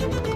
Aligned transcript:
thank 0.00 0.26
you 0.26 0.29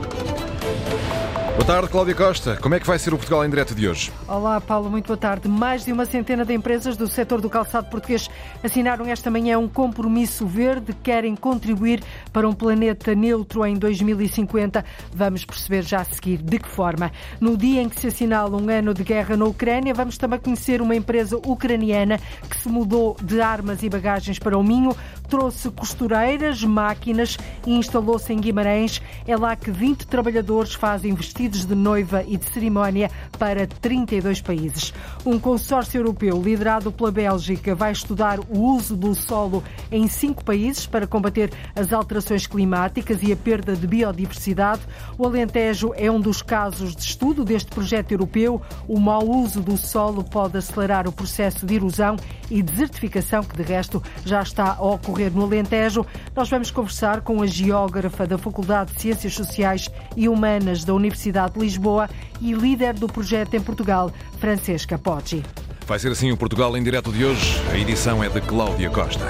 Boa 1.55 1.65
tarde, 1.65 1.89
Cláudia 1.89 2.15
Costa. 2.17 2.57
Como 2.57 2.75
é 2.75 2.81
que 2.81 2.87
vai 2.87 2.99
ser 2.99 3.15
o 3.15 3.17
Portugal 3.17 3.45
em 3.45 3.49
direto 3.49 3.77
de 3.77 3.89
hoje? 3.89 4.13
Olá, 4.27 4.61
Paulo, 4.61 4.91
muito 4.91 5.07
boa 5.07 5.17
tarde. 5.17 5.49
Mais 5.49 5.85
de 5.85 5.93
uma 5.93 6.05
centena 6.05 6.45
de 6.45 6.53
empresas 6.53 6.97
do 6.97 7.07
setor 7.07 7.41
do 7.41 7.49
calçado 7.49 7.89
português 7.89 8.29
assinaram 8.63 9.07
esta 9.07 9.31
manhã 9.31 9.57
um 9.57 9.69
compromisso 9.69 10.47
verde. 10.49 10.93
Querem 11.01 11.37
contribuir 11.37 12.03
para 12.33 12.49
um 12.49 12.53
planeta 12.53 13.15
neutro 13.15 13.65
em 13.65 13.77
2050. 13.77 14.85
Vamos 15.13 15.45
perceber 15.45 15.83
já 15.83 16.01
a 16.01 16.05
seguir 16.05 16.39
de 16.39 16.59
que 16.59 16.69
forma. 16.69 17.13
No 17.41 17.57
dia 17.57 17.81
em 17.81 17.89
que 17.89 18.01
se 18.01 18.09
assinala 18.09 18.61
um 18.61 18.69
ano 18.69 18.93
de 18.93 19.05
guerra 19.05 19.37
na 19.37 19.45
Ucrânia, 19.45 19.95
vamos 19.95 20.19
também 20.19 20.41
conhecer 20.41 20.83
uma 20.83 20.97
empresa 20.97 21.37
ucraniana 21.37 22.19
que 22.51 22.59
se 22.59 22.69
mudou 22.69 23.17
de 23.23 23.41
armas 23.41 23.85
e 23.85 23.89
bagagens 23.89 24.41
para 24.41 24.59
o 24.59 24.63
Minho, 24.63 24.95
trouxe 25.29 25.71
costureiras, 25.71 26.65
máquinas 26.65 27.39
e 27.65 27.75
instalou-se 27.75 28.33
em 28.33 28.41
Guimarães. 28.41 29.01
É 29.25 29.37
lá 29.37 29.55
que 29.55 29.71
20 29.71 30.09
trabalhadores 30.09 30.75
fazem 30.75 31.15
vestidos 31.45 31.67
de 31.67 31.75
noiva 31.75 32.25
e 32.27 32.37
de 32.37 32.45
cerimónia 32.47 33.11
para 33.39 33.67
32 33.67 34.41
países. 34.41 34.95
Um 35.27 35.39
consórcio 35.39 36.01
europeu 36.01 36.39
liderado 36.43 36.93
pela 36.93 37.11
Bélgica 37.11 37.75
vai 37.75 37.93
estudar 37.93 38.39
o 38.41 38.59
uso 38.59 38.95
do 38.95 39.15
solo 39.15 39.65
em 39.91 40.07
cinco 40.07 40.45
países 40.45 40.87
para 40.87 41.07
combater 41.07 41.51
as 41.75 41.95
alterações 41.95 42.47
climáticas 42.47 43.23
e 43.23 43.33
a 43.33 43.37
perda 43.37 43.75
de 43.75 43.87
biodiversidade. 43.87 44.83
O 45.17 45.25
Alentejo 45.25 45.95
é 45.97 46.11
um 46.11 46.21
dos 46.21 46.43
casos 46.43 46.95
de 46.95 47.01
estudo 47.01 47.43
deste 47.43 47.71
projeto 47.71 48.13
europeu. 48.13 48.61
O 48.87 49.01
mau 49.01 49.27
uso 49.27 49.63
do 49.63 49.79
solo 49.79 50.23
pode 50.23 50.59
acelerar 50.59 51.09
o 51.09 51.13
processo 51.13 51.65
de 51.65 51.77
erosão 51.77 52.17
e 52.51 52.63
desertificação 52.63 53.43
que, 53.43 53.57
de 53.57 53.63
resto, 53.63 54.03
já 54.27 54.43
está 54.43 54.75
a 54.75 54.83
ocorrer 54.83 55.33
no 55.33 55.45
Alentejo. 55.45 56.05
Nós 56.37 56.51
vamos 56.51 56.71
conversar 56.71 57.23
com 57.23 57.41
a 57.41 57.47
geógrafa 57.47 58.27
da 58.27 58.37
Faculdade 58.37 58.93
de 58.93 59.01
Ciências 59.01 59.33
Sociais 59.33 59.91
e 60.15 60.29
Humanas 60.29 60.85
da 60.85 60.93
Universidade 60.93 61.55
de 61.55 61.61
Lisboa 61.61 62.11
e 62.43 62.53
líder 62.53 62.93
do 62.93 63.07
projeto 63.07 63.55
em 63.55 63.61
Portugal, 63.61 64.13
Francesca 64.39 64.99
Poggi. 65.15 65.45
Vai 65.87 65.99
ser 65.99 66.11
assim 66.11 66.33
o 66.33 66.37
Portugal 66.37 66.77
em 66.77 66.83
direto 66.83 67.13
de 67.13 67.25
hoje. 67.25 67.61
A 67.71 67.79
edição 67.79 68.25
é 68.25 68.29
de 68.29 68.41
Cláudia 68.41 68.91
Costa. 68.91 69.25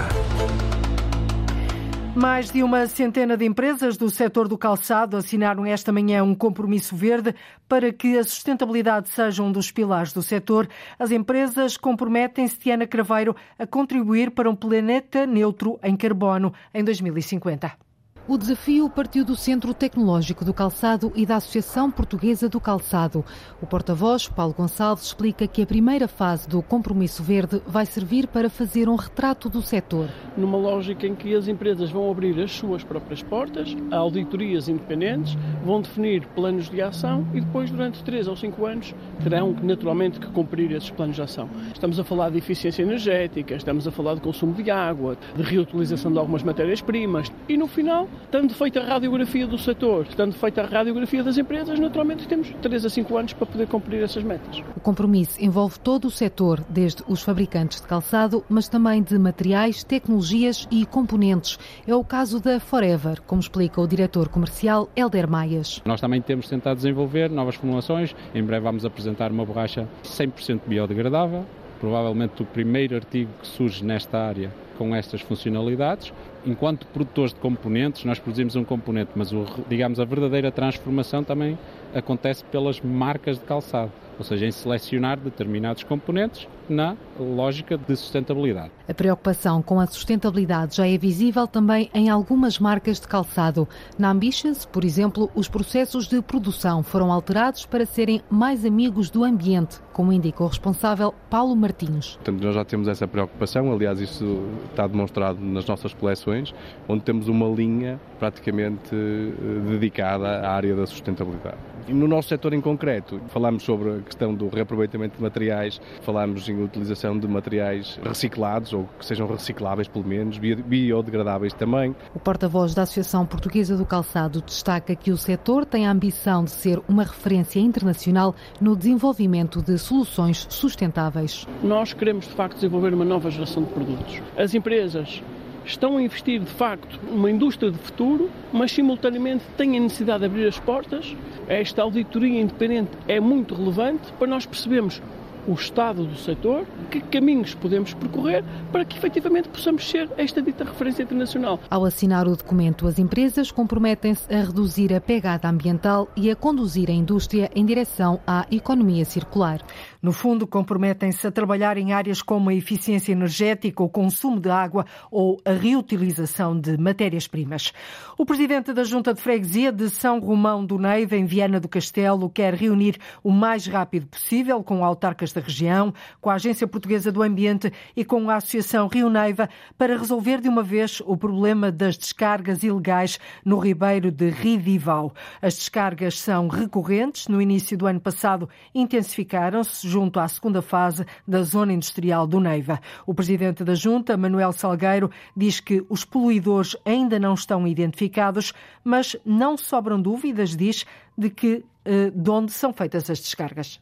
Mais 2.16 2.50
de 2.50 2.62
uma 2.62 2.86
centena 2.86 3.36
de 3.36 3.44
empresas 3.44 3.96
do 3.96 4.08
setor 4.08 4.48
do 4.48 4.56
calçado 4.56 5.16
assinaram 5.16 5.66
esta 5.66 5.92
manhã 5.92 6.22
um 6.22 6.34
compromisso 6.34 6.96
verde 6.96 7.34
para 7.68 7.92
que 7.92 8.16
a 8.16 8.24
sustentabilidade 8.24 9.10
seja 9.10 9.42
um 9.42 9.52
dos 9.52 9.70
pilares 9.70 10.12
do 10.12 10.22
setor. 10.22 10.68
As 10.98 11.10
empresas 11.10 11.76
comprometem-se, 11.76 12.56
Tiana 12.56 12.86
Craveiro, 12.86 13.36
a 13.58 13.66
contribuir 13.66 14.30
para 14.30 14.48
um 14.48 14.54
planeta 14.54 15.26
neutro 15.26 15.78
em 15.82 15.96
carbono 15.96 16.54
em 16.72 16.82
2050. 16.84 17.83
O 18.26 18.38
desafio 18.38 18.88
partiu 18.88 19.22
do 19.22 19.36
Centro 19.36 19.74
Tecnológico 19.74 20.46
do 20.46 20.54
Calçado 20.54 21.12
e 21.14 21.26
da 21.26 21.36
Associação 21.36 21.90
Portuguesa 21.90 22.48
do 22.48 22.58
Calçado. 22.58 23.22
O 23.60 23.66
porta-voz, 23.66 24.26
Paulo 24.28 24.54
Gonçalves, 24.56 25.04
explica 25.04 25.46
que 25.46 25.60
a 25.60 25.66
primeira 25.66 26.08
fase 26.08 26.48
do 26.48 26.62
Compromisso 26.62 27.22
Verde 27.22 27.60
vai 27.66 27.84
servir 27.84 28.26
para 28.26 28.48
fazer 28.48 28.88
um 28.88 28.96
retrato 28.96 29.50
do 29.50 29.60
setor. 29.60 30.08
Numa 30.38 30.56
lógica 30.56 31.06
em 31.06 31.14
que 31.14 31.34
as 31.34 31.48
empresas 31.48 31.90
vão 31.90 32.10
abrir 32.10 32.40
as 32.40 32.50
suas 32.50 32.82
próprias 32.82 33.22
portas, 33.22 33.76
a 33.90 33.98
auditorias 33.98 34.70
independentes, 34.70 35.36
vão 35.62 35.82
definir 35.82 36.26
planos 36.28 36.70
de 36.70 36.80
ação 36.80 37.26
e 37.34 37.42
depois, 37.42 37.70
durante 37.70 38.02
três 38.04 38.26
ou 38.26 38.34
cinco 38.34 38.64
anos, 38.64 38.94
terão 39.22 39.54
naturalmente 39.62 40.18
que 40.18 40.28
cumprir 40.28 40.72
esses 40.72 40.88
planos 40.88 41.16
de 41.16 41.22
ação. 41.22 41.46
Estamos 41.74 42.00
a 42.00 42.04
falar 42.04 42.30
de 42.30 42.38
eficiência 42.38 42.82
energética, 42.82 43.54
estamos 43.54 43.86
a 43.86 43.90
falar 43.90 44.14
de 44.14 44.22
consumo 44.22 44.54
de 44.54 44.70
água, 44.70 45.18
de 45.36 45.42
reutilização 45.42 46.10
de 46.10 46.18
algumas 46.18 46.42
matérias-primas 46.42 47.30
e, 47.46 47.58
no 47.58 47.66
final, 47.66 48.08
Estando 48.22 48.54
feita 48.54 48.80
a 48.80 48.84
radiografia 48.84 49.46
do 49.46 49.56
setor, 49.56 50.06
estando 50.08 50.32
feita 50.32 50.62
a 50.62 50.66
radiografia 50.66 51.22
das 51.22 51.38
empresas, 51.38 51.78
naturalmente 51.78 52.26
temos 52.26 52.52
3 52.60 52.84
a 52.84 52.90
5 52.90 53.16
anos 53.16 53.32
para 53.32 53.46
poder 53.46 53.66
cumprir 53.68 54.02
essas 54.02 54.24
metas. 54.24 54.62
O 54.76 54.80
compromisso 54.80 55.42
envolve 55.42 55.78
todo 55.78 56.06
o 56.06 56.10
setor, 56.10 56.64
desde 56.68 57.02
os 57.06 57.22
fabricantes 57.22 57.80
de 57.80 57.86
calçado, 57.86 58.44
mas 58.48 58.68
também 58.68 59.02
de 59.02 59.18
materiais, 59.18 59.84
tecnologias 59.84 60.66
e 60.70 60.84
componentes. 60.84 61.58
É 61.86 61.94
o 61.94 62.02
caso 62.02 62.40
da 62.40 62.58
Forever, 62.58 63.20
como 63.22 63.40
explica 63.40 63.80
o 63.80 63.86
diretor 63.86 64.28
comercial 64.28 64.88
Helder 64.96 65.30
Maias. 65.30 65.80
Nós 65.84 66.00
também 66.00 66.20
temos 66.20 66.48
tentado 66.48 66.76
desenvolver 66.76 67.30
novas 67.30 67.54
formulações. 67.54 68.14
Em 68.34 68.42
breve 68.42 68.64
vamos 68.64 68.84
apresentar 68.84 69.30
uma 69.30 69.44
borracha 69.44 69.88
100% 70.02 70.62
biodegradável, 70.66 71.44
provavelmente 71.78 72.42
o 72.42 72.46
primeiro 72.46 72.96
artigo 72.96 73.30
que 73.40 73.46
surge 73.46 73.84
nesta 73.84 74.18
área 74.18 74.50
com 74.76 74.94
estas 74.94 75.20
funcionalidades. 75.20 76.12
Enquanto 76.46 76.86
produtores 76.88 77.32
de 77.32 77.40
componentes, 77.40 78.04
nós 78.04 78.18
produzimos 78.18 78.54
um 78.54 78.64
componente, 78.64 79.12
mas 79.16 79.32
o, 79.32 79.46
digamos 79.68 79.98
a 79.98 80.04
verdadeira 80.04 80.52
transformação 80.52 81.24
também 81.24 81.58
acontece 81.94 82.44
pelas 82.44 82.80
marcas 82.80 83.38
de 83.38 83.44
calçado 83.44 83.90
ou 84.18 84.24
seja, 84.24 84.46
em 84.46 84.50
selecionar 84.50 85.18
determinados 85.18 85.82
componentes 85.82 86.46
na 86.68 86.96
lógica 87.18 87.76
de 87.76 87.96
sustentabilidade. 87.96 88.70
A 88.88 88.94
preocupação 88.94 89.62
com 89.62 89.78
a 89.80 89.86
sustentabilidade 89.86 90.76
já 90.76 90.86
é 90.86 90.96
visível 90.96 91.46
também 91.46 91.90
em 91.94 92.08
algumas 92.08 92.58
marcas 92.58 93.00
de 93.00 93.06
calçado. 93.06 93.68
Na 93.98 94.10
Ambitious, 94.10 94.64
por 94.64 94.84
exemplo, 94.84 95.30
os 95.34 95.48
processos 95.48 96.06
de 96.06 96.22
produção 96.22 96.82
foram 96.82 97.12
alterados 97.12 97.66
para 97.66 97.86
serem 97.86 98.22
mais 98.30 98.64
amigos 98.64 99.10
do 99.10 99.24
ambiente, 99.24 99.80
como 99.92 100.12
indica 100.12 100.42
o 100.42 100.46
responsável 100.46 101.14
Paulo 101.28 101.54
Martins. 101.54 102.16
Portanto, 102.16 102.42
nós 102.42 102.54
já 102.54 102.64
temos 102.64 102.88
essa 102.88 103.06
preocupação, 103.06 103.72
aliás, 103.72 104.00
isso 104.00 104.42
está 104.70 104.86
demonstrado 104.86 105.40
nas 105.40 105.66
nossas 105.66 105.92
coleções, 105.92 106.54
onde 106.88 107.02
temos 107.02 107.28
uma 107.28 107.48
linha 107.48 108.00
praticamente 108.18 108.94
eh, 108.94 109.70
dedicada 109.70 110.40
à 110.40 110.52
área 110.52 110.74
da 110.74 110.86
sustentabilidade. 110.86 111.73
No 111.88 112.08
nosso 112.08 112.28
setor 112.28 112.54
em 112.54 112.60
concreto, 112.60 113.20
falamos 113.28 113.62
sobre 113.62 113.90
a 113.90 113.98
questão 114.00 114.34
do 114.34 114.48
reaproveitamento 114.48 115.16
de 115.16 115.22
materiais, 115.22 115.80
falamos 116.02 116.48
em 116.48 116.62
utilização 116.62 117.18
de 117.18 117.28
materiais 117.28 117.98
reciclados 118.02 118.72
ou 118.72 118.88
que 118.98 119.04
sejam 119.04 119.26
recicláveis 119.26 119.86
pelo 119.86 120.06
menos, 120.06 120.38
biodegradáveis 120.38 121.52
também. 121.52 121.94
O 122.14 122.18
porta-voz 122.18 122.74
da 122.74 122.82
Associação 122.82 123.26
Portuguesa 123.26 123.76
do 123.76 123.84
Calçado 123.84 124.40
destaca 124.40 124.94
que 124.94 125.10
o 125.10 125.16
setor 125.16 125.66
tem 125.66 125.86
a 125.86 125.90
ambição 125.90 126.44
de 126.44 126.50
ser 126.50 126.80
uma 126.88 127.02
referência 127.02 127.60
internacional 127.60 128.34
no 128.60 128.74
desenvolvimento 128.74 129.62
de 129.62 129.78
soluções 129.78 130.46
sustentáveis. 130.48 131.46
Nós 131.62 131.92
queremos 131.92 132.26
de 132.26 132.34
facto 132.34 132.54
desenvolver 132.54 132.94
uma 132.94 133.04
nova 133.04 133.30
geração 133.30 133.62
de 133.62 133.70
produtos. 133.70 134.22
As 134.36 134.54
empresas 134.54 135.22
estão 135.64 135.96
a 135.96 136.02
investir 136.02 136.40
de 136.40 136.50
facto 136.50 137.00
numa 137.10 137.30
indústria 137.30 137.70
de 137.70 137.78
futuro, 137.78 138.30
mas 138.52 138.72
simultaneamente 138.72 139.44
têm 139.56 139.76
a 139.76 139.80
necessidade 139.80 140.20
de 140.20 140.26
abrir 140.26 140.46
as 140.46 140.58
portas. 140.58 141.14
Esta 141.48 141.82
auditoria 141.82 142.40
independente 142.40 142.90
é 143.08 143.20
muito 143.20 143.54
relevante 143.54 144.12
para 144.18 144.26
nós 144.26 144.46
percebermos 144.46 145.00
o 145.46 145.52
estado 145.52 146.04
do 146.04 146.16
setor, 146.16 146.64
que 146.90 147.00
caminhos 147.00 147.54
podemos 147.54 147.92
percorrer 147.94 148.44
para 148.72 148.84
que 148.84 148.96
efetivamente 148.96 149.48
possamos 149.48 149.88
ser 149.88 150.08
esta 150.16 150.40
dita 150.40 150.64
referência 150.64 151.02
internacional. 151.02 151.60
Ao 151.70 151.84
assinar 151.84 152.26
o 152.26 152.36
documento, 152.36 152.86
as 152.86 152.98
empresas 152.98 153.50
comprometem-se 153.50 154.32
a 154.32 154.42
reduzir 154.42 154.92
a 154.94 155.00
pegada 155.00 155.48
ambiental 155.48 156.08
e 156.16 156.30
a 156.30 156.36
conduzir 156.36 156.90
a 156.90 156.92
indústria 156.92 157.50
em 157.54 157.64
direção 157.64 158.20
à 158.26 158.46
economia 158.50 159.04
circular. 159.04 159.60
No 160.04 160.12
fundo, 160.12 160.46
comprometem-se 160.46 161.26
a 161.26 161.30
trabalhar 161.30 161.78
em 161.78 161.94
áreas 161.94 162.20
como 162.20 162.50
a 162.50 162.54
eficiência 162.54 163.10
energética, 163.10 163.82
o 163.82 163.88
consumo 163.88 164.38
de 164.38 164.50
água 164.50 164.84
ou 165.10 165.40
a 165.46 165.52
reutilização 165.52 166.60
de 166.60 166.76
matérias-primas. 166.76 167.72
O 168.18 168.26
presidente 168.26 168.74
da 168.74 168.84
Junta 168.84 169.14
de 169.14 169.22
Freguesia 169.22 169.72
de 169.72 169.88
São 169.88 170.20
Romão 170.20 170.62
do 170.62 170.78
Neiva, 170.78 171.16
em 171.16 171.24
Viana 171.24 171.58
do 171.58 171.70
Castelo, 171.70 172.28
quer 172.28 172.52
reunir 172.52 172.98
o 173.22 173.30
mais 173.30 173.66
rápido 173.66 174.06
possível 174.06 174.62
com 174.62 174.84
autarcas 174.84 175.32
da 175.32 175.40
região, 175.40 175.94
com 176.20 176.28
a 176.28 176.34
Agência 176.34 176.68
Portuguesa 176.68 177.10
do 177.10 177.22
Ambiente 177.22 177.72
e 177.96 178.04
com 178.04 178.28
a 178.28 178.36
Associação 178.36 178.88
Rio 178.88 179.08
Neiva 179.08 179.48
para 179.78 179.96
resolver 179.96 180.38
de 180.38 180.50
uma 180.50 180.62
vez 180.62 181.00
o 181.06 181.16
problema 181.16 181.72
das 181.72 181.96
descargas 181.96 182.62
ilegais 182.62 183.18
no 183.42 183.58
ribeiro 183.58 184.10
de 184.10 184.28
Ridival. 184.28 185.14
As 185.40 185.54
descargas 185.54 186.20
são 186.20 186.46
recorrentes. 186.46 187.26
No 187.26 187.40
início 187.40 187.74
do 187.78 187.86
ano 187.86 188.00
passado, 188.00 188.50
intensificaram-se 188.74 189.93
junto 189.94 190.18
à 190.18 190.26
segunda 190.26 190.60
fase 190.60 191.06
da 191.26 191.44
zona 191.44 191.72
industrial 191.72 192.26
do 192.26 192.40
Neiva. 192.40 192.80
O 193.06 193.14
presidente 193.14 193.62
da 193.62 193.76
Junta, 193.76 194.16
Manuel 194.16 194.52
Salgueiro, 194.52 195.08
diz 195.36 195.60
que 195.60 195.86
os 195.88 196.04
poluidores 196.04 196.76
ainda 196.84 197.16
não 197.16 197.34
estão 197.34 197.64
identificados, 197.64 198.52
mas 198.82 199.16
não 199.24 199.56
sobram 199.56 200.02
dúvidas, 200.02 200.56
diz, 200.56 200.84
de 201.16 201.30
que 201.30 201.64
eh, 201.84 202.10
de 202.10 202.30
onde 202.30 202.50
são 202.50 202.72
feitas 202.72 203.08
as 203.08 203.20
descargas. 203.20 203.80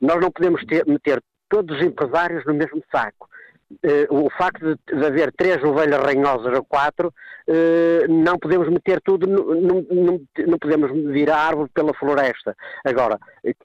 Nós 0.00 0.18
não 0.18 0.30
podemos 0.30 0.64
ter, 0.64 0.86
meter 0.86 1.22
todos 1.50 1.76
os 1.76 1.84
empresários 1.84 2.42
no 2.46 2.54
mesmo 2.54 2.82
saco. 2.90 3.28
Uh, 3.70 4.26
o 4.26 4.30
facto 4.30 4.60
de, 4.60 4.98
de, 4.98 5.06
haver 5.06 5.32
três 5.32 5.62
ovelhas 5.64 6.00
ranhosas 6.00 6.54
ou 6.56 6.64
quatro, 6.64 7.08
uh, 7.48 8.12
não 8.12 8.38
podemos 8.38 8.68
meter 8.68 9.00
tudo, 9.00 9.26
não 9.26 10.58
podemos 10.58 10.90
virar 11.12 11.36
a 11.36 11.46
árvore 11.46 11.70
pela 11.72 11.94
floresta. 11.94 12.56
Agora, 12.84 13.18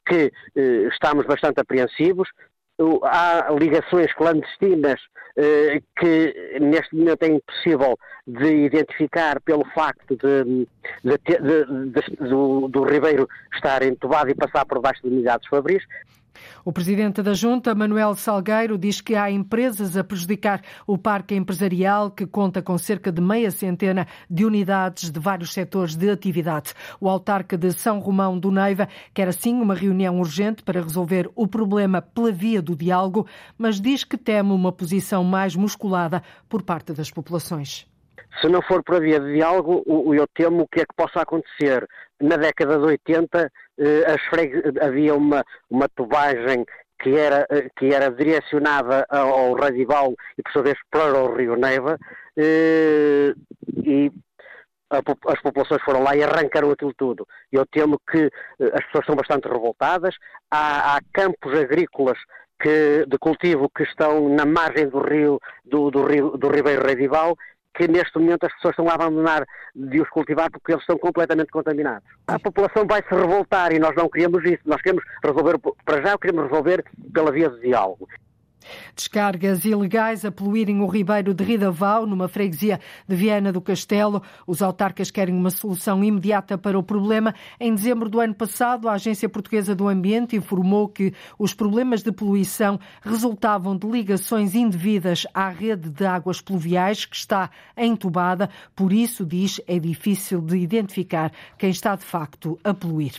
que 0.06 0.32
uh, 0.56 0.88
estamos 0.90 1.26
bastante 1.26 1.60
apreensivos, 1.60 2.30
há 3.04 3.48
ligações 3.60 4.14
clandestinas 4.14 5.00
eh, 5.36 5.82
que 5.98 6.60
neste 6.60 6.96
momento 6.96 7.24
é 7.24 7.28
impossível 7.28 7.98
de 8.28 8.66
identificar 8.66 9.40
pelo 9.42 9.64
facto 9.74 10.16
de, 10.16 10.68
de, 11.04 11.18
de, 11.18 12.28
do, 12.28 12.68
do 12.68 12.84
Ribeiro 12.84 13.28
estar 13.54 13.82
entubado 13.84 14.30
e 14.30 14.36
passar 14.36 14.66
por 14.66 14.82
baixo 14.82 15.02
de 15.02 15.08
unidades 15.08 15.48
fabris. 15.48 15.84
O 16.64 16.72
presidente 16.72 17.22
da 17.22 17.34
Junta, 17.34 17.74
Manuel 17.74 18.16
Salgueiro, 18.16 18.78
diz 18.78 19.02
que 19.02 19.16
há 19.16 19.30
empresas 19.30 19.98
a 19.98 20.04
prejudicar 20.04 20.62
o 20.86 20.98
parque 20.98 21.36
empresarial, 21.36 22.12
que 22.12 22.26
conta 22.26 22.62
com 22.62 22.78
cerca 22.78 23.12
de 23.12 23.22
meia 23.22 23.52
centena 23.52 24.08
de 24.30 24.46
unidades 24.46 25.10
de 25.10 25.20
vários 25.20 25.54
setores 25.54 25.96
de 25.96 26.10
atividade. 26.10 26.74
O 27.00 27.10
autarca 27.10 27.58
de 27.58 27.72
São 27.74 28.00
Romão 28.00 28.38
do 28.38 28.52
Neiva 28.52 28.88
quer 29.14 29.28
assim 29.28 29.54
uma 29.54 29.74
reunião 29.74 30.20
urgente 30.20 30.64
para 30.64 30.82
resolver 30.82 31.30
o 31.36 31.48
problema 31.48 32.02
pela 32.02 32.32
via 32.32 32.62
do 32.62 32.76
diálogo, 32.76 33.26
mas 33.58 33.82
diz 33.82 34.04
que 34.04 34.18
teme 34.18 34.52
uma 34.52 34.72
posição 34.72 35.24
mais 35.24 35.56
musculada 35.56 36.22
por 36.48 36.62
parte 36.62 36.94
das 36.94 37.10
populações. 37.10 37.89
Se 38.42 38.48
não 38.48 38.62
for 38.62 38.84
por 38.84 39.02
via 39.02 39.20
de 39.20 39.34
diálogo, 39.34 39.84
eu 40.14 40.28
temo 40.28 40.64
o 40.64 40.68
que 40.68 40.82
é 40.82 40.86
que 40.86 40.96
possa 40.96 41.22
acontecer. 41.22 41.88
Na 42.22 42.38
década 42.38 42.78
de 42.78 42.86
80, 42.86 43.52
eh, 43.78 44.06
havia 44.82 45.16
uma, 45.16 45.44
uma 45.70 45.90
tubagem 45.90 46.66
que 47.02 47.18
era, 47.18 47.46
eh, 47.50 47.70
que 47.76 47.94
era 47.94 48.12
direcionada 48.12 49.06
ao 49.10 49.54
Radival 49.56 50.14
e, 50.38 50.44
por 50.44 50.52
sua 50.52 50.64
vez, 50.64 50.78
para 50.92 51.18
o 51.18 51.36
Rio 51.36 51.56
Neva, 51.56 51.98
eh, 52.38 53.34
e 53.84 54.12
as 54.90 55.42
populações 55.42 55.82
foram 55.84 56.02
lá 56.02 56.16
e 56.16 56.24
arrancaram 56.24 56.72
aquilo 56.72 56.94
tudo. 56.96 57.28
Eu 57.52 57.66
temo 57.66 58.00
que 58.10 58.30
as 58.74 58.84
pessoas 58.86 59.04
estão 59.04 59.16
bastante 59.16 59.48
revoltadas, 59.48 60.16
há, 60.50 60.96
há 60.96 61.00
campos 61.14 61.54
agrícolas 61.54 62.18
que, 62.60 63.06
de 63.08 63.18
cultivo 63.18 63.70
que 63.70 63.84
estão 63.84 64.30
na 64.30 64.46
margem 64.46 64.90
do 64.90 65.00
rio, 65.00 65.40
do, 65.64 65.92
do, 65.92 66.04
rio, 66.06 66.32
do 66.38 66.50
Ribeiro 66.50 66.86
Radival 66.86 67.38
que 67.74 67.88
neste 67.88 68.18
momento 68.18 68.46
as 68.46 68.54
pessoas 68.56 68.74
estão 68.74 68.90
a 68.90 68.94
abandonar 68.94 69.46
de 69.76 70.02
os 70.02 70.10
cultivar 70.10 70.52
porque 70.52 70.72
eles 70.72 70.82
estão 70.82 70.98
completamente 70.98 71.52
contaminados. 71.52 72.08
A 72.28 72.40
população 72.40 72.86
vai 72.86 73.02
se 73.02 73.16
revoltar 73.16 73.72
e 73.72 73.80
nós 73.80 73.96
não 73.96 74.10
queremos 74.10 74.44
isso. 74.44 74.62
Nós 74.66 74.82
queremos 74.82 75.04
resolver, 75.24 75.58
para 75.86 76.02
já, 76.02 76.18
queremos 76.18 76.50
resolver 76.50 76.84
pela 77.14 77.32
via 77.32 77.50
do 77.50 77.60
diálogo. 77.60 78.08
Descargas 78.96 79.66
ilegais 79.66 80.26
a 80.26 80.32
poluírem 80.32 80.82
o 80.82 80.88
Ribeiro 80.88 81.34
de 81.34 81.44
Ridavau, 81.44 82.06
numa 82.06 82.28
freguesia 82.28 82.80
de 83.08 83.16
Viana 83.16 83.52
do 83.52 83.62
Castelo. 83.62 84.22
Os 84.46 84.62
autarcas 84.62 85.12
querem 85.12 85.36
uma 85.36 85.50
solução 85.50 86.04
imediata 86.04 86.58
para 86.58 86.78
o 86.78 86.84
problema. 86.84 87.34
Em 87.60 87.74
dezembro 87.74 88.10
do 88.10 88.20
ano 88.20 88.34
passado, 88.34 88.88
a 88.88 88.94
Agência 88.94 89.30
Portuguesa 89.30 89.76
do 89.76 89.88
Ambiente 89.88 90.36
informou 90.36 90.88
que 90.88 91.14
os 91.38 91.54
problemas 91.54 92.04
de 92.04 92.12
poluição 92.12 92.80
resultavam 93.02 93.78
de 93.78 93.88
ligações 93.88 94.56
indevidas 94.56 95.26
à 95.34 95.50
rede 95.50 95.90
de 95.90 96.06
águas 96.06 96.42
pluviais 96.42 97.06
que 97.06 97.16
está 97.16 97.50
entubada. 97.76 98.50
Por 98.76 98.92
isso, 98.94 99.26
diz, 99.26 99.62
é 99.68 99.80
difícil 99.80 100.42
de 100.42 100.58
identificar 100.58 101.32
quem 101.58 101.70
está 101.70 101.96
de 101.96 102.04
facto 102.04 102.60
a 102.64 102.74
poluir. 102.74 103.14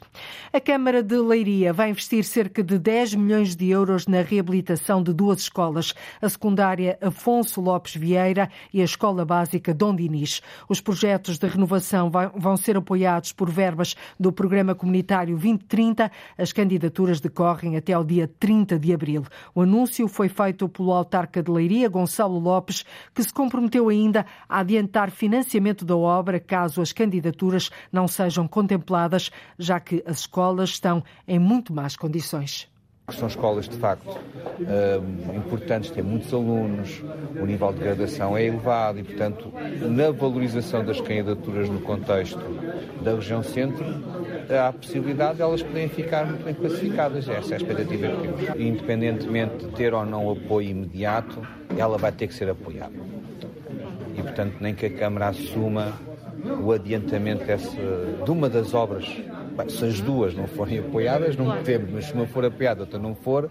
A 0.53 0.61
Câmara 0.61 1.03
de 1.03 1.17
Leiria 1.17 1.73
vai 1.73 1.91
investir 1.91 2.25
cerca 2.25 2.63
de 2.63 2.79
10 2.79 3.15
milhões 3.15 3.57
de 3.57 3.69
euros 3.69 4.07
na 4.07 4.23
reabilitação 4.23 5.03
de 5.03 5.13
duas 5.13 5.40
escolas, 5.43 5.95
a 6.21 6.29
secundária 6.29 6.99
Afonso 7.01 7.61
Lopes 7.61 7.95
Vieira 7.95 8.51
e 8.73 8.81
a 8.81 8.85
Escola 8.85 9.25
Básica 9.25 9.73
Dom 9.73 9.95
Dinis. 9.95 10.41
Os 10.69 10.81
projetos 10.81 11.39
de 11.39 11.47
renovação 11.47 12.11
vão 12.35 12.57
ser 12.57 12.77
apoiados 12.77 13.33
por 13.33 13.51
verbas 13.51 13.95
do 14.19 14.33
Programa 14.33 14.75
Comunitário 14.75 15.35
2030. 15.35 16.11
As 16.37 16.53
candidaturas 16.53 17.21
decorrem 17.21 17.77
até 17.77 17.93
ao 17.93 18.05
dia 18.05 18.31
30 18.39 18.79
de 18.79 18.93
abril. 18.93 19.25
O 19.55 19.63
anúncio 19.63 20.09
foi 20.09 20.29
feito 20.29 20.69
pelo 20.69 20.93
autarca 20.93 21.43
de 21.43 21.51
Leiria, 21.51 21.89
Gonçalo 21.89 22.39
Lopes, 22.39 22.85
que 23.15 23.23
se 23.23 23.33
comprometeu 23.33 23.89
ainda 23.89 24.27
a 24.49 24.61
adiantar 24.61 25.11
financiamento 25.11 25.85
da 25.85 25.97
obra 25.97 26.41
caso 26.41 26.81
as 26.81 26.93
candidaturas 26.93 27.71
não 27.93 28.07
sejam 28.09 28.47
contempladas, 28.47 29.31
já 29.59 29.79
que 29.79 30.03
as 30.07 30.21
escolas 30.21 30.71
estão 30.71 31.03
em 31.27 31.39
muito 31.39 31.73
más 31.73 31.97
condições. 31.97 32.69
São 33.09 33.27
escolas, 33.27 33.69
de 33.69 33.77
facto, 33.77 34.09
uh, 34.09 35.37
importantes, 35.37 35.91
têm 35.91 36.03
muitos 36.03 36.33
alunos, 36.33 37.03
o 37.41 37.45
nível 37.45 37.73
de 37.73 37.81
graduação 37.81 38.37
é 38.37 38.45
elevado 38.45 39.01
e, 39.01 39.03
portanto, 39.03 39.53
na 39.81 40.11
valorização 40.13 40.85
das 40.85 41.01
candidaturas 41.01 41.69
no 41.69 41.81
contexto 41.81 42.39
da 43.03 43.15
região 43.15 43.43
centro, 43.43 43.85
há 44.49 44.69
a 44.69 44.73
possibilidade 44.73 45.37
de 45.37 45.43
elas 45.43 45.63
poderem 45.63 45.89
ficar 45.89 46.27
muito 46.27 46.45
bem 46.45 46.55
classificadas. 46.55 47.29
Essa 47.29 47.51
é 47.51 47.55
a 47.55 47.57
expectativa 47.57 48.09
que 48.09 48.29
temos. 48.29 48.61
Independentemente 48.61 49.67
de 49.67 49.73
ter 49.73 49.93
ou 49.93 50.07
não 50.07 50.31
apoio 50.31 50.71
imediato, 50.71 51.41
ela 51.77 51.99
vai 51.99 52.13
ter 52.13 52.29
que 52.29 52.35
ser 52.35 52.49
apoiada. 52.49 52.95
E, 54.17 54.23
portanto, 54.23 54.57
nem 54.61 54.75
que 54.75 54.87
a 54.87 54.91
Câmara 54.91 55.29
assuma 55.29 55.93
o 56.63 56.73
adiantamento 56.73 57.45
dessa, 57.45 57.71
de 58.25 58.31
uma 58.31 58.49
das 58.49 58.73
obras 58.73 59.05
se 59.69 59.85
as 59.85 60.01
duas 60.01 60.35
não 60.35 60.47
forem 60.47 60.79
apoiadas, 60.79 61.37
não 61.37 61.63
temos, 61.63 61.91
mas 61.91 62.07
se 62.07 62.15
uma 62.15 62.27
for 62.27 62.45
apoiada, 62.45 62.83
outra 62.83 62.99
não 62.99 63.15
for, 63.15 63.51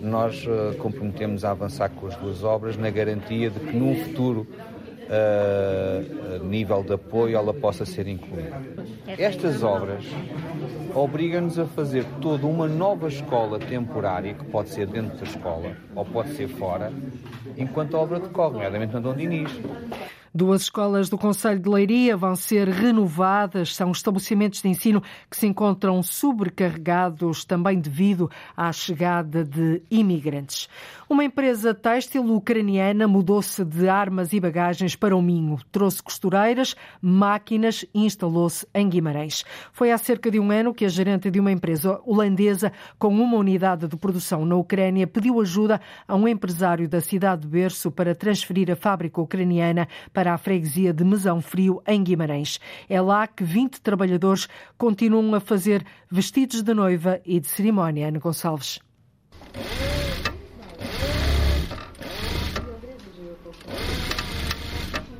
nós 0.00 0.46
uh, 0.46 0.76
comprometemos 0.78 1.44
a 1.44 1.50
avançar 1.50 1.90
com 1.90 2.06
as 2.06 2.16
duas 2.16 2.44
obras 2.44 2.76
na 2.76 2.90
garantia 2.90 3.50
de 3.50 3.58
que 3.60 3.76
num 3.76 3.94
futuro 3.96 4.46
uh, 5.08 6.44
nível 6.44 6.82
de 6.82 6.92
apoio 6.92 7.36
ela 7.36 7.52
possa 7.52 7.84
ser 7.84 8.06
incluída. 8.06 8.60
Estas 9.06 9.62
obras 9.62 10.04
obrigam-nos 10.94 11.58
a 11.58 11.66
fazer 11.66 12.04
toda 12.20 12.46
uma 12.46 12.68
nova 12.68 13.08
escola 13.08 13.58
temporária, 13.58 14.34
que 14.34 14.44
pode 14.44 14.70
ser 14.70 14.86
dentro 14.86 15.16
da 15.16 15.24
escola 15.24 15.76
ou 15.94 16.04
pode 16.04 16.30
ser 16.34 16.48
fora, 16.48 16.92
enquanto 17.56 17.96
a 17.96 18.00
obra 18.00 18.20
decorre, 18.20 18.54
nomeadamente 18.54 18.94
na 18.94 19.00
Dom 19.00 19.14
Dinis. 19.14 19.50
Duas 20.34 20.62
escolas 20.62 21.08
do 21.08 21.16
Conselho 21.16 21.58
de 21.58 21.68
Leiria 21.68 22.16
vão 22.16 22.36
ser 22.36 22.68
renovadas. 22.68 23.74
São 23.74 23.90
estabelecimentos 23.90 24.60
de 24.60 24.68
ensino 24.68 25.02
que 25.30 25.36
se 25.36 25.46
encontram 25.46 26.02
sobrecarregados 26.02 27.44
também 27.44 27.80
devido 27.80 28.30
à 28.56 28.70
chegada 28.72 29.44
de 29.44 29.82
imigrantes. 29.90 30.68
Uma 31.08 31.24
empresa 31.24 31.72
têxtil 31.72 32.22
ucraniana 32.34 33.08
mudou-se 33.08 33.64
de 33.64 33.88
armas 33.88 34.34
e 34.34 34.40
bagagens 34.40 34.94
para 34.94 35.16
o 35.16 35.22
Minho. 35.22 35.58
Trouxe 35.72 36.02
costureiras, 36.02 36.76
máquinas 37.00 37.82
e 37.94 38.04
instalou-se 38.04 38.66
em 38.74 38.86
Guimarães. 38.86 39.42
Foi 39.72 39.90
há 39.90 39.96
cerca 39.96 40.30
de 40.30 40.38
um 40.38 40.50
ano 40.50 40.74
que 40.74 40.84
a 40.84 40.88
gerente 40.88 41.30
de 41.30 41.40
uma 41.40 41.50
empresa 41.50 41.98
holandesa 42.04 42.70
com 42.98 43.08
uma 43.08 43.38
unidade 43.38 43.88
de 43.88 43.96
produção 43.96 44.44
na 44.44 44.56
Ucrânia 44.56 45.06
pediu 45.06 45.40
ajuda 45.40 45.80
a 46.06 46.14
um 46.14 46.28
empresário 46.28 46.86
da 46.86 47.00
cidade 47.00 47.42
de 47.42 47.48
Berço 47.48 47.90
para 47.90 48.14
transferir 48.14 48.70
a 48.70 48.76
fábrica 48.76 49.18
ucraniana 49.20 49.88
para 50.18 50.34
a 50.34 50.38
freguesia 50.38 50.92
de 50.92 51.04
Mesão 51.04 51.40
Frio, 51.40 51.80
em 51.86 52.02
Guimarães. 52.02 52.58
É 52.88 53.00
lá 53.00 53.24
que 53.24 53.44
20 53.44 53.80
trabalhadores 53.80 54.48
continuam 54.76 55.32
a 55.32 55.38
fazer 55.38 55.86
vestidos 56.10 56.60
de 56.60 56.74
noiva 56.74 57.20
e 57.24 57.38
de 57.38 57.46
cerimónia. 57.46 58.08
Ana 58.08 58.18
Gonçalves. 58.18 58.80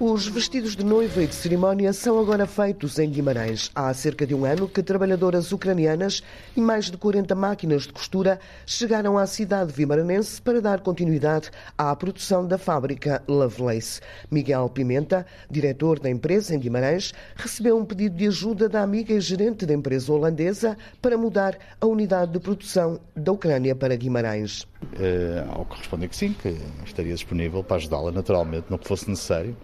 Os 0.01 0.29
vestidos 0.29 0.77
de 0.77 0.85
noiva 0.85 1.25
e 1.25 1.27
de 1.27 1.35
cerimónia 1.35 1.93
são 1.93 2.21
agora 2.21 2.47
feitos 2.47 3.01
em 3.01 3.11
Guimarães. 3.11 3.69
Há 3.75 3.93
cerca 3.93 4.25
de 4.25 4.33
um 4.33 4.45
ano 4.45 4.69
que 4.69 4.81
trabalhadoras 4.81 5.51
ucranianas 5.51 6.23
e 6.57 6.61
mais 6.61 6.89
de 6.89 6.97
40 6.97 7.35
máquinas 7.35 7.83
de 7.83 7.93
costura 7.93 8.39
chegaram 8.65 9.19
à 9.19 9.27
cidade 9.27 9.73
vimaranense 9.73 10.41
para 10.41 10.61
dar 10.61 10.83
continuidade 10.83 11.51
à 11.77 11.97
produção 11.97 12.47
da 12.47 12.57
fábrica 12.57 13.25
Lovelace. 13.27 14.01
Miguel 14.31 14.69
Pimenta, 14.69 15.27
diretor 15.51 15.99
da 15.99 16.09
empresa 16.09 16.55
em 16.55 16.61
Guimarães, 16.61 17.13
recebeu 17.35 17.77
um 17.77 17.85
pedido 17.85 18.17
de 18.17 18.29
ajuda 18.29 18.69
da 18.69 18.83
amiga 18.83 19.13
e 19.13 19.21
gerente 19.21 19.67
da 19.67 19.75
empresa 19.75 20.13
holandesa 20.13 20.79
para 21.03 21.19
mudar 21.19 21.59
a 21.81 21.87
unidade 21.87 22.31
de 22.31 22.39
produção 22.39 23.01
da 23.17 23.33
Ucrânia 23.33 23.75
para 23.75 23.97
Guimarães. 23.97 24.63
Uh, 24.81 25.51
ao 25.51 25.65
que 25.65 25.77
respondi 25.77 26.07
que 26.07 26.15
sim, 26.15 26.33
que 26.41 26.57
estaria 26.87 27.15
disponível 27.15 27.65
para 27.65 27.79
ajudá-la 27.79 28.13
naturalmente, 28.13 28.67
no 28.71 28.79
que 28.79 28.87
fosse 28.87 29.11
necessário 29.11 29.57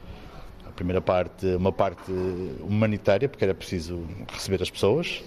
primeira 0.74 1.00
parte, 1.00 1.46
uma 1.54 1.72
parte 1.72 2.10
humanitária, 2.60 3.28
porque 3.28 3.44
era 3.44 3.54
preciso 3.54 4.02
receber 4.32 4.62
as 4.62 4.70
pessoas 4.70 5.22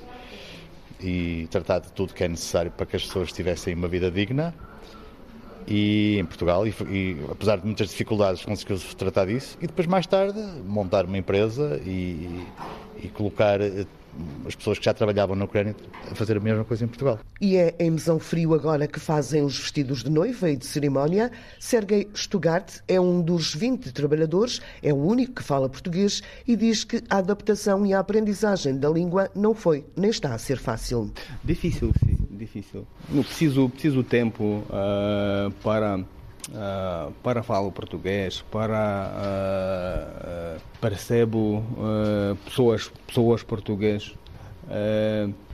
e 0.99 1.47
tratar 1.51 1.79
de 1.79 1.91
tudo 1.91 2.13
que 2.13 2.23
é 2.23 2.27
necessário 2.27 2.71
para 2.71 2.85
que 2.85 2.95
as 2.95 3.03
pessoas 3.03 3.31
tivessem 3.31 3.73
uma 3.73 3.87
vida 3.87 4.09
digna. 4.09 4.53
E 5.67 6.17
em 6.17 6.25
Portugal, 6.25 6.65
e, 6.65 6.73
e 6.89 7.17
apesar 7.29 7.57
de 7.57 7.65
muitas 7.65 7.89
dificuldades, 7.89 8.45
conseguiu-se 8.45 8.95
tratar 8.95 9.25
disso. 9.25 9.57
E 9.61 9.67
depois, 9.67 9.85
mais 9.85 10.07
tarde, 10.07 10.39
montar 10.65 11.05
uma 11.05 11.17
empresa 11.17 11.81
e, 11.85 12.45
e 13.03 13.09
colocar 13.09 13.59
eh, 13.59 13.85
as 14.45 14.55
pessoas 14.55 14.79
que 14.79 14.85
já 14.85 14.93
trabalhavam 14.93 15.35
na 15.35 15.45
Ucrânia 15.45 15.75
a 16.09 16.15
fazer 16.15 16.37
a 16.37 16.39
mesma 16.39 16.63
coisa 16.63 16.85
em 16.85 16.87
Portugal. 16.87 17.19
E 17.39 17.55
é 17.55 17.75
em 17.79 17.91
Mesão 17.91 18.19
Frio 18.19 18.53
agora 18.53 18.87
que 18.87 18.99
fazem 18.99 19.43
os 19.43 19.59
vestidos 19.59 20.03
de 20.03 20.09
noiva 20.09 20.49
e 20.49 20.55
de 20.55 20.65
cerimónia. 20.65 21.31
Sergei 21.59 22.09
Stugart 22.13 22.79
é 22.87 22.99
um 22.99 23.21
dos 23.21 23.53
20 23.53 23.91
trabalhadores, 23.91 24.61
é 24.81 24.93
o 24.93 24.97
único 24.97 25.35
que 25.35 25.43
fala 25.43 25.69
português 25.69 26.21
e 26.47 26.55
diz 26.55 26.83
que 26.83 27.03
a 27.09 27.17
adaptação 27.17 27.85
e 27.85 27.93
a 27.93 27.99
aprendizagem 27.99 28.77
da 28.77 28.89
língua 28.89 29.29
não 29.35 29.53
foi 29.53 29.85
nem 29.95 30.09
está 30.09 30.33
a 30.33 30.37
ser 30.37 30.57
fácil. 30.57 31.11
Difícil, 31.43 31.91
sim 32.05 32.17
difícil. 32.37 32.87
Não 33.09 33.23
preciso, 33.23 33.69
preciso 33.69 34.03
tempo 34.03 34.63
uh, 34.69 35.51
para 35.63 35.99
Uh, 36.49 37.11
para 37.21 37.43
falar 37.43 37.69
português, 37.71 38.41
para 38.49 39.11
uh, 39.11 40.57
uh, 40.57 40.61
percebo 40.79 41.61
pessoas, 42.45 42.89
pessoas 43.05 43.43
portuguesas. 43.43 44.15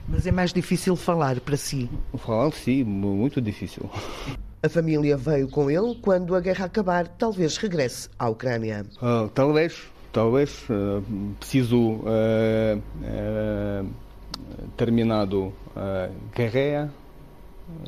Mas 0.08 0.28
é 0.28 0.32
mais 0.32 0.54
difícil 0.54 0.96
falar 0.96 1.40
para 1.40 1.58
si? 1.58 1.90
Falar, 2.18 2.52
sim, 2.52 2.84
muito 2.84 3.42
difícil. 3.42 3.90
A 4.62 4.70
família 4.70 5.18
veio 5.18 5.48
com 5.50 5.70
ele 5.70 5.96
quando 6.02 6.36
a 6.36 6.40
guerra 6.40 6.66
acabar, 6.66 7.08
talvez 7.08 7.58
regresse 7.58 8.08
à 8.20 8.30
Ucrânia. 8.30 8.86
talvez, 9.34 9.82
talvez. 10.12 10.64
preciso 11.40 12.02
terminado 14.78 15.52
a 15.76 16.10
guerra 16.36 16.92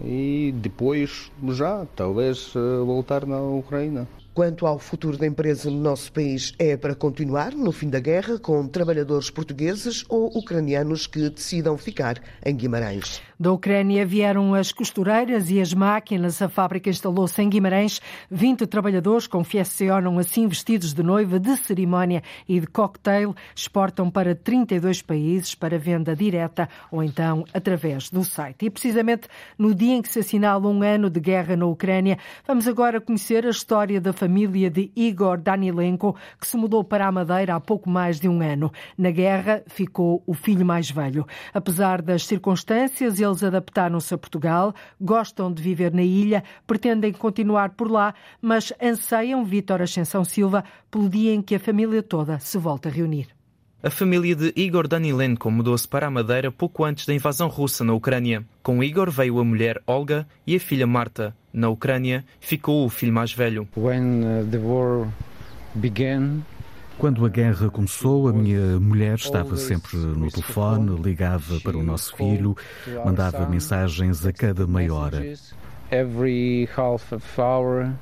e 0.04 0.54
depois 0.58 1.32
já 1.50 1.86
talvez 1.96 2.54
eh, 2.56 2.84
voltar 2.86 3.26
na 3.26 3.40
Ucrânia. 3.42 4.08
Quanto 4.34 4.66
ao 4.66 4.78
futuro 4.78 5.18
da 5.18 5.26
empresa 5.26 5.72
no 5.72 5.80
nosso 5.80 6.12
país, 6.12 6.54
é 6.60 6.76
para 6.76 6.94
continuar 6.94 7.54
no 7.54 7.72
fim 7.72 7.90
da 7.90 8.02
guerra 8.02 8.38
com 8.38 8.68
trabalhadores 8.68 9.30
portugueses 9.30 10.04
ou 10.10 10.28
ucranianos 10.38 11.08
que 11.08 11.30
decidam 11.30 11.78
ficar 11.78 12.22
em 12.46 12.54
Guimarães. 12.54 13.22
Da 13.38 13.52
Ucrânia 13.52 14.06
vieram 14.06 14.54
as 14.54 14.72
costureiras 14.72 15.50
e 15.50 15.60
as 15.60 15.74
máquinas. 15.74 16.42
A 16.42 16.48
fábrica 16.48 16.90
instalou-se 16.90 17.42
em 17.42 17.50
Guimarães. 17.50 18.02
20 18.32 18.66
trabalhadores 18.66 19.28
confeccionam 19.28 20.18
assim 20.18 20.48
vestidos 20.48 20.94
de 20.94 21.04
noiva, 21.04 21.38
de 21.38 21.58
cerimónia 21.58 22.24
e 22.48 22.62
de 22.62 22.68
cocktail. 22.68 23.36
Exportam 23.54 24.10
para 24.10 24.34
32 24.34 25.02
países 25.02 25.54
para 25.54 25.78
venda 25.78 26.16
direta 26.16 26.70
ou 26.90 27.04
então 27.04 27.44
através 27.54 28.10
do 28.10 28.24
site. 28.24 28.68
E 28.68 28.70
precisamente 28.70 29.28
no 29.58 29.76
dia 29.76 29.96
em 29.96 30.02
que 30.02 30.10
se 30.10 30.20
assinala 30.20 30.68
um 30.68 30.82
ano 30.82 31.10
de 31.10 31.20
guerra 31.20 31.58
na 31.58 31.66
Ucrânia, 31.66 32.18
vamos 32.48 32.70
agora 32.70 33.02
conhecer 33.02 33.46
a 33.46 33.50
história 33.50 34.00
da 34.00 34.14
família 34.14 34.70
de 34.70 34.92
Igor 34.96 35.38
Danilenko, 35.38 36.16
que 36.40 36.48
se 36.48 36.56
mudou 36.56 36.86
para 36.86 37.06
a 37.06 37.12
Madeira 37.12 37.56
há 37.56 37.60
pouco 37.60 37.90
mais 37.90 38.18
de 38.18 38.30
um 38.30 38.42
ano. 38.42 38.72
Na 38.98 39.12
guerra 39.12 39.62
ficou 39.68 40.24
o 40.26 40.34
filho 40.34 40.66
mais 40.66 40.90
velho. 40.90 41.28
Apesar 41.54 42.02
das 42.02 42.26
circunstâncias, 42.26 43.20
eles 43.26 43.44
adaptaram-se 43.44 44.14
a 44.14 44.18
Portugal, 44.18 44.74
gostam 45.00 45.52
de 45.52 45.62
viver 45.62 45.92
na 45.92 46.04
ilha, 46.04 46.44
pretendem 46.66 47.12
continuar 47.12 47.72
por 47.72 47.92
lá, 47.92 48.14
mas 48.42 48.72
anseiam, 48.82 49.44
Vítor 49.44 49.82
Ascensão 49.82 50.24
Silva, 50.24 50.64
pelo 50.90 51.10
dia 51.10 51.34
em 51.34 51.42
que 51.42 51.56
a 51.56 51.60
família 51.60 52.02
toda 52.02 52.40
se 52.40 52.58
volta 52.58 52.90
a 52.90 52.92
reunir. 52.92 53.28
A 53.86 53.90
família 53.92 54.36
de 54.36 54.52
Igor 54.56 54.88
Danilenko 54.88 55.52
mudou-se 55.52 55.88
para 55.88 56.08
a 56.08 56.10
Madeira 56.10 56.52
pouco 56.52 56.84
antes 56.84 57.06
da 57.06 57.14
invasão 57.14 57.48
russa 57.48 57.84
na 57.84 57.94
Ucrânia. 57.94 58.44
Com 58.64 58.84
Igor 58.84 59.12
veio 59.12 59.40
a 59.40 59.44
mulher 59.44 59.80
Olga 59.86 60.28
e 60.48 60.56
a 60.56 60.60
filha 60.60 60.88
Marta. 60.88 61.36
Na 61.54 61.70
Ucrânia 61.70 62.26
ficou 62.40 62.84
o 62.84 62.90
filho 62.90 63.14
mais 63.14 63.32
velho. 63.32 63.68
Uh, 63.78 64.44
quando 66.98 67.26
a 67.26 67.30
guerra 67.30 67.70
começou, 67.70 68.28
a 68.28 68.34
minha 68.34 68.80
mulher 68.80 69.16
estava 69.16 69.56
sempre 69.58 69.98
no 69.98 70.30
telefone, 70.32 71.02
ligava 71.02 71.60
para 71.62 71.78
o 71.78 71.84
nosso 71.84 72.16
filho, 72.16 72.56
mandava 73.04 73.48
mensagens 73.48 74.26
a 74.26 74.34
cada 74.34 74.66
meia 74.66 74.94
hora. 74.94 75.24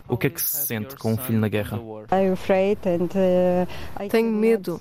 O 0.07 0.17
que 0.17 0.27
é 0.27 0.29
que 0.29 0.41
se 0.41 0.67
sente 0.67 0.95
com 0.95 1.13
um 1.13 1.17
filho 1.17 1.39
na 1.39 1.49
guerra? 1.49 1.79
Uh, 1.79 2.35
Tenho 4.09 4.31
medo. 4.31 4.79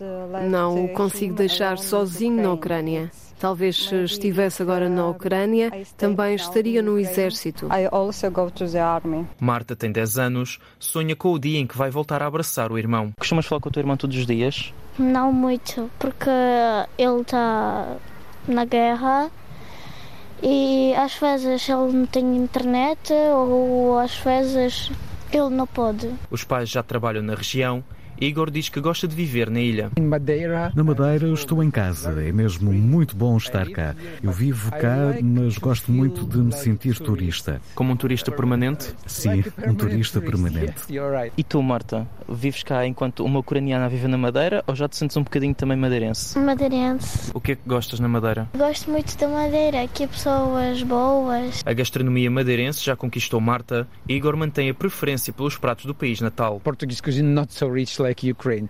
Não 0.48 0.84
o 0.84 0.88
consigo 0.90 1.34
deixar 1.34 1.78
sozinho 1.78 2.42
na 2.42 2.52
Ucrânia. 2.52 3.10
Talvez 3.42 3.88
se 3.88 4.04
estivesse 4.04 4.62
agora 4.62 4.88
na 4.88 5.08
Ucrânia, 5.08 5.72
também 5.96 6.36
estaria 6.36 6.80
no 6.80 6.96
exército. 6.96 7.66
Marta 9.40 9.74
tem 9.74 9.90
10 9.90 10.16
anos, 10.16 10.60
sonha 10.78 11.16
com 11.16 11.32
o 11.32 11.40
dia 11.40 11.58
em 11.58 11.66
que 11.66 11.76
vai 11.76 11.90
voltar 11.90 12.22
a 12.22 12.26
abraçar 12.26 12.70
o 12.70 12.78
irmão. 12.78 13.12
Costumas 13.18 13.44
falar 13.44 13.60
com 13.60 13.68
o 13.68 13.72
teu 13.72 13.80
irmão 13.80 13.96
todos 13.96 14.16
os 14.16 14.26
dias? 14.26 14.72
Não 14.96 15.32
muito, 15.32 15.90
porque 15.98 16.30
ele 16.96 17.22
está 17.22 17.96
na 18.46 18.64
guerra 18.64 19.28
e 20.40 20.94
às 20.94 21.16
vezes 21.16 21.68
ele 21.68 21.92
não 21.92 22.06
tem 22.06 22.36
internet 22.36 23.12
ou 23.34 23.98
às 23.98 24.16
vezes 24.18 24.92
ele 25.32 25.50
não 25.50 25.66
pode. 25.66 26.08
Os 26.30 26.44
pais 26.44 26.68
já 26.68 26.84
trabalham 26.84 27.24
na 27.24 27.34
região 27.34 27.82
Igor 28.22 28.52
diz 28.52 28.68
que 28.68 28.80
gosta 28.80 29.08
de 29.08 29.16
viver 29.16 29.50
na 29.50 29.58
ilha. 29.58 29.90
Na 30.76 30.84
Madeira 30.84 31.28
estou 31.34 31.60
em 31.60 31.72
casa, 31.72 32.22
é 32.22 32.30
mesmo 32.30 32.72
muito 32.72 33.16
bom 33.16 33.36
estar 33.36 33.68
cá. 33.70 33.96
Eu 34.22 34.30
vivo 34.30 34.70
cá, 34.70 35.16
mas 35.20 35.58
gosto 35.58 35.90
muito 35.90 36.24
de 36.24 36.38
me 36.38 36.52
sentir 36.52 37.00
turista. 37.00 37.60
Como 37.74 37.92
um 37.92 37.96
turista 37.96 38.30
permanente? 38.30 38.94
Sim, 39.08 39.42
um 39.66 39.74
turista 39.74 40.20
permanente. 40.20 40.84
E 41.36 41.42
tu, 41.42 41.60
Marta, 41.64 42.06
vives 42.28 42.62
cá 42.62 42.86
enquanto 42.86 43.24
uma 43.24 43.40
ucraniana 43.40 43.88
vive 43.88 44.06
na 44.06 44.16
Madeira 44.16 44.62
ou 44.68 44.76
já 44.76 44.88
te 44.88 44.96
sentes 44.96 45.16
um 45.16 45.24
bocadinho 45.24 45.56
também 45.56 45.76
madeirense? 45.76 46.38
Madeirense. 46.38 47.32
O 47.34 47.40
que 47.40 47.52
é 47.52 47.56
que 47.56 47.68
gostas 47.68 47.98
na 47.98 48.06
Madeira? 48.06 48.48
Gosto 48.56 48.88
muito 48.88 49.18
da 49.18 49.26
Madeira, 49.26 49.82
aqui 49.82 50.04
há 50.04 50.08
pessoas 50.08 50.80
boas. 50.84 51.60
A 51.66 51.72
gastronomia 51.72 52.30
madeirense 52.30 52.84
já 52.84 52.94
conquistou 52.94 53.40
Marta. 53.40 53.84
Igor 54.08 54.36
mantém 54.36 54.70
a 54.70 54.74
preferência 54.74 55.32
pelos 55.32 55.58
pratos 55.58 55.86
do 55.86 55.94
país 55.94 56.20
natal. 56.20 56.60
Portuguese 56.60 57.02
cuisine 57.02 57.28
not 57.28 57.52
so 57.52 57.68
rich 57.68 58.00
like 58.00 58.11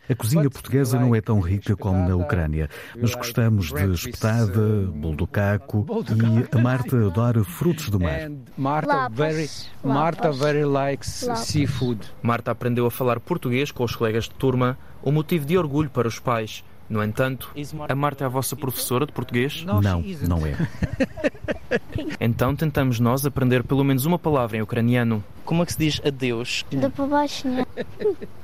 a 0.08 0.14
cozinha 0.14 0.48
portuguesa 0.50 0.98
não 0.98 1.14
é 1.14 1.20
tão 1.20 1.40
rica 1.40 1.76
como 1.76 2.08
na 2.08 2.16
Ucrânia, 2.16 2.68
mas 3.00 3.14
gostamos 3.14 3.72
de 3.72 3.92
espetada, 3.92 4.86
bolo 4.94 5.16
do 5.16 5.26
caco 5.26 5.86
e 6.10 6.56
a 6.56 6.60
Marta 6.60 7.06
adora 7.06 7.44
frutos 7.44 7.88
do 7.88 8.00
mar. 8.00 8.30
Marta 8.56 9.08
very, 9.08 9.48
Marta 9.82 10.32
very 10.32 10.64
likes 10.64 11.26
seafood. 11.36 12.00
Marta 12.22 12.50
aprendeu 12.50 12.86
a 12.86 12.90
falar 12.90 13.20
português 13.20 13.70
com 13.70 13.84
os 13.84 13.94
colegas 13.96 14.24
de 14.24 14.30
turma, 14.30 14.78
um 15.04 15.12
motivo 15.12 15.46
de 15.46 15.56
orgulho 15.58 15.90
para 15.90 16.08
os 16.08 16.18
pais. 16.18 16.64
No 16.88 17.02
entanto, 17.02 17.50
a 17.88 17.94
Marta 17.94 18.24
é 18.24 18.26
a 18.26 18.28
vossa 18.28 18.54
professora 18.54 19.06
de 19.06 19.12
português? 19.12 19.64
Não, 19.64 19.80
não 19.80 20.46
é. 20.46 20.54
Então 22.20 22.54
tentamos 22.54 23.00
nós 23.00 23.24
aprender 23.24 23.64
pelo 23.64 23.82
menos 23.82 24.04
uma 24.04 24.18
palavra 24.18 24.58
em 24.58 24.62
ucraniano. 24.62 25.24
Como 25.44 25.62
é 25.62 25.66
que 25.66 25.72
se 25.72 25.78
diz 25.78 26.00
adeus? 26.04 26.64
Do 26.70 26.92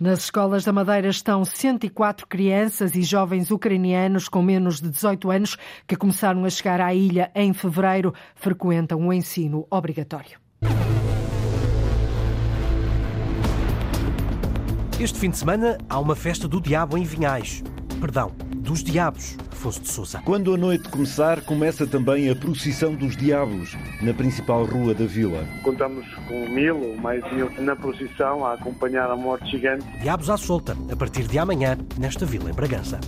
Nas 0.00 0.20
escolas 0.20 0.64
da 0.64 0.72
Madeira 0.72 1.08
estão 1.08 1.44
104 1.44 2.26
crianças 2.26 2.94
e 2.94 3.02
jovens 3.02 3.50
ucranianos 3.50 4.30
com 4.30 4.40
menos 4.40 4.80
de 4.80 4.88
18 4.88 5.30
anos 5.30 5.58
que 5.86 5.94
começaram 5.94 6.46
a 6.46 6.48
chegar 6.48 6.80
à 6.80 6.94
ilha 6.94 7.30
em 7.34 7.52
fevereiro, 7.52 8.14
frequentam 8.34 9.06
o 9.06 9.12
ensino 9.12 9.66
obrigatório. 9.70 10.40
Este 14.98 15.18
fim 15.18 15.28
de 15.28 15.36
semana 15.36 15.76
há 15.86 16.00
uma 16.00 16.16
festa 16.16 16.48
do 16.48 16.62
Diabo 16.62 16.96
em 16.96 17.04
Vinhais. 17.04 17.62
Perdão, 18.00 18.32
dos 18.56 18.82
Diabos, 18.82 19.36
Afonso 19.52 19.82
de 19.82 19.88
Sousa. 19.88 20.22
Quando 20.24 20.54
a 20.54 20.56
noite 20.56 20.88
começar, 20.88 21.42
começa 21.42 21.86
também 21.86 22.30
a 22.30 22.34
procissão 22.34 22.94
dos 22.94 23.14
Diabos, 23.14 23.76
na 24.00 24.14
principal 24.14 24.64
rua 24.64 24.94
da 24.94 25.04
vila. 25.04 25.46
Contamos 25.62 26.06
com 26.26 26.48
mil 26.48 26.80
ou 26.80 26.96
mais 26.96 27.22
mil 27.30 27.50
na 27.58 27.76
procissão 27.76 28.46
a 28.46 28.54
acompanhar 28.54 29.10
a 29.10 29.16
morte 29.16 29.50
gigante. 29.50 29.84
Diabos 30.00 30.30
à 30.30 30.38
solta, 30.38 30.74
a 30.90 30.96
partir 30.96 31.24
de 31.24 31.38
amanhã, 31.38 31.76
nesta 31.98 32.24
vila 32.24 32.50
em 32.50 32.54
Bragança. 32.54 32.98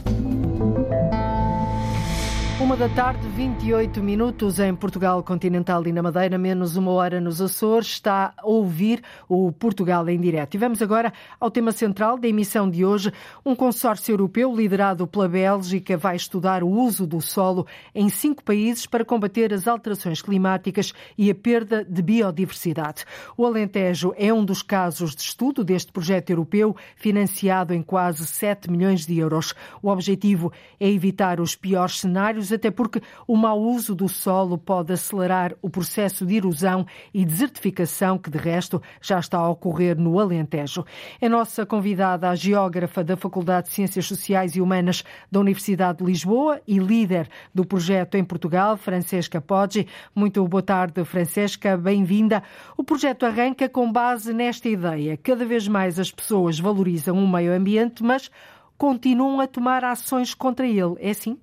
Uma 2.62 2.76
da 2.76 2.88
tarde, 2.88 3.26
28 3.30 4.00
minutos 4.00 4.60
em 4.60 4.72
Portugal 4.72 5.20
Continental 5.24 5.84
e 5.84 5.92
na 5.92 6.00
Madeira, 6.00 6.38
menos 6.38 6.76
uma 6.76 6.92
hora 6.92 7.20
nos 7.20 7.42
Açores. 7.42 7.88
Está 7.88 8.32
a 8.36 8.46
ouvir 8.46 9.02
o 9.28 9.50
Portugal 9.50 10.08
em 10.08 10.20
direto. 10.20 10.54
E 10.54 10.58
vamos 10.58 10.80
agora 10.80 11.12
ao 11.40 11.50
tema 11.50 11.72
central 11.72 12.16
da 12.16 12.28
emissão 12.28 12.70
de 12.70 12.84
hoje. 12.84 13.12
Um 13.44 13.56
consórcio 13.56 14.12
europeu 14.12 14.54
liderado 14.54 15.08
pela 15.08 15.28
Bélgica 15.28 15.96
vai 15.96 16.14
estudar 16.14 16.62
o 16.62 16.68
uso 16.68 17.04
do 17.04 17.20
solo 17.20 17.66
em 17.92 18.08
cinco 18.08 18.44
países 18.44 18.86
para 18.86 19.04
combater 19.04 19.52
as 19.52 19.66
alterações 19.66 20.22
climáticas 20.22 20.92
e 21.18 21.32
a 21.32 21.34
perda 21.34 21.84
de 21.84 22.00
biodiversidade. 22.00 23.04
O 23.36 23.44
Alentejo 23.44 24.14
é 24.16 24.32
um 24.32 24.44
dos 24.44 24.62
casos 24.62 25.16
de 25.16 25.22
estudo 25.22 25.64
deste 25.64 25.90
projeto 25.90 26.30
europeu, 26.30 26.76
financiado 26.94 27.74
em 27.74 27.82
quase 27.82 28.24
7 28.24 28.70
milhões 28.70 29.04
de 29.04 29.18
euros. 29.18 29.52
O 29.82 29.88
objetivo 29.88 30.52
é 30.78 30.88
evitar 30.88 31.40
os 31.40 31.56
piores 31.56 31.98
cenários 31.98 32.51
até 32.52 32.70
porque 32.70 33.02
o 33.26 33.36
mau 33.36 33.60
uso 33.60 33.94
do 33.94 34.08
solo 34.08 34.58
pode 34.58 34.92
acelerar 34.92 35.54
o 35.62 35.70
processo 35.70 36.24
de 36.26 36.36
erosão 36.36 36.86
e 37.12 37.24
desertificação 37.24 38.18
que, 38.18 38.30
de 38.30 38.38
resto, 38.38 38.82
já 39.00 39.18
está 39.18 39.38
a 39.38 39.48
ocorrer 39.48 39.98
no 39.98 40.18
Alentejo. 40.18 40.84
É 41.20 41.28
nossa 41.28 41.64
convidada 41.64 42.28
a 42.28 42.34
geógrafa 42.34 43.02
da 43.02 43.16
Faculdade 43.16 43.68
de 43.68 43.74
Ciências 43.74 44.06
Sociais 44.06 44.54
e 44.56 44.60
Humanas 44.60 45.04
da 45.30 45.40
Universidade 45.40 45.98
de 45.98 46.04
Lisboa 46.04 46.60
e 46.66 46.78
líder 46.78 47.28
do 47.54 47.64
projeto 47.64 48.16
em 48.16 48.24
Portugal, 48.24 48.76
Francesca 48.76 49.40
Poggi. 49.40 49.86
Muito 50.14 50.46
boa 50.46 50.62
tarde, 50.62 51.04
Francesca, 51.04 51.76
bem-vinda. 51.76 52.42
O 52.76 52.84
projeto 52.84 53.24
arranca 53.24 53.68
com 53.68 53.90
base 53.90 54.32
nesta 54.32 54.68
ideia. 54.68 55.16
Cada 55.16 55.44
vez 55.44 55.66
mais 55.68 55.98
as 55.98 56.10
pessoas 56.10 56.58
valorizam 56.58 57.16
o 57.16 57.28
meio 57.28 57.52
ambiente, 57.52 58.02
mas 58.02 58.30
continuam 58.76 59.40
a 59.40 59.46
tomar 59.46 59.84
ações 59.84 60.34
contra 60.34 60.66
ele. 60.66 60.96
É 60.98 61.10
assim? 61.10 61.38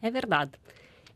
É 0.00 0.10
verdade. 0.10 0.52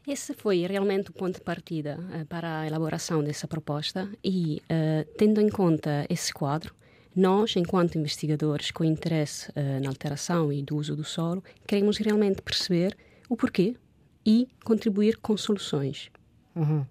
Esse 0.06 0.32
foi 0.32 0.66
realmente 0.66 1.10
o 1.10 1.12
ponto 1.12 1.34
de 1.34 1.42
partida 1.42 1.98
uh, 1.98 2.26
para 2.26 2.60
a 2.60 2.66
elaboração 2.66 3.22
dessa 3.22 3.46
proposta 3.46 4.08
e, 4.24 4.62
uh, 4.64 5.08
tendo 5.16 5.40
em 5.40 5.48
conta 5.48 6.06
esse 6.08 6.32
quadro, 6.32 6.74
nós, 7.14 7.54
enquanto 7.56 7.98
investigadores 7.98 8.70
com 8.70 8.82
interesse 8.82 9.50
uh, 9.50 9.82
na 9.82 9.88
alteração 9.88 10.52
e 10.52 10.62
do 10.62 10.76
uso 10.76 10.96
do 10.96 11.04
solo, 11.04 11.44
queremos 11.66 11.98
realmente 11.98 12.40
perceber 12.40 12.96
o 13.28 13.36
porquê 13.36 13.76
e 14.24 14.48
contribuir 14.64 15.18
com 15.18 15.36
soluções. 15.36 16.10
Uhum. 16.56 16.86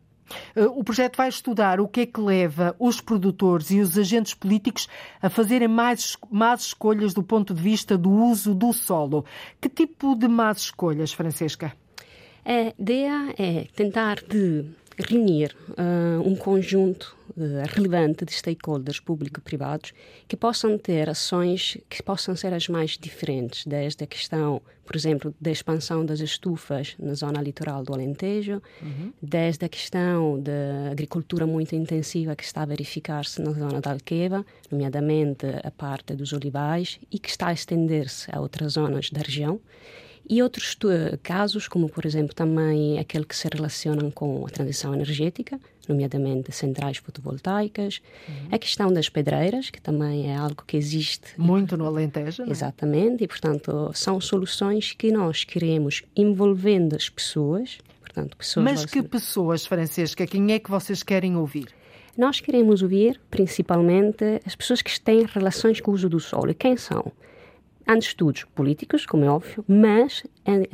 Eh, 0.56 0.66
o 0.66 0.84
projeto 0.84 1.18
vai 1.18 1.30
estudar 1.30 1.80
o 1.80 1.88
que 1.88 2.02
é 2.02 2.06
que 2.06 2.20
leva 2.20 2.76
os 2.80 3.02
produtores 3.02 3.72
e 3.72 3.80
os 3.80 3.98
agentes 3.98 4.34
políticos 4.34 4.88
a 5.22 5.30
fazerem 5.30 5.68
mais 5.68 6.18
más 6.30 6.62
escolhas 6.62 7.14
do 7.14 7.24
ponto 7.24 7.54
de 7.54 7.62
vista 7.62 7.98
do 7.98 8.10
uso 8.10 8.54
do 8.54 8.72
solo. 8.74 9.26
Que 9.60 9.70
tipo 9.70 10.16
de 10.16 10.28
más 10.28 10.60
escolhas, 10.60 11.12
Francesca? 11.12 11.74
A 12.46 12.74
ideia 12.80 13.34
é 13.38 13.68
tentar 13.76 14.22
de 14.22 14.66
reunir 15.08 15.56
uh, 15.70 16.28
um 16.28 16.36
conjunto 16.36 17.16
uh, 17.32 17.42
relevante 17.68 18.26
de 18.26 18.34
stakeholders 18.34 19.00
público-privados 19.00 19.94
que 20.28 20.36
possam 20.36 20.78
ter 20.78 21.10
ações 21.10 21.78
que 21.90 22.04
possam 22.04 22.36
ser 22.36 22.54
as 22.54 22.68
mais 22.68 22.98
diferentes, 22.98 23.66
desde 23.66 24.04
a 24.04 24.08
questão, 24.08 24.62
por 24.86 24.96
exemplo, 24.96 25.34
da 25.40 25.52
expansão 25.52 26.06
das 26.06 26.20
estufas 26.20 26.96
na 27.00 27.14
zona 27.14 27.42
litoral 27.42 27.84
do 27.84 27.94
Alentejo, 27.94 28.62
uhum. 28.82 29.14
desde 29.22 29.66
a 29.66 29.70
questão 29.70 30.40
da 30.42 30.92
agricultura 30.92 31.48
muito 31.48 31.76
intensiva 31.76 32.36
que 32.36 32.44
está 32.44 32.64
a 32.64 32.66
verificar-se 32.66 33.42
na 33.42 33.52
zona 33.52 33.80
da 33.80 33.92
Alqueva, 33.92 34.46
nomeadamente 34.70 35.46
a 35.64 35.72
parte 35.72 36.14
dos 36.16 36.34
olivais, 36.34 37.00
e 37.12 37.18
que 37.18 37.30
está 37.30 37.48
a 37.48 37.54
estender-se 37.54 38.30
a 38.36 38.40
outras 38.40 38.74
zonas 38.74 39.10
da 39.10 39.22
região 39.22 39.62
e 40.28 40.42
outros 40.42 40.78
casos, 41.22 41.68
como 41.68 41.90
por 41.90 42.06
exemplo 42.06 42.34
também 42.34 43.00
aquele 43.00 43.26
que 43.26 43.36
se 43.36 43.48
relacionam 43.52 44.10
com 44.12 44.46
a 44.46 44.50
transição 44.50 44.94
energética, 44.94 45.60
nomeadamente 45.88 46.52
centrais 46.52 46.98
fotovoltaicas, 46.98 48.02
uhum. 48.28 48.48
a 48.52 48.58
questão 48.58 48.94
das 48.94 49.10
pedreiras, 49.10 49.70
que 49.70 49.82
também 49.82 50.32
é 50.32 50.36
algo 50.36 50.64
que 50.66 50.78
existe. 50.78 51.34
Muito 51.38 51.76
no 51.76 51.86
Alentejo. 51.86 52.44
Não? 52.44 52.50
É? 52.50 52.52
Exatamente, 52.52 53.24
e 53.24 53.28
portanto 53.28 53.92
são 53.94 54.22
soluções 54.22 54.94
que 54.94 55.12
nós 55.12 55.44
queremos 55.44 56.04
envolvendo 56.16 56.96
as 56.96 57.10
pessoas. 57.10 57.80
Portanto, 58.02 58.38
pessoas 58.38 58.64
Mas 58.64 58.86
que 58.86 59.04
pessoas, 59.04 59.66
Francesca, 59.66 60.26
quem 60.26 60.52
é 60.52 60.60
que 60.60 60.70
vocês 60.70 61.04
querem 61.04 61.36
ouvir? 61.36 61.68
Nós 62.18 62.40
queremos 62.40 62.82
ouvir 62.82 63.20
principalmente 63.30 64.42
as 64.46 64.56
pessoas 64.56 64.82
que 64.82 65.00
têm 65.00 65.26
relações 65.26 65.80
com 65.80 65.92
o 65.92 65.94
uso 65.94 66.10
do 66.10 66.20
solo. 66.20 66.52
E 66.52 66.54
quem 66.54 66.76
são? 66.76 67.12
Há 67.90 67.98
estudos 67.98 68.44
políticos, 68.44 69.04
como 69.04 69.26
é 69.26 69.30
óbvio, 69.32 69.66
mas 69.68 70.24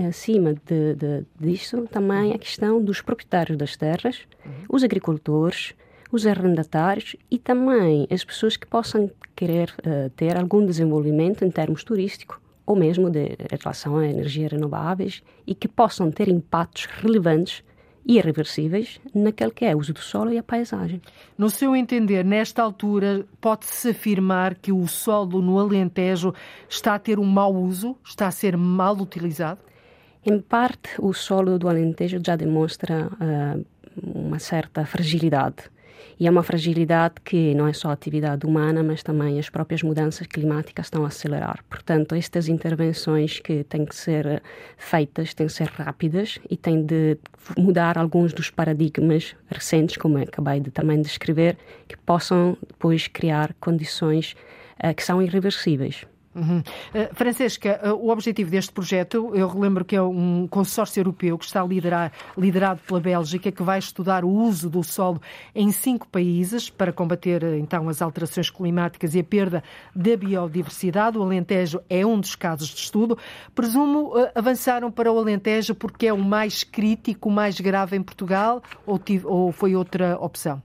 acima 0.05 0.53
de, 0.53 0.95
de, 0.95 1.25
disso 1.39 1.87
também 1.89 2.33
a 2.33 2.37
questão 2.37 2.83
dos 2.83 2.99
proprietários 2.99 3.57
das 3.57 3.77
terras, 3.77 4.27
os 4.67 4.83
agricultores, 4.83 5.73
os 6.11 6.27
arrendatários 6.27 7.15
e 7.31 7.39
também 7.39 8.05
as 8.11 8.25
pessoas 8.25 8.57
que 8.57 8.67
possam 8.67 9.09
querer 9.33 9.73
uh, 9.79 10.09
ter 10.09 10.37
algum 10.37 10.65
desenvolvimento 10.65 11.45
em 11.45 11.49
termos 11.49 11.85
turísticos 11.85 12.37
ou 12.65 12.75
mesmo 12.75 13.09
de 13.09 13.37
relação 13.63 13.95
a 13.95 14.05
energias 14.05 14.51
renováveis 14.51 15.23
e 15.47 15.55
que 15.55 15.69
possam 15.69 16.11
ter 16.11 16.27
impactos 16.27 16.85
relevantes 16.85 17.63
irreversíveis 18.05 18.99
naquele 19.13 19.51
que 19.51 19.65
é 19.65 19.75
o 19.75 19.79
uso 19.79 19.93
do 19.93 19.99
solo 19.99 20.31
e 20.31 20.37
a 20.37 20.43
paisagem. 20.43 21.01
No 21.37 21.49
seu 21.49 21.75
entender, 21.75 22.23
nesta 22.23 22.61
altura, 22.61 23.25
pode-se 23.41 23.89
afirmar 23.89 24.55
que 24.55 24.71
o 24.71 24.87
solo 24.87 25.41
no 25.41 25.59
Alentejo 25.59 26.33
está 26.69 26.95
a 26.95 26.99
ter 26.99 27.19
um 27.19 27.25
mau 27.25 27.53
uso, 27.53 27.97
está 28.05 28.27
a 28.27 28.31
ser 28.31 28.55
mal 28.55 28.95
utilizado? 28.97 29.59
Em 30.25 30.39
parte, 30.39 30.89
o 30.99 31.13
solo 31.13 31.57
do 31.57 31.67
Alentejo 31.67 32.19
já 32.23 32.35
demonstra 32.35 33.07
uh, 33.07 33.65
uma 34.01 34.39
certa 34.39 34.85
fragilidade 34.85 35.74
e 36.19 36.27
é 36.27 36.31
uma 36.31 36.43
fragilidade 36.43 37.15
que 37.23 37.53
não 37.53 37.67
é 37.67 37.73
só 37.73 37.89
a 37.89 37.93
atividade 37.93 38.45
humana, 38.45 38.81
mas 38.81 39.03
também 39.03 39.39
as 39.39 39.49
próprias 39.49 39.83
mudanças 39.83 40.27
climáticas 40.27 40.87
estão 40.87 41.03
a 41.03 41.07
acelerar. 41.07 41.63
Portanto, 41.69 42.15
estas 42.15 42.47
intervenções 42.47 43.39
que 43.39 43.63
têm 43.63 43.85
que 43.85 43.95
ser 43.95 44.41
feitas 44.77 45.33
têm 45.33 45.47
que 45.47 45.53
ser 45.53 45.67
rápidas 45.67 46.39
e 46.49 46.55
têm 46.55 46.85
de 46.85 47.17
mudar 47.57 47.97
alguns 47.97 48.33
dos 48.33 48.49
paradigmas 48.49 49.35
recentes, 49.49 49.97
como 49.97 50.17
acabei 50.17 50.59
de 50.59 50.71
também 50.71 51.01
descrever, 51.01 51.57
que 51.87 51.97
possam 51.97 52.57
depois 52.67 53.07
criar 53.07 53.53
condições 53.59 54.35
uh, 54.83 54.93
que 54.93 55.03
são 55.03 55.21
irreversíveis. 55.21 56.05
Uhum. 56.35 56.59
Uh, 56.59 57.15
Francesca, 57.15 57.79
uh, 57.81 57.93
o 57.93 58.09
objetivo 58.09 58.51
deste 58.51 58.71
projeto, 58.73 59.31
eu 59.33 59.47
relembro 59.47 59.85
que 59.85 59.95
é 59.95 60.01
um 60.01 60.45
consórcio 60.47 60.99
europeu 60.99 61.37
que 61.37 61.45
está 61.45 61.63
liderar, 61.63 62.11
liderado 62.37 62.81
pela 62.85 62.99
Bélgica, 62.99 63.53
que 63.53 63.63
vai 63.63 63.79
estudar 63.79 64.25
o 64.25 64.29
uso 64.29 64.69
do 64.69 64.83
solo 64.83 65.21
em 65.55 65.71
cinco 65.71 66.05
países 66.09 66.69
para 66.69 66.91
combater 66.91 67.41
uh, 67.41 67.55
então 67.55 67.87
as 67.87 68.01
alterações 68.01 68.49
climáticas 68.49 69.15
e 69.15 69.19
a 69.19 69.23
perda 69.23 69.63
da 69.95 70.17
biodiversidade. 70.17 71.17
O 71.17 71.23
Alentejo 71.23 71.81
é 71.89 72.05
um 72.05 72.19
dos 72.19 72.35
casos 72.35 72.67
de 72.67 72.81
estudo. 72.81 73.17
Presumo 73.53 74.11
avançaram 74.35 74.91
para 74.91 75.09
o 75.09 75.17
Alentejo 75.17 75.73
porque 75.73 76.07
é 76.07 76.13
o 76.13 76.17
mais 76.17 76.65
crítico, 76.65 77.29
o 77.29 77.31
mais 77.31 77.61
grave 77.61 77.95
em 77.95 78.03
Portugal 78.03 78.61
ou, 78.85 78.99
tive, 78.99 79.25
ou 79.25 79.53
foi 79.53 79.73
outra 79.73 80.17
opção? 80.19 80.61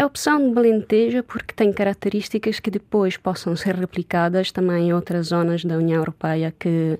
A 0.00 0.06
opção 0.06 0.52
de 0.52 0.56
Alentejo 0.56 1.24
porque 1.24 1.52
tem 1.52 1.72
características 1.72 2.60
que 2.60 2.70
depois 2.70 3.16
possam 3.16 3.56
ser 3.56 3.74
replicadas 3.74 4.52
também 4.52 4.90
em 4.90 4.92
outras 4.92 5.26
zonas 5.26 5.64
da 5.64 5.76
União 5.76 5.98
Europeia 5.98 6.54
que 6.56 6.96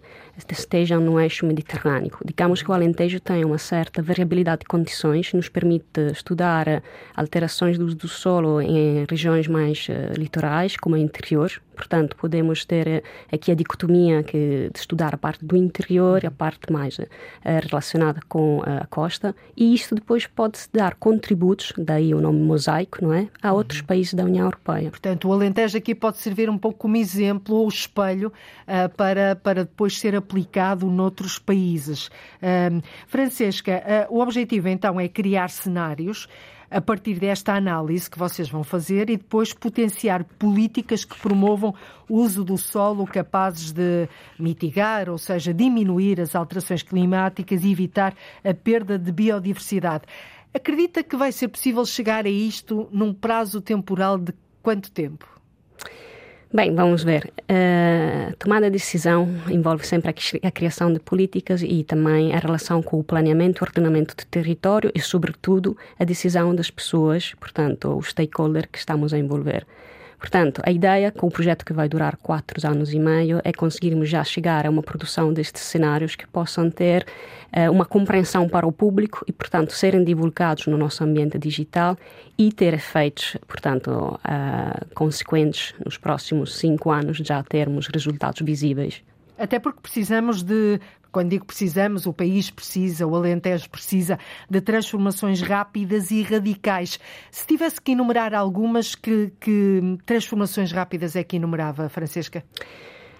estejam 0.50 1.00
no 1.00 1.20
eixo 1.20 1.46
mediterrâneo. 1.46 2.10
Digamos 2.24 2.60
que 2.60 2.68
o 2.68 2.74
Alentejo 2.74 3.20
tem 3.20 3.44
uma 3.44 3.56
certa 3.56 4.02
variabilidade 4.02 4.62
de 4.62 4.66
condições, 4.66 5.32
nos 5.32 5.48
permite 5.48 6.10
estudar 6.10 6.82
alterações 7.14 7.78
do 7.78 7.94
do 7.94 8.08
solo 8.08 8.60
em 8.60 9.06
regiões 9.08 9.46
mais 9.46 9.86
uh, 9.88 10.18
litorais, 10.18 10.76
como 10.76 10.96
o 10.96 10.98
interior. 10.98 11.52
Portanto, 11.78 12.16
podemos 12.16 12.64
ter 12.64 12.88
eh, 12.88 13.02
aqui 13.32 13.52
a 13.52 13.54
dicotomia 13.54 14.24
que, 14.24 14.68
de 14.72 14.78
estudar 14.78 15.14
a 15.14 15.16
parte 15.16 15.44
do 15.44 15.56
interior 15.56 16.24
e 16.24 16.26
a 16.26 16.30
parte 16.30 16.72
mais 16.72 16.98
uh, 16.98 17.06
relacionada 17.44 18.20
com 18.28 18.60
a 18.66 18.84
costa, 18.86 19.34
e 19.56 19.72
isto 19.72 19.94
depois 19.94 20.26
pode-se 20.26 20.68
dar 20.72 20.96
contributos, 20.96 21.72
daí 21.78 22.12
o 22.12 22.20
nome 22.20 22.40
mosaico, 22.40 22.98
não 23.00 23.14
é? 23.14 23.28
A 23.40 23.52
outros 23.52 23.78
uhum. 23.78 23.86
países 23.86 24.14
da 24.14 24.24
União 24.24 24.46
Europeia. 24.46 24.90
Portanto, 24.90 25.28
o 25.28 25.32
Alentejo 25.32 25.78
aqui 25.78 25.94
pode 25.94 26.18
servir 26.18 26.50
um 26.50 26.58
pouco 26.58 26.78
como 26.78 26.96
exemplo 26.96 27.54
ou 27.54 27.68
espelho 27.68 28.32
uh, 28.66 28.88
para, 28.96 29.36
para 29.36 29.64
depois 29.64 29.96
ser 29.96 30.16
aplicado 30.16 30.86
noutros 30.90 31.38
países. 31.38 32.08
Uh, 32.42 32.82
Francesca, 33.06 34.08
uh, 34.10 34.16
o 34.16 34.20
objetivo 34.20 34.68
então 34.68 34.98
é 34.98 35.06
criar 35.06 35.48
cenários 35.48 36.28
a 36.70 36.80
partir 36.80 37.18
desta 37.18 37.54
análise 37.54 38.10
que 38.10 38.18
vocês 38.18 38.48
vão 38.48 38.62
fazer 38.62 39.08
e 39.10 39.16
depois 39.16 39.52
potenciar 39.52 40.24
políticas 40.24 41.04
que 41.04 41.18
promovam 41.18 41.74
o 42.08 42.16
uso 42.16 42.44
do 42.44 42.58
solo 42.58 43.06
capazes 43.06 43.72
de 43.72 44.08
mitigar, 44.38 45.08
ou 45.08 45.18
seja, 45.18 45.54
diminuir 45.54 46.20
as 46.20 46.34
alterações 46.34 46.82
climáticas 46.82 47.64
e 47.64 47.70
evitar 47.70 48.14
a 48.44 48.52
perda 48.52 48.98
de 48.98 49.10
biodiversidade. 49.10 50.04
Acredita 50.52 51.02
que 51.02 51.16
vai 51.16 51.32
ser 51.32 51.48
possível 51.48 51.84
chegar 51.84 52.26
a 52.26 52.30
isto 52.30 52.88
num 52.90 53.12
prazo 53.12 53.60
temporal 53.60 54.18
de 54.18 54.32
quanto 54.62 54.90
tempo? 54.90 55.26
Bem, 56.50 56.74
vamos 56.74 57.04
ver. 57.04 57.30
Uh, 57.42 58.34
tomada 58.38 58.66
de 58.66 58.78
decisão 58.78 59.28
envolve 59.50 59.86
sempre 59.86 60.08
a, 60.08 60.48
a, 60.48 60.50
criação 60.50 60.90
de 60.90 60.98
políticas 60.98 61.62
e 61.62 61.84
também 61.84 62.34
a 62.34 62.38
relação 62.38 62.82
com 62.82 62.98
o 62.98 63.04
planeamento, 63.04 63.60
o 63.60 63.64
ordenamento 63.66 64.16
do 64.16 64.24
território 64.24 64.90
e, 64.94 65.00
sobretudo, 65.00 65.76
a 65.98 66.04
decisão 66.04 66.54
das 66.54 66.70
pessoas, 66.70 67.34
portanto, 67.34 67.94
o 67.94 68.02
stakeholder 68.02 68.66
que 68.72 68.78
estamos 68.78 69.12
a 69.12 69.18
envolver. 69.18 69.66
Portanto, 70.18 70.60
a 70.64 70.72
ideia 70.72 71.12
com 71.12 71.28
o 71.28 71.30
projeto 71.30 71.64
que 71.64 71.72
vai 71.72 71.88
durar 71.88 72.16
quatro 72.16 72.66
anos 72.66 72.92
e 72.92 72.98
meio 72.98 73.40
é 73.44 73.52
conseguirmos 73.52 74.08
já 74.08 74.24
chegar 74.24 74.66
a 74.66 74.70
uma 74.70 74.82
produção 74.82 75.32
destes 75.32 75.62
cenários 75.62 76.16
que 76.16 76.26
possam 76.26 76.68
ter 76.68 77.06
uh, 77.56 77.70
uma 77.70 77.84
compreensão 77.84 78.48
para 78.48 78.66
o 78.66 78.72
público 78.72 79.24
e, 79.28 79.32
portanto, 79.32 79.72
serem 79.72 80.02
divulgados 80.02 80.66
no 80.66 80.76
nosso 80.76 81.04
ambiente 81.04 81.38
digital 81.38 81.96
e 82.36 82.52
ter 82.52 82.74
efeitos, 82.74 83.36
portanto, 83.46 83.90
uh, 83.90 84.94
consequentes 84.94 85.72
nos 85.84 85.96
próximos 85.96 86.56
cinco 86.56 86.90
anos 86.90 87.18
já 87.18 87.40
termos 87.44 87.86
resultados 87.86 88.42
visíveis. 88.44 89.02
Até 89.38 89.58
porque 89.58 89.80
precisamos 89.80 90.42
de 90.42 90.80
quando 91.10 91.30
digo 91.30 91.46
precisamos, 91.46 92.06
o 92.06 92.12
país 92.12 92.50
precisa, 92.50 93.06
o 93.06 93.16
Alentejo 93.16 93.68
precisa 93.70 94.18
de 94.48 94.60
transformações 94.60 95.40
rápidas 95.40 96.10
e 96.10 96.22
radicais. 96.22 97.00
Se 97.30 97.46
tivesse 97.46 97.80
que 97.80 97.92
enumerar 97.92 98.34
algumas, 98.34 98.94
que, 98.94 99.32
que 99.40 99.98
transformações 100.04 100.70
rápidas 100.70 101.16
é 101.16 101.24
que 101.24 101.36
enumerava, 101.36 101.88
Francesca? 101.88 102.44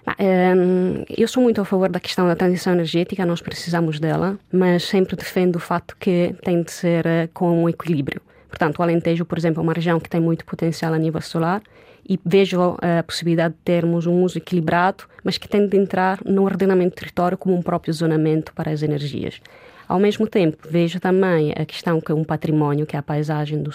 Hum, 0.07 1.03
eu 1.09 1.27
sou 1.27 1.43
muito 1.43 1.61
a 1.61 1.65
favor 1.65 1.89
da 1.89 1.99
questão 1.99 2.27
da 2.27 2.35
transição 2.35 2.73
energética, 2.73 3.25
nós 3.25 3.41
precisamos 3.41 3.99
dela, 3.99 4.39
mas 4.51 4.83
sempre 4.83 5.15
defendo 5.15 5.57
o 5.57 5.59
fato 5.59 5.95
que 5.99 6.35
tem 6.43 6.63
de 6.63 6.71
ser 6.71 7.05
eh, 7.05 7.29
com 7.33 7.63
um 7.63 7.69
equilíbrio. 7.69 8.21
Portanto, 8.49 8.79
o 8.79 8.83
Alentejo, 8.83 9.23
por 9.25 9.37
exemplo, 9.37 9.61
é 9.61 9.63
uma 9.63 9.73
região 9.73 9.99
que 9.99 10.09
tem 10.09 10.19
muito 10.19 10.43
potencial 10.43 10.93
a 10.93 10.97
nível 10.97 11.21
solar 11.21 11.61
e 12.07 12.19
vejo 12.25 12.75
a 12.81 13.03
possibilidade 13.03 13.53
de 13.53 13.59
termos 13.63 14.07
um 14.07 14.23
uso 14.23 14.37
equilibrado, 14.37 15.03
mas 15.23 15.37
que 15.37 15.47
tem 15.47 15.67
de 15.67 15.77
entrar 15.77 16.19
no 16.25 16.43
ordenamento 16.43 16.95
do 16.95 16.99
território 16.99 17.37
como 17.37 17.55
um 17.55 17.61
próprio 17.61 17.93
zonamento 17.93 18.53
para 18.53 18.71
as 18.71 18.81
energias. 18.81 19.39
Ao 19.87 19.99
mesmo 19.99 20.27
tempo, 20.27 20.67
vejo 20.69 20.99
também 20.99 21.51
a 21.51 21.65
questão 21.65 21.99
que 22.01 22.11
é 22.11 22.15
um 22.15 22.23
património, 22.23 22.85
que 22.85 22.95
é 22.95 22.99
a 22.99 23.03
paisagem 23.03 23.61
do, 23.61 23.71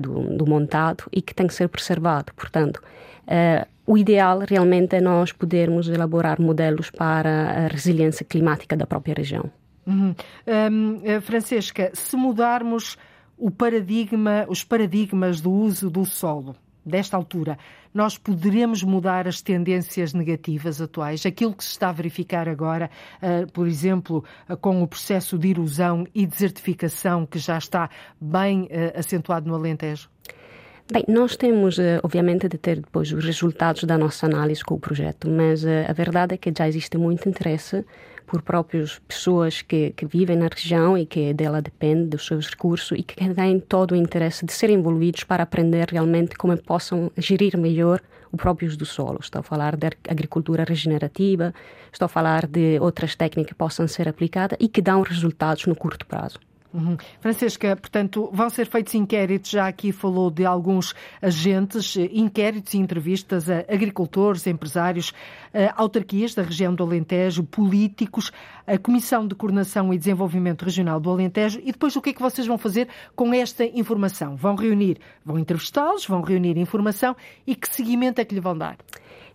do, 0.00 0.36
do 0.36 0.46
montado 0.46 1.04
e 1.12 1.20
que 1.20 1.34
tem 1.34 1.46
que 1.46 1.54
ser 1.54 1.68
preservado. 1.68 2.32
Portanto, 2.34 2.80
uh, 3.26 3.66
o 3.84 3.98
ideal 3.98 4.40
realmente 4.48 4.94
é 4.94 5.00
nós 5.00 5.32
podermos 5.32 5.88
elaborar 5.88 6.40
modelos 6.40 6.90
para 6.90 7.64
a 7.64 7.66
resiliência 7.66 8.24
climática 8.24 8.76
da 8.76 8.86
própria 8.86 9.14
região. 9.14 9.50
Uhum. 9.84 10.14
Um, 10.46 11.00
eh, 11.02 11.20
Francesca, 11.20 11.90
se 11.92 12.16
mudarmos 12.16 12.96
o 13.42 13.50
paradigma, 13.50 14.46
os 14.48 14.62
paradigmas 14.62 15.40
do 15.40 15.50
uso 15.50 15.90
do 15.90 16.04
solo, 16.04 16.54
desta 16.86 17.16
altura, 17.16 17.58
nós 17.92 18.16
poderemos 18.16 18.84
mudar 18.84 19.26
as 19.26 19.42
tendências 19.42 20.14
negativas 20.14 20.80
atuais, 20.80 21.26
aquilo 21.26 21.52
que 21.52 21.64
se 21.64 21.70
está 21.70 21.88
a 21.88 21.92
verificar 21.92 22.48
agora, 22.48 22.88
uh, 23.20 23.50
por 23.50 23.66
exemplo, 23.66 24.24
uh, 24.48 24.56
com 24.56 24.80
o 24.80 24.86
processo 24.86 25.36
de 25.36 25.50
erosão 25.50 26.06
e 26.14 26.24
desertificação 26.24 27.26
que 27.26 27.40
já 27.40 27.58
está 27.58 27.90
bem 28.20 28.62
uh, 28.62 28.96
acentuado 28.96 29.48
no 29.48 29.56
Alentejo? 29.56 30.08
Bem, 30.92 31.06
nós 31.08 31.36
temos, 31.36 31.78
obviamente, 32.02 32.46
de 32.46 32.58
ter 32.58 32.76
depois 32.76 33.10
os 33.14 33.24
resultados 33.24 33.84
da 33.84 33.96
nossa 33.96 34.26
análise 34.26 34.62
com 34.62 34.74
o 34.74 34.78
projeto, 34.78 35.26
mas 35.26 35.64
a 35.64 35.92
verdade 35.94 36.34
é 36.34 36.36
que 36.36 36.52
já 36.54 36.68
existe 36.68 36.98
muito 36.98 37.26
interesse 37.26 37.82
por 38.26 38.42
próprias 38.42 38.98
pessoas 39.08 39.62
que, 39.62 39.94
que 39.96 40.04
vivem 40.04 40.36
na 40.36 40.48
região 40.48 40.98
e 40.98 41.06
que 41.06 41.32
dela 41.32 41.62
depende 41.62 42.10
dos 42.10 42.26
seus 42.26 42.46
recursos 42.46 42.98
e 42.98 43.02
que 43.02 43.16
têm 43.16 43.58
todo 43.58 43.92
o 43.92 43.96
interesse 43.96 44.44
de 44.44 44.52
serem 44.52 44.76
envolvidos 44.76 45.24
para 45.24 45.44
aprender 45.44 45.88
realmente 45.90 46.36
como 46.36 46.54
possam 46.58 47.10
gerir 47.16 47.56
melhor 47.56 47.98
o 48.30 48.36
próprio 48.36 48.68
uso 48.68 48.76
do 48.76 48.84
solo. 48.84 49.18
Estou 49.22 49.40
a 49.40 49.42
falar 49.42 49.76
de 49.76 49.88
agricultura 50.06 50.62
regenerativa, 50.62 51.54
estou 51.90 52.04
a 52.04 52.08
falar 52.10 52.46
de 52.46 52.78
outras 52.80 53.16
técnicas 53.16 53.48
que 53.48 53.54
possam 53.54 53.88
ser 53.88 54.10
aplicadas 54.10 54.58
e 54.60 54.68
que 54.68 54.82
dão 54.82 55.00
resultados 55.00 55.64
no 55.64 55.74
curto 55.74 56.04
prazo. 56.04 56.38
Uhum. 56.74 56.96
Francisca, 57.20 57.76
portanto, 57.76 58.30
vão 58.32 58.48
ser 58.48 58.66
feitos 58.66 58.94
inquéritos, 58.94 59.50
já 59.50 59.66
aqui 59.66 59.92
falou 59.92 60.30
de 60.30 60.46
alguns 60.46 60.94
agentes, 61.20 61.96
eh, 61.96 62.08
inquéritos 62.12 62.72
e 62.72 62.78
entrevistas 62.78 63.50
a 63.50 63.58
agricultores, 63.68 64.46
empresários, 64.46 65.12
autarquias 65.76 66.34
da 66.34 66.42
região 66.42 66.74
do 66.74 66.82
Alentejo, 66.82 67.44
políticos, 67.44 68.30
a 68.66 68.78
Comissão 68.78 69.26
de 69.26 69.34
Coordenação 69.34 69.92
e 69.92 69.98
Desenvolvimento 69.98 70.64
Regional 70.64 70.98
do 70.98 71.10
Alentejo 71.10 71.60
e 71.62 71.72
depois 71.72 71.94
o 71.96 72.00
que 72.00 72.10
é 72.10 72.12
que 72.12 72.22
vocês 72.22 72.46
vão 72.46 72.58
fazer 72.58 72.88
com 73.14 73.32
esta 73.34 73.64
informação? 73.64 74.36
Vão 74.36 74.54
reunir, 74.54 74.98
vão 75.24 75.38
entrevistá-los, 75.38 76.06
vão 76.06 76.22
reunir 76.22 76.56
informação 76.56 77.16
e 77.46 77.54
que 77.54 77.68
seguimento 77.68 78.20
é 78.20 78.24
que 78.24 78.34
lhe 78.34 78.40
vão 78.40 78.56
dar? 78.56 78.76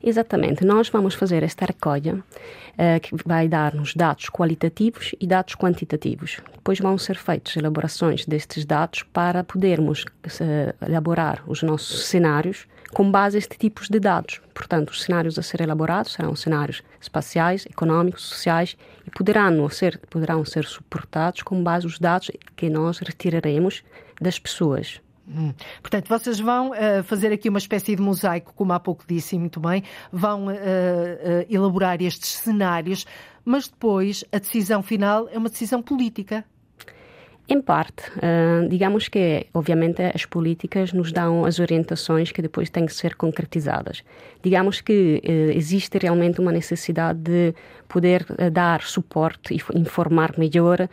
Exatamente, 0.03 0.63
nós 0.63 0.89
vamos 0.89 1.15
fazer 1.15 1.43
esta 1.43 1.65
recolha 1.65 2.15
uh, 2.15 2.99
que 3.01 3.15
vai 3.25 3.47
dar-nos 3.47 3.95
dados 3.95 4.29
qualitativos 4.29 5.15
e 5.19 5.25
dados 5.25 5.55
quantitativos. 5.55 6.39
Depois 6.53 6.79
vão 6.79 6.97
ser 6.97 7.15
feitas 7.15 7.55
elaborações 7.55 8.25
destes 8.25 8.63
dados 8.63 9.03
para 9.03 9.43
podermos 9.43 10.03
uh, 10.03 10.85
elaborar 10.85 11.43
os 11.47 11.63
nossos 11.63 12.05
cenários 12.05 12.67
com 12.93 13.09
base 13.09 13.35
neste 13.37 13.57
tipos 13.57 13.89
de 13.89 13.99
dados. 13.99 14.41
Portanto, 14.53 14.89
os 14.89 15.03
cenários 15.03 15.37
a 15.37 15.41
ser 15.41 15.61
elaborados 15.61 16.13
serão 16.13 16.35
cenários 16.35 16.81
espaciais, 16.99 17.65
económicos, 17.69 18.23
sociais 18.23 18.77
e 19.05 19.11
poderão 19.11 19.69
ser, 19.69 19.99
poderão 20.09 20.43
ser 20.45 20.65
suportados 20.65 21.41
com 21.43 21.63
base 21.63 21.85
nos 21.85 21.99
dados 21.99 22.31
que 22.55 22.69
nós 22.69 22.99
retiraremos 22.99 23.83
das 24.21 24.39
pessoas. 24.39 25.01
Hum. 25.27 25.53
Portanto, 25.81 26.07
vocês 26.07 26.39
vão 26.39 26.71
uh, 26.71 27.03
fazer 27.03 27.33
aqui 27.33 27.49
uma 27.49 27.59
espécie 27.59 27.95
de 27.95 28.01
mosaico, 28.01 28.53
como 28.53 28.71
há 28.71 28.79
pouco 28.79 29.03
disse 29.07 29.37
muito 29.37 29.59
bem, 29.59 29.83
vão 30.11 30.47
uh, 30.47 30.51
uh, 30.51 30.53
elaborar 31.49 32.01
estes 32.01 32.29
cenários, 32.29 33.05
mas 33.43 33.67
depois 33.67 34.23
a 34.31 34.39
decisão 34.39 34.81
final 34.81 35.27
é 35.29 35.37
uma 35.37 35.49
decisão 35.49 35.81
política. 35.81 36.45
Em 37.49 37.61
parte, 37.61 38.03
uh, 38.17 38.67
digamos 38.67 39.07
que, 39.07 39.47
obviamente, 39.53 40.01
as 40.01 40.25
políticas 40.25 40.91
nos 40.91 41.13
dão 41.13 41.45
as 41.45 41.59
orientações 41.59 42.29
que 42.29 42.41
depois 42.41 42.69
têm 42.69 42.85
que 42.85 42.93
ser 42.93 43.15
concretizadas. 43.15 44.03
Digamos 44.43 44.81
que 44.81 45.21
uh, 45.23 45.57
existe 45.57 45.97
realmente 45.97 46.41
uma 46.41 46.51
necessidade 46.51 47.19
de 47.19 47.55
poder 47.87 48.25
uh, 48.31 48.51
dar 48.51 48.81
suporte 48.81 49.53
e 49.55 49.79
informar 49.79 50.33
melhor 50.37 50.89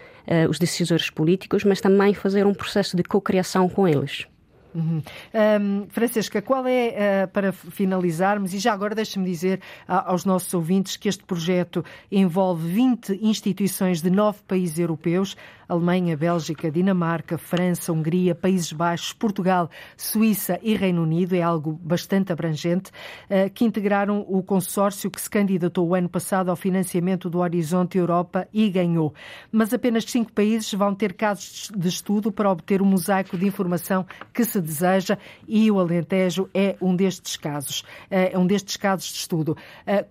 os 0.49 0.59
decisores 0.59 1.11
políticos, 1.11 1.65
mas 1.65 1.83
também 1.83 2.15
fazer 2.15 2.47
um 2.47 2.55
processo 2.55 2.97
de 2.97 3.03
cocriação 3.03 3.69
com 3.69 3.87
eles. 3.87 4.27
Uhum. 4.75 5.01
Um, 5.33 5.87
Francisca, 5.89 6.43
qual 6.43 6.67
é, 6.67 7.25
uh, 7.25 7.29
para 7.29 7.53
finalizarmos, 7.53 8.53
e 8.53 8.59
já 8.59 8.73
agora 8.73 8.95
deixe-me 8.95 9.25
dizer 9.25 9.61
aos 9.87 10.25
nossos 10.25 10.53
ouvintes 10.53 10.97
que 10.97 11.09
este 11.09 11.23
projeto 11.23 11.85
envolve 12.11 12.67
20 12.69 13.21
instituições 13.23 14.03
de 14.03 14.11
nove 14.11 14.41
países 14.49 14.79
europeus, 14.79 15.37
Alemanha, 15.69 16.17
Bélgica, 16.17 16.71
Dinamarca, 16.71 17.39
França, 17.39 17.93
Hungria, 17.93 18.35
Países 18.35 18.73
Baixos, 18.73 19.13
Portugal, 19.13 19.71
Suíça 19.97 20.59
e 20.63 20.77
Reino 20.77 21.03
Unido, 21.03 21.35
é 21.35 21.43
algo 21.43 21.73
bastante 21.83 22.33
abrangente, 22.33 22.91
uh, 22.91 23.51
que 23.53 23.65
integraram 23.65 24.25
o 24.29 24.43
consórcio 24.43 25.11
que 25.11 25.21
se 25.21 25.29
candidatou 25.29 25.89
o 25.89 25.95
ano 25.95 26.09
passado 26.09 26.51
ao 26.51 26.57
financiamento 26.57 27.29
do 27.31 27.39
Horizonte 27.39 27.99
Europa 27.99 28.49
e 28.53 28.69
ganhou. 28.69 29.15
Mas 29.51 29.73
apenas 29.73 30.05
cinco 30.05 30.33
países 30.33 30.73
vão 30.73 30.95
ter 30.95 31.13
casos 31.15 31.71
de 31.75 31.89
estudo 31.89 32.31
para 32.31 32.51
obter 32.51 32.81
o 32.81 32.85
um 32.85 32.89
mosaico 32.89 33.37
de 33.37 33.47
informação 33.47 34.07
que 34.33 34.45
se 34.45 34.61
deseja 34.61 35.19
e 35.47 35.71
o 35.71 35.79
Alentejo 35.79 36.49
é 36.55 36.77
um 36.81 36.95
destes 36.95 37.37
casos, 37.37 37.85
eh, 38.11 38.33
é 38.33 38.39
um 38.39 38.47
destes 38.47 38.77
casos 38.77 39.13
de 39.13 39.19
estudo. 39.19 39.57
Eh, 39.87 40.05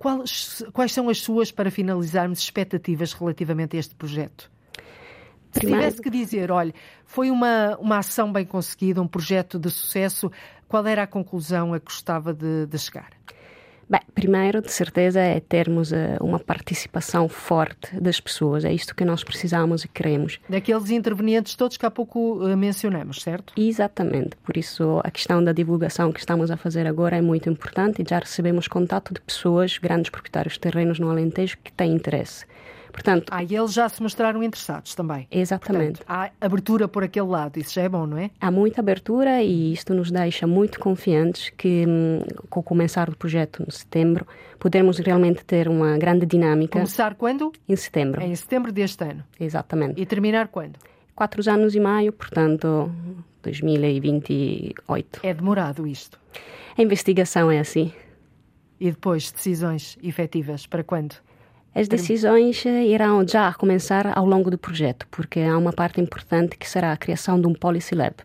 quais 0.72 0.92
são 0.92 1.10
as 1.10 1.20
suas, 1.22 1.52
para 1.52 1.72
finalizarmos, 1.72 2.40
expectativas 2.40 3.14
relativamente 3.14 3.78
a 3.78 3.80
este 3.80 3.96
projeto? 3.96 4.52
Se 5.54 5.60
tivesse 5.60 6.02
que 6.02 6.10
dizer, 6.10 6.52
olha, 6.52 6.74
foi 7.06 7.30
uma, 7.30 7.78
uma 7.80 8.00
ação 8.00 8.32
bem 8.32 8.46
conseguida, 8.46 9.02
um 9.02 9.08
projeto 9.08 9.60
de 9.60 9.70
sucesso, 9.70 10.32
qual 10.68 10.86
era 10.88 11.04
a 11.04 11.08
conclusão 11.08 11.74
a 11.74 11.80
que 11.80 11.86
gostava 11.86 12.34
de, 12.34 12.66
de 12.66 12.80
chegar? 12.80 13.10
Bem, 13.90 14.02
primeiro, 14.16 14.62
de 14.62 14.72
certeza, 14.72 15.20
é 15.20 15.40
termos 15.40 15.92
uh, 15.92 16.18
uma 16.20 16.40
participação 16.40 17.28
forte 17.28 17.96
das 18.00 18.20
pessoas. 18.20 18.66
É 18.66 18.74
isto 18.74 18.96
que 18.96 19.06
nós 19.06 19.24
precisamos 19.24 19.84
e 19.84 19.88
queremos. 19.88 20.40
Daqueles 20.50 20.90
intervenientes 20.90 21.54
todos 21.56 21.78
que 21.78 21.86
há 21.86 21.92
pouco 21.92 22.44
uh, 22.44 22.58
mencionamos, 22.58 23.22
certo? 23.22 23.54
Exatamente. 23.56 24.36
Por 24.38 24.58
isso, 24.58 25.00
a 25.04 25.12
questão 25.12 25.44
da 25.44 25.52
divulgação 25.52 26.12
que 26.12 26.20
estamos 26.20 26.50
a 26.50 26.58
fazer 26.58 26.88
agora 26.88 27.18
é 27.18 27.22
muito 27.22 27.50
importante 27.50 28.02
e 28.02 28.06
já 28.10 28.20
recebemos 28.20 28.68
contato 28.68 29.14
de 29.14 29.22
pessoas, 29.22 29.78
grandes 29.78 30.10
proprietários 30.10 30.54
de 30.54 30.62
terrenos 30.62 30.98
no 30.98 31.12
Alentejo, 31.12 31.58
que 31.64 31.72
têm 31.72 31.94
interesse. 31.94 32.46
Portanto, 32.94 33.26
ah, 33.32 33.44
e 33.44 33.56
eles 33.56 33.74
já 33.74 33.90
se 33.90 34.02
mostraram 34.04 34.44
interessados 34.44 34.94
também. 34.94 35.28
Exatamente. 35.32 35.98
Portanto, 35.98 36.06
há 36.08 36.30
abertura 36.40 36.88
por 36.88 37.04
aquele 37.04 37.26
lado, 37.26 37.58
isso 37.58 37.74
já 37.74 37.82
é 37.82 37.90
bom, 37.90 38.06
não 38.06 38.18
é? 38.18 38.30
Há 38.40 38.52
muita 38.52 38.82
abertura 38.82 39.42
e 39.42 39.74
isto 39.74 39.96
nos 39.96 40.12
deixa 40.12 40.46
muito 40.46 40.80
confiantes 40.80 41.50
que, 41.50 41.86
hum, 41.88 42.22
com 42.52 42.60
o 42.60 42.64
começar 42.64 43.10
do 43.10 43.18
projeto 43.18 43.64
em 43.68 43.72
setembro, 43.72 44.28
podemos 44.60 45.00
realmente 45.00 45.44
ter 45.44 45.68
uma 45.68 45.98
grande 45.98 46.28
dinâmica. 46.28 46.74
Começar 46.78 47.16
quando? 47.16 47.52
Em 47.68 47.76
setembro. 47.76 48.22
É 48.22 48.28
em 48.28 48.36
setembro 48.36 48.72
deste 48.72 49.04
ano. 49.04 49.24
Exatamente. 49.40 50.00
E 50.00 50.06
terminar 50.06 50.50
quando? 50.50 50.78
Quatro 51.16 51.42
anos 51.50 51.74
e 51.74 51.80
meio, 51.80 52.14
portanto, 52.14 52.92
2028. 53.42 55.20
É 55.24 55.34
demorado 55.34 55.88
isto. 55.88 56.20
A 56.78 56.82
investigação 56.82 57.50
é 57.50 57.60
assim. 57.60 57.92
E 58.80 58.92
depois, 58.92 59.32
decisões 59.32 59.98
efetivas, 60.04 60.68
para 60.68 60.84
quando? 60.84 61.16
As 61.76 61.88
decisões 61.88 62.64
eh, 62.68 62.86
irão 62.86 63.28
já 63.28 63.52
começar 63.54 64.16
ao 64.16 64.28
longo 64.28 64.52
do 64.52 64.60
projeto, 64.60 65.08
porque 65.10 65.40
há 65.40 65.58
uma 65.58 65.74
parte 65.74 66.00
importante 66.00 66.56
que 66.56 66.70
será 66.70 66.92
a 66.92 66.98
criação 66.98 67.42
de 67.42 67.48
um 67.48 67.54
Policy 67.54 67.96
Lab. 67.96 68.16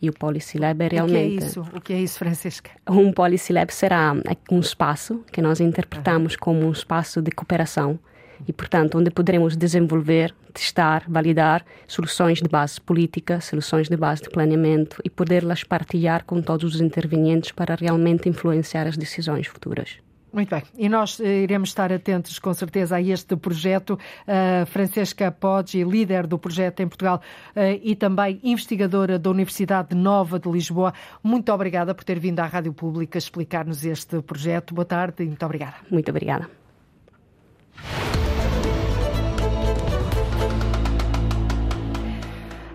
E 0.00 0.08
o 0.08 0.12
Policy 0.12 0.58
Lab 0.58 0.80
é 0.80 0.88
realmente. 0.88 1.16
O 1.16 1.38
que 1.38 1.44
é 1.44 1.46
isso, 1.46 1.60
o 1.60 1.80
que 1.80 1.92
é 1.92 2.00
isso 2.00 2.18
Francisca? 2.18 2.70
Um 2.88 3.10
Policy 3.10 3.52
Lab 3.52 3.72
será 3.72 4.14
um 4.48 4.60
espaço 4.60 5.24
que 5.32 5.42
nós 5.42 5.60
interpretamos 5.60 6.36
como 6.36 6.64
um 6.64 6.70
espaço 6.70 7.20
de 7.20 7.32
cooperação 7.32 7.98
e, 8.46 8.52
portanto, 8.52 8.96
onde 8.96 9.10
poderemos 9.10 9.56
desenvolver, 9.56 10.32
testar, 10.52 11.04
validar 11.08 11.64
soluções 11.88 12.40
de 12.40 12.48
base 12.48 12.80
política, 12.80 13.40
soluções 13.40 13.88
de 13.88 13.96
base 13.96 14.22
de 14.22 14.30
planeamento 14.30 15.00
e 15.04 15.10
poder-las 15.10 15.64
partilhar 15.64 16.24
com 16.24 16.40
todos 16.40 16.74
os 16.74 16.80
intervenientes 16.80 17.50
para 17.50 17.74
realmente 17.74 18.28
influenciar 18.28 18.86
as 18.86 18.96
decisões 18.96 19.48
futuras. 19.48 20.03
Muito 20.34 20.50
bem, 20.50 20.64
e 20.76 20.88
nós 20.88 21.20
eh, 21.20 21.44
iremos 21.44 21.68
estar 21.68 21.92
atentos 21.92 22.40
com 22.40 22.52
certeza 22.52 22.96
a 22.96 23.00
este 23.00 23.36
projeto. 23.36 23.92
Uh, 24.26 24.66
Francesca 24.66 25.30
Poggi, 25.30 25.84
líder 25.84 26.26
do 26.26 26.36
projeto 26.36 26.80
em 26.80 26.88
Portugal 26.88 27.20
uh, 27.54 27.60
e 27.80 27.94
também 27.94 28.40
investigadora 28.42 29.16
da 29.16 29.30
Universidade 29.30 29.94
Nova 29.94 30.40
de 30.40 30.50
Lisboa, 30.50 30.92
muito 31.22 31.52
obrigada 31.52 31.94
por 31.94 32.02
ter 32.02 32.18
vindo 32.18 32.40
à 32.40 32.46
Rádio 32.46 32.72
Pública 32.72 33.16
explicar-nos 33.16 33.84
este 33.84 34.20
projeto. 34.22 34.74
Boa 34.74 34.84
tarde 34.84 35.22
e 35.22 35.26
muito 35.26 35.44
obrigada. 35.46 35.76
Muito 35.88 36.10
obrigada. 36.10 36.50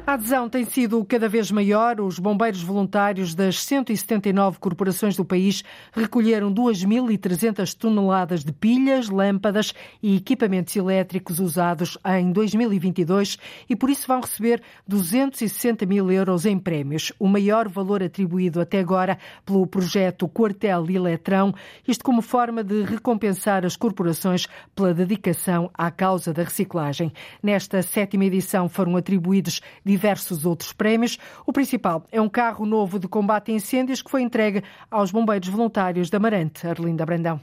A 0.10 0.14
adesão 0.14 0.50
tem 0.50 0.66
sido 0.66 1.06
cada 1.06 1.30
vez 1.30 1.52
maior. 1.52 2.02
Os 2.02 2.18
bombeiros 2.18 2.64
voluntários 2.64 3.36
das 3.36 3.64
179 3.64 4.58
corporações 4.58 5.16
do 5.16 5.24
país 5.24 5.64
recolheram 5.94 6.52
2.300 6.52 7.76
toneladas 7.76 8.44
de 8.44 8.52
pilhas, 8.52 9.08
lâmpadas 9.08 9.72
e 10.02 10.16
equipamentos 10.16 10.76
elétricos 10.76 11.38
usados 11.38 11.96
em 12.18 12.32
2022 12.32 13.38
e 13.70 13.76
por 13.76 13.88
isso 13.88 14.08
vão 14.08 14.20
receber 14.20 14.64
260 14.88 15.86
mil 15.86 16.12
euros 16.12 16.44
em 16.48 16.58
prémios, 16.58 17.14
o 17.20 17.28
maior 17.28 17.70
valor 17.70 18.02
atribuído 18.02 18.60
até 18.60 18.80
agora 18.80 19.16
pelo 19.46 19.68
projeto 19.68 20.28
Quartel 20.28 20.90
Eletrão, 20.90 21.54
isto 21.88 22.04
como 22.04 22.24
forma 22.24 22.64
de 22.64 22.82
recompensar 22.82 23.64
as 23.64 23.76
corporações 23.76 24.48
pela 24.74 24.92
dedicação 24.92 25.70
à 25.72 25.92
causa 25.92 26.34
da 26.34 26.42
reciclagem. 26.42 27.14
Nesta 27.44 27.84
sétima 27.84 28.26
edição 28.26 28.68
foram 28.68 28.96
atribuídos 28.96 29.62
diversos 29.86 29.99
outros 30.46 30.74
prémios. 30.74 31.18
O 31.46 31.54
principal 31.54 32.04
é 32.12 32.20
um 32.20 32.30
carro 32.30 32.66
novo 32.66 33.00
de 33.00 33.08
combate 33.08 33.52
a 33.52 33.56
incêndios 33.56 34.02
que 34.02 34.10
foi 34.10 34.22
entregue 34.22 34.64
aos 34.90 35.12
bombeiros 35.12 35.48
voluntários 35.48 36.10
da 36.10 36.20
Marante, 36.20 36.68
Arlinda 36.68 37.06
Brandão. 37.06 37.42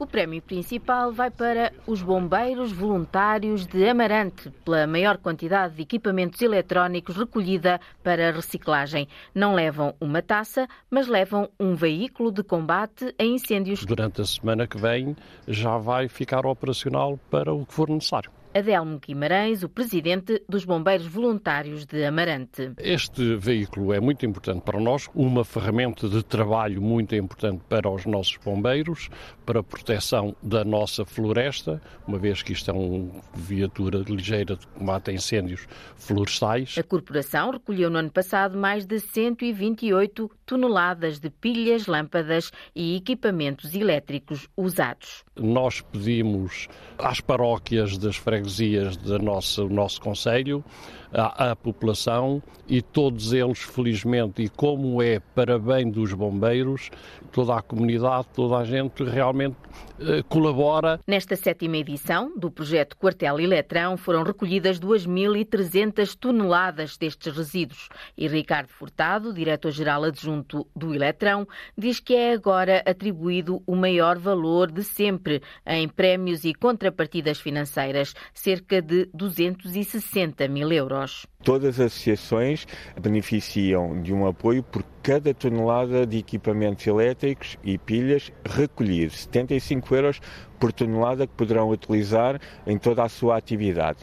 O 0.00 0.06
prémio 0.06 0.40
principal 0.40 1.12
vai 1.12 1.30
para 1.30 1.74
os 1.86 2.00
bombeiros 2.00 2.72
voluntários 2.72 3.66
de 3.66 3.86
Amarante, 3.86 4.48
pela 4.64 4.86
maior 4.86 5.18
quantidade 5.18 5.74
de 5.74 5.82
equipamentos 5.82 6.40
eletrónicos 6.40 7.18
recolhida 7.18 7.78
para 8.02 8.32
reciclagem. 8.32 9.06
Não 9.34 9.54
levam 9.54 9.94
uma 10.00 10.22
taça, 10.22 10.66
mas 10.90 11.06
levam 11.06 11.50
um 11.60 11.74
veículo 11.74 12.32
de 12.32 12.42
combate 12.42 13.14
a 13.18 13.24
incêndios. 13.24 13.84
Durante 13.84 14.22
a 14.22 14.24
semana 14.24 14.66
que 14.66 14.78
vem 14.78 15.14
já 15.46 15.76
vai 15.76 16.08
ficar 16.08 16.46
operacional 16.46 17.20
para 17.30 17.52
o 17.52 17.66
que 17.66 17.74
for 17.74 17.90
necessário. 17.90 18.39
Adelmo 18.52 18.98
Guimarães, 18.98 19.62
o 19.62 19.68
presidente 19.68 20.42
dos 20.48 20.64
Bombeiros 20.64 21.06
Voluntários 21.06 21.86
de 21.86 22.04
Amarante. 22.04 22.72
Este 22.78 23.36
veículo 23.36 23.92
é 23.92 24.00
muito 24.00 24.26
importante 24.26 24.62
para 24.62 24.80
nós, 24.80 25.08
uma 25.14 25.44
ferramenta 25.44 26.08
de 26.08 26.20
trabalho 26.24 26.82
muito 26.82 27.14
importante 27.14 27.62
para 27.68 27.88
os 27.88 28.04
nossos 28.06 28.36
bombeiros, 28.38 29.08
para 29.46 29.60
a 29.60 29.62
proteção 29.62 30.34
da 30.42 30.64
nossa 30.64 31.04
floresta, 31.04 31.80
uma 32.08 32.18
vez 32.18 32.42
que 32.42 32.52
isto 32.52 32.68
é 32.72 32.74
uma 32.74 33.22
viatura 33.34 33.98
ligeira 33.98 34.56
de 34.56 34.66
combate 34.66 35.10
a 35.10 35.14
incêndios 35.14 35.68
florestais. 35.96 36.74
A 36.76 36.82
corporação 36.82 37.52
recolheu 37.52 37.88
no 37.88 37.98
ano 37.98 38.10
passado 38.10 38.58
mais 38.58 38.84
de 38.84 38.98
128 38.98 40.28
toneladas 40.44 41.20
de 41.20 41.30
pilhas, 41.30 41.86
lâmpadas 41.86 42.50
e 42.74 42.96
equipamentos 42.96 43.72
elétricos 43.76 44.48
usados. 44.56 45.22
Nós 45.36 45.80
pedimos 45.80 46.68
às 46.98 47.20
paróquias 47.20 47.96
das 47.96 48.16
freguesias 48.16 48.96
do 48.96 49.18
nosso, 49.18 49.68
nosso 49.68 50.00
Conselho 50.00 50.64
à, 51.12 51.50
à, 51.50 51.56
população 51.56 52.42
e 52.68 52.80
todos 52.80 53.32
eles, 53.32 53.58
felizmente, 53.58 54.42
e 54.42 54.48
como 54.48 55.02
é 55.02 55.20
para 55.34 55.58
bem 55.58 55.90
dos 55.90 56.12
bombeiros, 56.12 56.90
toda 57.32 57.56
a 57.56 57.62
comunidade, 57.62 58.28
toda 58.34 58.58
a 58.58 58.64
gente 58.64 59.02
realmente 59.02 59.56
eh, 59.98 60.22
colabora. 60.28 61.00
Nesta 61.06 61.34
sétima 61.36 61.76
edição 61.76 62.32
do 62.38 62.50
projeto 62.50 62.96
Quartel 62.96 63.40
Eletrão 63.40 63.96
foram 63.96 64.22
recolhidas 64.22 64.78
2.300 64.78 66.14
toneladas 66.14 66.96
destes 66.96 67.36
resíduos 67.36 67.88
e 68.16 68.28
Ricardo 68.28 68.68
Furtado, 68.68 69.32
diretor-geral 69.32 70.04
adjunto 70.04 70.66
do 70.74 70.94
Eletrão, 70.94 71.46
diz 71.76 71.98
que 71.98 72.14
é 72.14 72.32
agora 72.32 72.82
atribuído 72.86 73.62
o 73.66 73.74
maior 73.74 74.18
valor 74.18 74.70
de 74.70 74.84
sempre 74.84 75.42
em 75.66 75.88
prémios 75.88 76.44
e 76.44 76.54
contrapartidas 76.54 77.40
financeiras, 77.40 78.14
cerca 78.32 78.80
de 78.80 79.08
260 79.12 80.46
mil 80.48 80.70
euros. 80.70 80.99
Todas 81.42 81.80
as 81.80 81.86
associações 81.86 82.66
beneficiam 83.00 84.02
de 84.02 84.12
um 84.12 84.26
apoio 84.26 84.62
por 84.62 84.84
cada 85.02 85.32
tonelada 85.32 86.06
de 86.06 86.18
equipamentos 86.18 86.86
elétricos 86.86 87.56
e 87.64 87.78
pilhas 87.78 88.30
recolhido, 88.44 89.12
75 89.12 89.94
euros 89.94 90.20
por 90.58 90.72
tonelada 90.72 91.26
que 91.26 91.32
poderão 91.34 91.70
utilizar 91.70 92.38
em 92.66 92.76
toda 92.78 93.02
a 93.02 93.08
sua 93.08 93.36
atividade. 93.36 94.00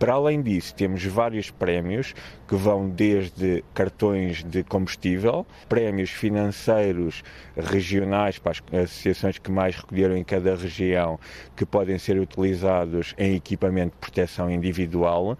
Para 0.00 0.14
além 0.14 0.40
disso, 0.40 0.74
temos 0.74 1.04
vários 1.04 1.50
prémios 1.50 2.14
que 2.48 2.56
vão 2.56 2.88
desde 2.88 3.62
cartões 3.74 4.42
de 4.42 4.64
combustível, 4.64 5.46
prémios 5.68 6.08
financeiros 6.08 7.22
regionais 7.54 8.38
para 8.38 8.52
as 8.52 8.84
associações 8.84 9.36
que 9.36 9.50
mais 9.50 9.76
recolheram 9.76 10.16
em 10.16 10.24
cada 10.24 10.56
região, 10.56 11.20
que 11.54 11.66
podem 11.66 11.98
ser 11.98 12.18
utilizados 12.18 13.14
em 13.18 13.34
equipamento 13.34 13.92
de 13.92 13.98
proteção 13.98 14.50
individual 14.50 15.36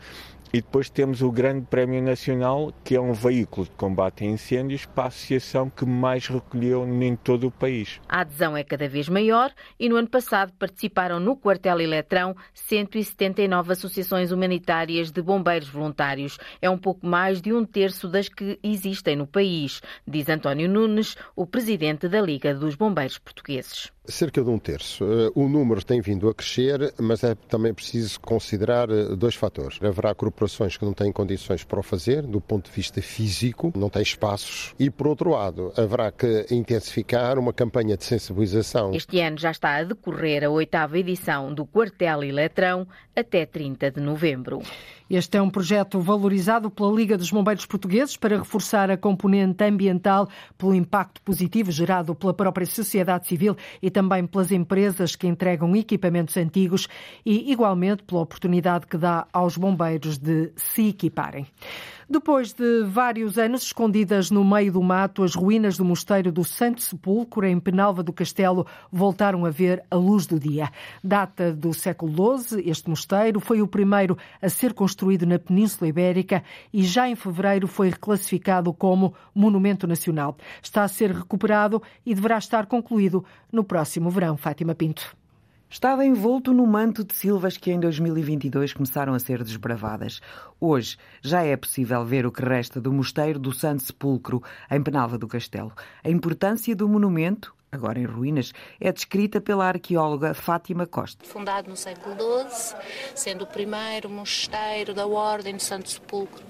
e 0.53 0.61
depois 0.61 0.91
temos 0.91 1.23
o 1.23 1.31
Grande 1.31 1.67
Prémio 1.67 2.03
Nacional, 2.03 2.73
que 2.85 2.97
é 2.97 3.01
um 3.01 3.13
veículo 3.13 3.67
de 3.67 3.73
combate 3.73 4.25
a 4.25 4.27
incêndios 4.27 4.85
para 4.85 5.05
a 5.05 5.07
associação 5.09 5.71
que 5.71 5.85
mais 5.85 6.27
recolheu 6.27 6.85
em 6.85 7.17
todo 7.17 7.47
o 7.47 7.51
país. 7.51 8.01
A 8.09 8.21
adesão 8.21 8.57
é 8.57 8.65
cada 8.65 8.89
vez 8.89 9.09
maior 9.09 9.53
e 9.79 9.89
no 9.89 9.97
ano 9.97 10.09
passado 10.09 10.53
participaram 10.59 11.21
no 11.21 11.37
quartel 11.37 11.81
Eletrão 11.81 12.35
179 12.53 13.73
associações 13.73 14.33
humanitárias 14.33 15.11
de 15.11 15.23
bombeiros 15.23 15.69
voluntários. 15.69 16.39
É 16.61 16.69
um 16.69 16.79
pouco 16.79 17.07
mais 17.07 17.41
de 17.41 17.53
um 17.53 17.65
terço 17.65 18.09
das 18.09 18.29
que 18.29 18.59
existem 18.63 19.17
no 19.17 19.27
país, 19.27 19.81
diz 20.07 20.29
António 20.29 20.69
Nunes, 20.69 21.17
o 21.37 21.47
presidente 21.47 22.09
da 22.09 22.21
Liga 22.21 22.55
dos 22.55 22.75
Bombeiros 22.75 23.19
Portugueses 23.19 23.93
cerca 24.11 24.43
de 24.43 24.51
um 24.51 24.59
terço. 24.59 25.05
Eh, 25.05 25.31
o 25.35 25.49
número 25.49 25.85
tem 25.85 26.01
vindo 26.01 26.29
a 26.29 26.35
crescer, 26.35 26.93
mas 26.99 27.25
é 27.25 27.35
também 27.49 27.73
preciso 27.73 28.21
considerar 28.21 28.91
eh, 28.91 29.17
dois 29.17 29.35
fatores. 29.35 29.79
Haverá 29.83 30.15
corporações 30.15 30.77
que 30.77 30.85
não 30.85 30.93
têm 30.93 31.13
condições 31.13 31.65
para 31.65 31.81
o 31.81 31.83
fazer, 31.83 32.23
do 32.23 32.41
ponto 32.41 32.71
de 32.71 32.77
vista 32.77 33.01
físico, 33.01 33.73
não 33.77 33.89
têm 33.89 34.03
espaços, 34.03 34.75
e 34.79 34.91
por 34.91 35.07
outro 35.07 35.31
lado, 35.31 35.73
haverá 35.77 36.11
que 36.11 36.47
intensificar 36.51 37.39
uma 37.39 37.53
campanha 37.53 37.97
de 37.97 38.05
sensibilização. 38.05 38.95
Este 38.95 39.21
ano 39.21 39.39
já 39.39 39.51
está 39.51 39.77
a 39.77 39.85
decorrer 39.85 40.45
a 40.45 40.51
oitava 40.51 40.99
edição 40.99 41.53
do 41.53 41.65
Quartel 41.65 42.25
Eletrão 42.25 42.87
até 43.21 43.47
30 43.47 43.91
de 43.91 44.01
novembro. 44.01 44.61
Este 45.11 45.39
é 45.39 45.43
um 45.43 45.51
projeto 45.51 46.01
valorizado 46.01 46.71
pela 46.71 46.93
Liga 46.93 47.19
dos 47.19 47.33
Bombeiros 47.33 47.67
Portugueses 47.67 48.17
para 48.17 48.39
reforçar 48.39 48.93
a 48.93 48.97
componente 48.97 49.65
ambiental 49.65 50.29
pelo 50.57 50.73
impacto 50.73 51.21
positivo 51.23 51.73
gerado 51.73 52.15
pela 52.15 52.33
própria 52.33 52.65
sociedade 52.65 53.27
civil 53.27 53.57
e 53.83 53.91
também 53.91 54.25
pelas 54.25 54.53
empresas 54.53 55.17
que 55.17 55.27
entregam 55.27 55.75
equipamentos 55.75 56.37
antigos 56.37 56.87
e, 57.27 57.51
igualmente, 57.51 58.05
pela 58.05 58.21
oportunidade 58.21 58.87
que 58.87 58.97
dá 58.97 59.27
aos 59.33 59.57
bombeiros 59.57 60.17
de 60.17 60.53
se 60.55 60.91
equiparem. 60.91 61.45
Depois 62.13 62.53
de 62.53 62.83
vários 62.83 63.39
anos 63.39 63.63
escondidas 63.63 64.33
no 64.33 64.45
meio 64.45 64.73
do 64.73 64.83
mato, 64.83 65.23
as 65.23 65.37
ruínas 65.37 65.77
do 65.77 65.85
mosteiro 65.85 66.33
do 66.33 66.43
Santo 66.43 66.83
Sepulcro, 66.83 67.47
em 67.47 67.61
Penalva 67.61 68.03
do 68.03 68.13
Castelo, 68.13 68.67
voltaram 68.91 69.47
a 69.47 69.51
ver 69.51 69.85
a 69.89 69.95
luz 69.95 70.27
do 70.27 70.37
dia. 70.37 70.73
Data 71.05 71.53
do 71.53 71.73
século 71.73 72.37
XII, 72.37 72.69
este 72.69 72.91
mosteiro 72.91 73.39
foi 73.39 73.63
o 73.63 73.69
primeiro 73.69 74.19
a 74.43 74.49
ser 74.49 74.75
construído 74.75 75.25
na 75.25 75.39
Península 75.39 75.87
Ibérica 75.87 76.43
e 76.73 76.83
já 76.83 77.09
em 77.09 77.15
fevereiro 77.15 77.69
foi 77.69 77.91
reclassificado 77.91 78.73
como 78.73 79.15
Monumento 79.33 79.87
Nacional. 79.87 80.37
Está 80.61 80.83
a 80.83 80.89
ser 80.89 81.13
recuperado 81.13 81.81
e 82.05 82.13
deverá 82.13 82.39
estar 82.39 82.67
concluído 82.67 83.25
no 83.53 83.63
próximo 83.63 84.11
verão. 84.11 84.37
Fátima 84.37 84.75
Pinto. 84.75 85.20
Estava 85.73 86.05
envolto 86.05 86.53
no 86.53 86.67
manto 86.67 87.05
de 87.05 87.15
silvas 87.15 87.57
que 87.57 87.71
em 87.71 87.79
2022 87.79 88.73
começaram 88.73 89.15
a 89.15 89.21
ser 89.21 89.45
desbravadas. 89.45 90.21
Hoje 90.61 90.97
já 91.23 91.45
é 91.45 91.57
possível 91.57 92.05
ver 92.05 92.27
o 92.27 92.33
que 92.33 92.45
resta 92.45 92.81
do 92.81 92.93
Mosteiro 92.93 93.39
do 93.39 93.53
Santo 93.53 93.85
Sepulcro, 93.85 94.43
em 94.69 94.83
Penalva 94.83 95.17
do 95.17 95.29
Castelo. 95.29 95.73
A 96.03 96.11
importância 96.11 96.75
do 96.75 96.89
monumento, 96.89 97.55
agora 97.71 98.01
em 98.01 98.05
ruínas, 98.05 98.53
é 98.81 98.91
descrita 98.91 99.41
pela 99.41 99.69
arqueóloga 99.69 100.35
Fátima 100.35 100.89
Costa. 100.89 101.25
Fundado 101.25 101.71
no 101.71 101.77
século 101.77 102.17
XII, 102.17 102.77
sendo 103.15 103.45
o 103.45 103.47
primeiro 103.47 104.11
mosteiro 104.11 104.93
da 104.93 105.07
Ordem 105.07 105.55
do 105.55 105.63
Santo 105.63 105.89
Sepulcro 105.89 106.50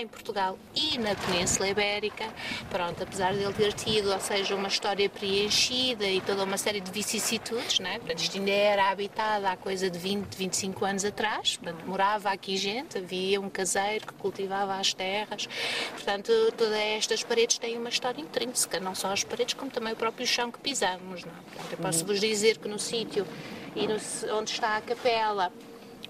em 0.00 0.06
Portugal 0.06 0.58
e 0.74 0.98
na 0.98 1.14
Península 1.14 1.68
Ibérica. 1.68 2.26
Pronto, 2.70 3.02
apesar 3.02 3.34
dele 3.34 3.52
ter 3.52 3.72
tido, 3.72 4.10
ou 4.10 4.20
seja, 4.20 4.54
uma 4.54 4.68
história 4.68 5.08
preenchida 5.08 6.06
e 6.06 6.20
toda 6.20 6.44
uma 6.44 6.56
série 6.56 6.80
de 6.80 6.90
vicissitudes, 6.90 7.78
né? 7.78 7.98
Portanto, 7.98 8.18
isto 8.18 8.38
ainda 8.38 8.50
era 8.50 8.90
habitado 8.90 9.46
há 9.46 9.56
coisa 9.56 9.90
de 9.90 9.98
20, 9.98 10.34
25 10.34 10.84
anos 10.84 11.04
atrás, 11.04 11.56
portanto, 11.56 11.84
morava 11.86 12.30
aqui 12.30 12.56
gente, 12.56 12.98
havia 12.98 13.40
um 13.40 13.50
caseiro 13.50 14.06
que 14.06 14.14
cultivava 14.14 14.76
as 14.76 14.94
terras, 14.94 15.48
portanto, 15.92 16.32
todas 16.56 16.72
estas 16.72 17.22
paredes 17.22 17.58
têm 17.58 17.76
uma 17.76 17.88
história 17.88 18.20
intrínseca, 18.20 18.80
não 18.80 18.94
só 18.94 19.12
as 19.12 19.24
paredes, 19.24 19.54
como 19.54 19.70
também 19.70 19.92
o 19.92 19.96
próprio 19.96 20.26
chão 20.26 20.50
que 20.50 20.58
pisamos, 20.58 21.24
não? 21.24 21.32
É? 21.32 21.52
Portanto, 21.54 21.72
eu 21.72 21.78
posso 21.78 22.04
vos 22.04 22.20
dizer 22.20 22.58
que 22.58 22.68
no 22.68 22.78
sítio 22.78 23.26
e 23.74 23.86
no, 23.86 23.96
onde 24.36 24.50
está 24.50 24.76
a 24.76 24.80
capela, 24.80 25.52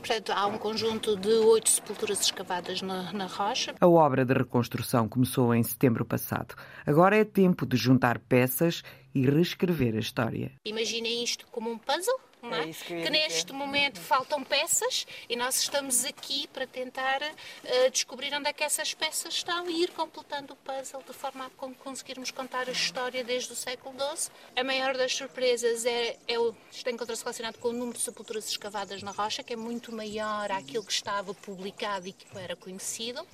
Portanto, 0.02 0.32
há 0.32 0.48
um 0.48 0.58
conjunto 0.58 1.16
de 1.16 1.28
oito 1.28 1.70
sepulturas 1.70 2.20
escavadas 2.22 2.82
na, 2.82 3.12
na 3.12 3.26
rocha. 3.26 3.72
A 3.80 3.86
obra 3.86 4.24
de 4.24 4.34
reconstrução 4.34 5.08
começou 5.08 5.54
em 5.54 5.62
setembro 5.62 6.04
passado. 6.04 6.56
Agora 6.84 7.16
é 7.16 7.24
tempo 7.24 7.64
de 7.64 7.76
juntar 7.76 8.18
peças 8.18 8.82
e 9.14 9.24
reescrever 9.24 9.94
a 9.94 10.00
história. 10.00 10.50
Imaginem 10.64 11.22
isto 11.22 11.46
como 11.52 11.70
um 11.70 11.78
puzzle 11.78 12.18
é? 12.50 12.72
que, 12.72 13.02
que 13.02 13.10
neste 13.10 13.52
momento 13.52 14.00
faltam 14.00 14.42
peças 14.42 15.06
e 15.28 15.36
nós 15.36 15.60
estamos 15.60 16.04
aqui 16.04 16.48
para 16.48 16.66
tentar 16.66 17.22
uh, 17.22 17.90
descobrir 17.90 18.34
onde 18.34 18.48
é 18.48 18.52
que 18.52 18.64
essas 18.64 18.94
peças 18.94 19.34
estão 19.34 19.70
e 19.70 19.82
ir 19.82 19.90
completando 19.90 20.54
o 20.54 20.56
puzzle 20.56 21.02
de 21.06 21.12
forma 21.12 21.46
a 21.46 21.50
conseguirmos 21.74 22.30
contar 22.30 22.68
a 22.68 22.72
história 22.72 23.22
desde 23.22 23.52
o 23.52 23.56
século 23.56 23.94
XII. 24.16 24.32
A 24.56 24.64
maior 24.64 24.96
das 24.96 25.14
surpresas 25.14 25.86
é, 25.86 26.16
é 26.26 26.38
o, 26.38 26.54
encontra-se 26.86 27.22
relacionado 27.22 27.58
com 27.58 27.68
o 27.68 27.72
número 27.72 27.96
de 27.96 28.04
sepulturas 28.04 28.48
escavadas 28.48 29.02
na 29.02 29.12
rocha, 29.12 29.42
que 29.42 29.52
é 29.52 29.56
muito 29.56 29.92
maior 29.94 30.50
àquilo 30.50 30.84
que 30.84 30.92
estava 30.92 31.32
publicado 31.34 32.08
e 32.08 32.12
que 32.12 32.26
era 32.36 32.56
conhecido. 32.56 33.24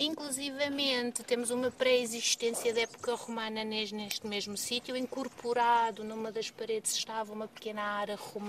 Inclusivamente 0.00 1.22
temos 1.22 1.50
uma 1.50 1.70
pré-existência 1.70 2.74
da 2.74 2.80
época 2.80 3.14
romana 3.14 3.62
neste 3.62 4.26
mesmo 4.26 4.56
sítio, 4.56 4.96
incorporado 4.96 6.02
numa 6.02 6.32
das 6.32 6.50
paredes 6.50 6.92
estava 6.92 7.32
uma 7.32 7.46
pequena 7.46 7.82
área 7.82 8.16
romana, 8.16 8.47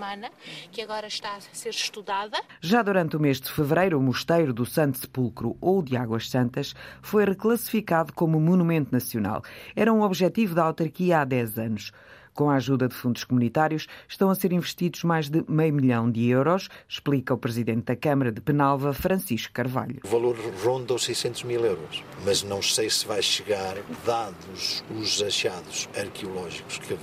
que 0.71 0.81
agora 0.81 1.07
está 1.07 1.35
a 1.35 1.41
ser 1.41 1.69
estudada. 1.69 2.38
Já 2.62 2.81
durante 2.81 3.17
o 3.17 3.19
mês 3.19 3.39
de 3.39 3.51
fevereiro, 3.51 3.97
o 3.97 4.01
Mosteiro 4.01 4.53
do 4.53 4.65
Santo 4.65 4.97
Sepulcro 4.97 5.57
ou 5.59 5.81
de 5.81 5.97
Águas 5.97 6.29
Santas 6.29 6.73
foi 7.01 7.25
reclassificado 7.25 8.13
como 8.13 8.39
Monumento 8.39 8.91
Nacional. 8.91 9.43
Era 9.75 9.91
um 9.93 10.01
objetivo 10.01 10.55
da 10.55 10.63
autarquia 10.63 11.21
há 11.21 11.25
10 11.25 11.59
anos. 11.59 11.91
Com 12.33 12.49
a 12.49 12.55
ajuda 12.55 12.88
de 12.88 12.95
fundos 12.95 13.25
comunitários, 13.25 13.85
estão 14.07 14.29
a 14.29 14.35
ser 14.35 14.53
investidos 14.53 15.03
mais 15.03 15.29
de 15.29 15.43
meio 15.47 15.73
milhão 15.73 16.09
de 16.09 16.29
euros, 16.29 16.69
explica 16.88 17.33
o 17.33 17.38
presidente 17.38 17.85
da 17.85 17.97
Câmara 17.97 18.31
de 18.31 18.39
Penalva, 18.39 18.93
Francisco 18.93 19.51
Carvalho. 19.51 19.99
O 20.05 20.07
valor 20.07 20.38
ronda 20.63 20.93
os 20.93 21.03
600 21.03 21.43
mil 21.43 21.65
euros, 21.65 22.01
mas 22.23 22.41
não 22.41 22.62
sei 22.62 22.89
se 22.89 23.05
vai 23.05 23.21
chegar, 23.21 23.75
dados 24.05 24.83
os 24.89 25.21
achados 25.21 25.89
arqueológicos, 25.97 26.77
que 26.77 26.97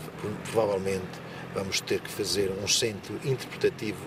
provavelmente 0.52 1.25
vamos 1.56 1.80
ter 1.80 2.00
que 2.00 2.10
fazer 2.10 2.52
um 2.62 2.68
centro 2.68 3.14
interpretativo 3.24 4.04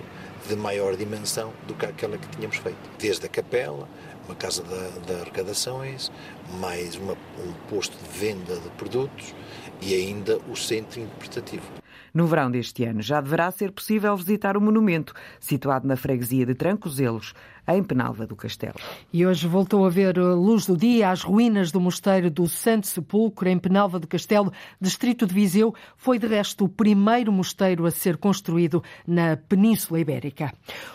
de 0.47 0.55
maior 0.55 0.95
dimensão 0.95 1.51
do 1.67 1.73
que 1.73 1.85
aquela 1.85 2.15
que 2.15 2.27
tínhamos 2.29 2.57
feito. 2.57 2.77
Desde 2.99 3.25
a 3.25 3.29
capela, 3.29 3.89
uma 4.27 4.35
casa 4.35 4.63
de, 4.63 5.07
de 5.07 5.19
arrecadações, 5.19 6.11
mais 6.59 6.95
uma, 6.95 7.13
um 7.13 7.51
posto 7.67 7.97
de 7.97 8.19
venda 8.19 8.55
de 8.55 8.69
produtos 8.77 9.33
e 9.81 9.95
ainda 9.95 10.37
o 10.47 10.55
centro 10.55 11.01
interpretativo. 11.01 11.65
No 12.13 12.27
verão 12.27 12.51
deste 12.51 12.83
ano 12.85 13.01
já 13.01 13.19
deverá 13.19 13.49
ser 13.49 13.71
possível 13.71 14.15
visitar 14.15 14.55
o 14.55 14.61
monumento, 14.61 15.13
situado 15.39 15.87
na 15.87 15.95
freguesia 15.95 16.45
de 16.45 16.53
Trancoselos, 16.53 17.33
em 17.67 17.83
Penalva 17.83 18.25
do 18.25 18.35
Castelo. 18.35 18.75
E 19.11 19.25
hoje 19.25 19.47
voltou 19.47 19.85
a 19.85 19.89
ver 19.89 20.17
luz 20.17 20.65
do 20.65 20.77
dia 20.77 21.09
as 21.09 21.21
ruínas 21.21 21.71
do 21.71 21.79
Mosteiro 21.79 22.29
do 22.29 22.47
Santo 22.47 22.87
Sepulcro, 22.87 23.49
em 23.49 23.57
Penalva 23.57 23.99
do 23.99 24.07
Castelo, 24.07 24.51
distrito 24.79 25.25
de 25.25 25.33
Viseu. 25.33 25.73
Foi, 25.95 26.17
de 26.17 26.27
resto, 26.27 26.65
o 26.65 26.69
primeiro 26.69 27.31
mosteiro 27.31 27.85
a 27.85 27.91
ser 27.91 28.17
construído 28.17 28.83
na 29.07 29.37
Península 29.37 29.99
Ibérica. 29.99 30.53